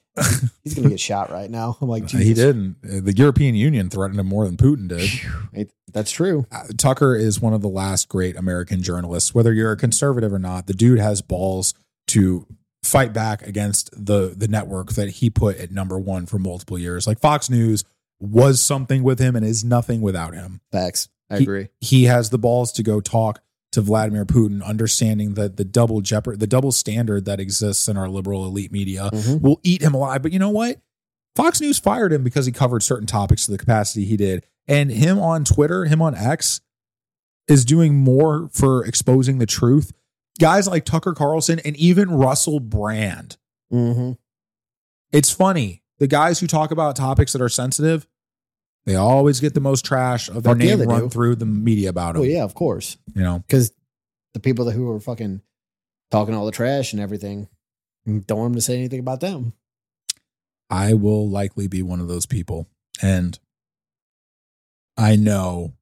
he's 0.63 0.73
gonna 0.75 0.89
get 0.89 0.99
shot 0.99 1.31
right 1.31 1.49
now. 1.49 1.77
I'm 1.79 1.87
like, 1.87 2.07
Jesus. 2.07 2.27
He 2.27 2.33
didn't. 2.33 2.77
The 2.81 3.13
European 3.15 3.53
Union 3.53 3.89
threatened 3.91 4.19
him 4.19 4.25
more 4.27 4.45
than 4.45 4.57
Putin 4.57 4.87
did. 4.87 5.69
That's 5.93 6.11
true. 6.11 6.45
Uh, 6.51 6.63
Tucker 6.77 7.15
is 7.15 7.39
one 7.39 7.53
of 7.53 7.61
the 7.61 7.69
last 7.69 8.09
great 8.09 8.35
American 8.35 8.81
journalists. 8.81 9.35
Whether 9.35 9.53
you're 9.53 9.71
a 9.71 9.77
conservative 9.77 10.33
or 10.33 10.39
not, 10.39 10.65
the 10.67 10.73
dude 10.73 10.99
has 10.99 11.21
balls 11.21 11.73
to 12.07 12.47
fight 12.85 13.13
back 13.13 13.41
against 13.47 13.89
the 13.93 14.33
the 14.35 14.47
network 14.47 14.93
that 14.93 15.09
he 15.09 15.29
put 15.29 15.57
at 15.57 15.71
number 15.71 15.97
one 15.99 16.25
for 16.25 16.37
multiple 16.39 16.77
years. 16.77 17.07
Like 17.07 17.19
Fox 17.19 17.49
News 17.49 17.83
was 18.19 18.61
something 18.61 19.03
with 19.03 19.19
him 19.19 19.35
and 19.35 19.45
is 19.45 19.63
nothing 19.65 20.01
without 20.01 20.33
him. 20.33 20.61
Facts. 20.71 21.09
I 21.29 21.37
He- 21.37 21.43
agree. 21.43 21.67
he 21.81 22.03
has 22.05 22.29
the 22.29 22.37
balls 22.37 22.71
to 22.73 22.83
go 22.83 23.01
talk 23.01 23.41
to 23.71 23.81
Vladimir 23.81 24.25
Putin, 24.25 24.63
understanding 24.63 25.33
that 25.33 25.57
the 25.57 25.65
double 25.65 26.01
jeopard, 26.01 26.39
the 26.39 26.47
double 26.47 26.71
standard 26.71 27.25
that 27.25 27.39
exists 27.41 27.89
in 27.89 27.97
our 27.97 28.07
liberal 28.07 28.45
elite 28.45 28.71
media 28.71 29.09
Mhm. 29.11 29.41
will 29.41 29.59
eat 29.63 29.81
him 29.81 29.93
alive. 29.93 30.21
But 30.21 30.31
you 30.31 30.39
know 30.39 30.49
what? 30.51 30.79
Fox 31.35 31.59
News 31.59 31.77
fired 31.79 32.13
him 32.13 32.23
because 32.23 32.45
he 32.45 32.53
covered 32.53 32.83
certain 32.83 33.07
topics 33.07 33.45
to 33.45 33.51
the 33.51 33.57
capacity 33.57 34.05
he 34.05 34.15
did. 34.15 34.45
And 34.67 34.89
him 34.91 35.19
on 35.19 35.43
Twitter, 35.43 35.85
him 35.85 36.01
on 36.01 36.15
X, 36.15 36.61
is 37.49 37.65
doing 37.65 37.95
more 37.95 38.49
for 38.53 38.85
exposing 38.85 39.39
the 39.39 39.45
truth. 39.45 39.91
Guys 40.39 40.67
like 40.67 40.85
Tucker 40.85 41.13
Carlson 41.13 41.59
and 41.59 41.75
even 41.77 42.11
Russell 42.11 42.59
Brand. 42.59 43.37
Mhm. 43.71 44.17
It's 45.11 45.31
funny. 45.31 45.81
The 45.99 46.07
guys 46.07 46.39
who 46.39 46.47
talk 46.47 46.71
about 46.71 46.95
topics 46.95 47.31
that 47.33 47.41
are 47.41 47.47
sensitive, 47.49 48.05
they 48.85 48.95
always 48.95 49.39
get 49.39 49.53
the 49.53 49.61
most 49.61 49.85
trash 49.85 50.27
of 50.27 50.43
their 50.43 50.51
Fuck 50.53 50.57
name 50.57 50.79
they 50.79 50.85
run 50.85 51.01
do. 51.03 51.09
through 51.09 51.35
the 51.35 51.45
media 51.45 51.89
about 51.89 52.13
them. 52.13 52.21
Well, 52.21 52.29
yeah, 52.29 52.43
of 52.43 52.53
course. 52.53 52.97
You 53.13 53.21
know, 53.21 53.39
Because 53.39 53.71
the 54.33 54.39
people 54.41 54.65
that 54.65 54.73
who 54.73 54.89
are 54.91 54.99
fucking 54.99 55.41
talking 56.11 56.35
all 56.35 56.45
the 56.45 56.51
trash 56.51 56.91
and 56.91 57.01
everything 57.01 57.47
don't 58.05 58.37
want 58.37 58.51
him 58.51 58.55
to 58.55 58.61
say 58.61 58.75
anything 58.77 58.99
about 58.99 59.21
them. 59.21 59.53
I 60.69 60.93
will 60.95 61.29
likely 61.29 61.67
be 61.67 61.81
one 61.81 61.99
of 62.01 62.07
those 62.07 62.25
people. 62.25 62.67
And 63.01 63.39
I 64.97 65.15
know 65.15 65.73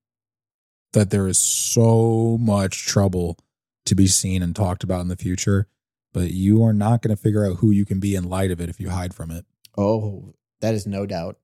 that 0.93 1.10
there 1.10 1.28
is 1.28 1.38
so 1.39 2.38
much 2.39 2.86
trouble 2.86 3.38
to 3.86 3.96
be 3.96 4.08
seen 4.08 4.42
and 4.42 4.56
talked 4.56 4.84
about 4.84 5.02
in 5.02 5.08
the 5.08 5.16
future, 5.16 5.68
but 6.14 6.32
you 6.32 6.64
are 6.64 6.74
not 6.74 7.02
going 7.02 7.16
to 7.16 7.22
figure 7.22 7.46
out 7.46 7.58
who 7.58 7.72
you 7.72 7.86
can 7.86 8.00
be 8.00 8.16
in 8.16 8.30
light 8.30 8.52
of 8.52 8.62
it 8.62 8.70
if 8.70 8.80
you 8.80 8.90
hide 8.90 9.14
from 9.14 9.32
it. 9.32 9.46
Oh, 9.78 10.34
that 10.62 10.74
is 10.74 10.86
no 10.88 11.06
doubt. 11.06 11.38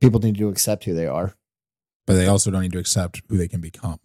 People 0.00 0.20
need 0.20 0.36
to 0.38 0.48
accept 0.48 0.84
who 0.84 0.94
they 0.94 1.06
are. 1.06 1.34
But 2.06 2.14
they 2.14 2.26
also 2.26 2.50
don't 2.50 2.62
need 2.62 2.72
to 2.72 2.78
accept 2.78 3.22
who 3.28 3.36
they 3.36 3.48
can 3.48 3.60
become. 3.60 4.00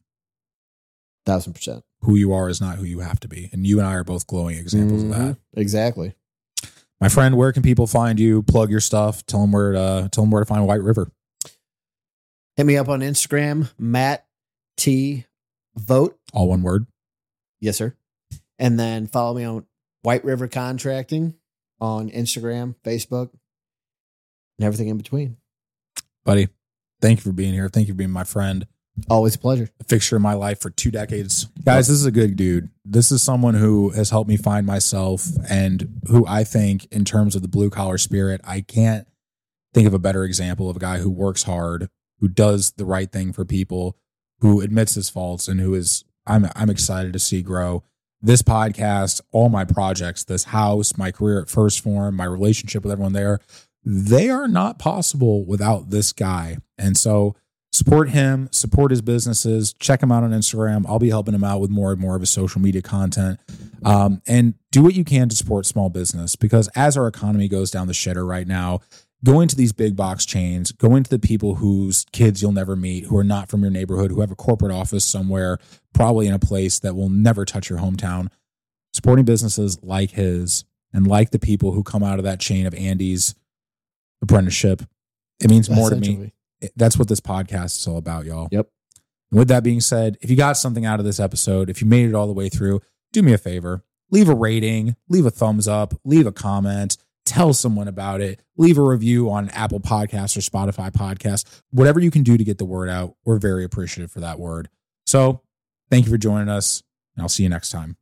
Thousand 1.26 1.54
percent. 1.54 1.84
Who 2.02 2.16
you 2.16 2.32
are 2.32 2.48
is 2.48 2.62
not 2.62 2.78
who 2.78 2.86
you 2.86 3.00
have 3.00 3.20
to 3.22 3.28
be. 3.28 3.50
And 3.52 3.68
you 3.68 3.80
and 3.80 3.88
I 3.88 3.94
are 3.96 4.04
both 4.06 4.26
glowing 4.26 4.58
examples 4.58 5.04
of 5.04 5.10
that. 5.10 5.18
Mhm. 5.18 5.38
Exactly. 5.58 6.14
My 7.02 7.10
friend, 7.10 7.36
where 7.36 7.52
can 7.52 7.62
people 7.64 7.88
find 7.88 8.20
you? 8.20 8.42
Plug 8.44 8.70
your 8.70 8.80
stuff. 8.80 9.26
Tell 9.26 9.42
them 9.42 9.52
where 9.52 9.74
to, 9.74 10.10
tell 10.12 10.24
them 10.24 10.32
where 10.32 10.42
to 10.42 10.46
find 10.46 10.66
White 10.66 10.82
River. 10.82 11.12
Hit 12.56 12.66
me 12.66 12.78
up 12.78 12.88
on 12.90 13.02
Instagram, 13.02 13.72
Matt 13.78 14.26
T 14.78 15.26
Vogt. 15.78 16.18
All 16.34 16.48
one 16.50 16.62
word. 16.62 16.88
Yes, 17.60 17.78
sir. 17.78 17.96
And 18.58 18.80
then 18.80 19.08
follow 19.08 19.38
me 19.38 19.44
on 19.44 19.66
White 20.02 20.24
River 20.24 20.48
Contracting 20.48 21.36
on 21.80 22.10
Instagram, 22.10 22.76
Facebook, 22.84 23.32
and 24.58 24.66
everything 24.66 24.90
in 24.90 24.98
between. 24.98 25.38
Buddy, 26.26 26.50
thank 27.02 27.20
you 27.20 27.24
for 27.24 27.32
being 27.32 27.54
here. 27.54 27.70
Thank 27.70 27.88
you 27.88 27.94
for 27.94 27.98
being 27.98 28.12
my 28.12 28.24
friend. 28.24 28.68
Always 29.10 29.36
a 29.36 29.40
pleasure. 29.40 29.70
a 29.80 29.84
fixture 29.86 30.18
in 30.18 30.22
my 30.22 30.34
life 30.34 30.60
for 30.60 30.70
two 30.70 30.92
decades. 30.92 31.46
Guys, 31.64 31.88
this 31.88 31.98
is 31.98 32.06
a 32.06 32.12
good 32.12 32.36
dude. 32.36 32.70
This 32.84 33.12
is 33.12 33.24
someone 33.24 33.54
who 33.54 33.92
has 33.92 34.10
helped 34.10 34.30
me 34.30 34.36
find 34.36 34.66
myself 34.66 35.26
and 35.50 36.02
who 36.08 36.26
I 36.28 36.44
think, 36.44 36.86
in 36.92 37.06
terms 37.06 37.36
of 37.36 37.42
the 37.42 37.48
blue 37.48 37.70
collar 37.70 37.98
spirit, 37.98 38.42
I 38.44 38.62
can't 38.62 39.08
think 39.74 39.88
of 39.88 39.94
a 39.94 40.00
better 40.00 40.26
example 40.26 40.70
of 40.70 40.76
a 40.76 40.80
guy 40.80 40.98
who 40.98 41.10
works 41.10 41.44
hard, 41.44 41.90
who 42.20 42.28
does 42.28 42.72
the 42.72 42.86
right 42.86 43.10
thing 43.10 43.32
for 43.32 43.46
people, 43.46 43.98
who 44.40 44.60
admits 44.60 44.96
his 44.96 45.10
faults, 45.10 45.48
and 45.48 45.62
who 45.62 45.74
is 45.74 46.04
I'm 46.30 46.48
I'm 46.56 46.70
excited 46.70 47.14
to 47.14 47.20
see 47.20 47.42
grow. 47.42 47.84
This 48.22 48.42
podcast, 48.42 49.22
all 49.32 49.50
my 49.50 49.66
projects, 49.66 50.24
this 50.26 50.46
house, 50.46 50.98
my 50.98 51.12
career 51.12 51.42
at 51.42 51.48
1st 51.48 51.82
Phorm, 51.82 52.16
my 52.16 52.26
relationship 52.26 52.84
with 52.84 52.92
everyone 52.92 53.14
there, 53.14 53.40
they 53.86 54.30
are 54.30 54.48
not 54.48 54.78
possible 54.78 55.46
without 55.46 55.90
this 55.90 56.12
guy. 56.12 56.58
And 56.78 56.98
so 56.98 57.36
support 57.72 58.10
him, 58.10 58.50
support 58.52 58.92
his 58.92 59.02
businesses, 59.02 59.74
check 59.74 60.04
him 60.04 60.12
out 60.12 60.24
on 60.24 60.32
Instagram. 60.32 60.86
I'll 60.88 61.00
be 61.00 61.10
helping 61.10 61.34
him 61.34 61.46
out 61.46 61.62
with 61.62 61.70
more 61.70 61.94
and 61.94 62.02
more 62.02 62.16
of 62.16 62.22
his 62.22 62.30
social 62.30 62.60
media 62.60 62.82
content. 62.82 63.40
Um, 63.86 64.22
and 64.28 64.56
do 64.72 64.84
what 64.84 64.96
you 64.96 65.06
can 65.06 65.30
to 65.30 65.36
support 65.36 65.66
small 65.66 65.90
business 65.90 66.36
because 66.36 66.68
as 66.76 66.98
our 66.98 67.08
economy 67.08 67.48
goes 67.48 67.72
down 67.72 67.88
the 67.88 67.94
shitter 67.94 68.28
right 68.28 68.48
now, 68.48 68.82
going 69.24 69.48
to 69.48 69.56
these 69.56 69.74
big 69.74 69.96
box 69.96 70.26
chains, 70.26 70.72
going 70.72 71.04
to 71.04 71.10
the 71.10 71.20
people 71.20 71.56
whose 71.56 72.06
kids 72.12 72.42
you'll 72.42 72.52
never 72.52 72.76
meet, 72.76 73.06
who 73.06 73.18
are 73.18 73.24
not 73.24 73.50
from 73.50 73.62
your 73.62 73.72
neighborhood, 73.72 74.12
who 74.12 74.22
have 74.22 74.32
a 74.32 74.36
corporate 74.36 74.72
office 74.72 75.06
somewhere, 75.06 75.58
probably 75.94 76.28
in 76.28 76.34
a 76.34 76.40
place 76.40 76.80
that 76.80 76.96
will 76.96 77.10
never 77.10 77.46
touch 77.46 77.70
your 77.70 77.80
hometown, 77.80 78.30
supporting 78.94 79.26
businesses 79.26 79.78
like 79.84 80.12
his 80.12 80.64
and 80.94 81.06
like 81.06 81.32
the 81.32 81.40
people 81.40 81.74
who 81.74 81.84
come 81.84 82.04
out 82.04 82.20
of 82.20 82.26
that 82.26 82.40
chain 82.40 82.66
of 82.66 82.74
Andy's 82.74 83.36
apprenticeship. 84.22 84.84
It 85.40 85.50
means 85.50 85.70
more 85.70 85.90
to 85.90 85.96
me 85.96 86.34
that's 86.76 86.98
what 86.98 87.08
this 87.08 87.22
podcast 87.22 87.78
is 87.78 87.88
all 87.88 87.98
about, 87.98 88.26
y'all. 88.26 88.50
Yep. 88.52 88.68
And 89.32 89.40
with 89.40 89.48
that 89.50 89.64
being 89.64 89.82
said, 89.82 90.18
if 90.22 90.30
you 90.30 90.36
got 90.36 90.58
something 90.58 90.86
out 90.86 91.00
of 91.00 91.06
this 91.06 91.20
episode, 91.20 91.70
if 91.70 91.82
you 91.82 91.88
made 91.88 92.10
it 92.10 92.16
all 92.16 92.28
the 92.28 92.34
way 92.34 92.50
through, 92.50 92.82
do 93.14 93.22
me 93.22 93.34
a 93.34 93.38
favor. 93.38 93.84
Leave 94.12 94.28
a 94.28 94.36
rating, 94.36 94.96
leave 95.08 95.26
a 95.26 95.32
thumbs 95.32 95.68
up, 95.68 95.94
leave 96.04 96.26
a 96.26 96.32
comment, 96.32 96.98
tell 97.30 97.54
someone 97.54 97.88
about 97.88 98.22
it, 98.22 98.42
leave 98.58 98.78
a 98.78 98.84
review 98.84 99.30
on 99.30 99.50
Apple 99.50 99.80
Podcasts 99.80 100.36
or 100.36 100.42
Spotify 100.42 100.92
Podcast, 100.92 101.46
whatever 101.70 102.00
you 102.00 102.10
can 102.12 102.24
do 102.24 102.38
to 102.38 102.44
get 102.44 102.58
the 102.58 102.66
word 102.66 102.90
out. 102.90 103.16
We're 103.24 103.38
very 103.38 103.64
appreciative 103.64 104.12
for 104.12 104.20
that 104.22 104.40
word. 104.40 104.68
So 105.06 105.42
thank 105.92 106.06
you 106.06 106.12
for 106.12 106.18
joining 106.18 106.50
us, 106.50 106.82
and 107.16 107.22
I'll 107.22 107.30
see 107.30 107.44
you 107.44 107.50
next 107.50 107.70
time. 107.70 107.98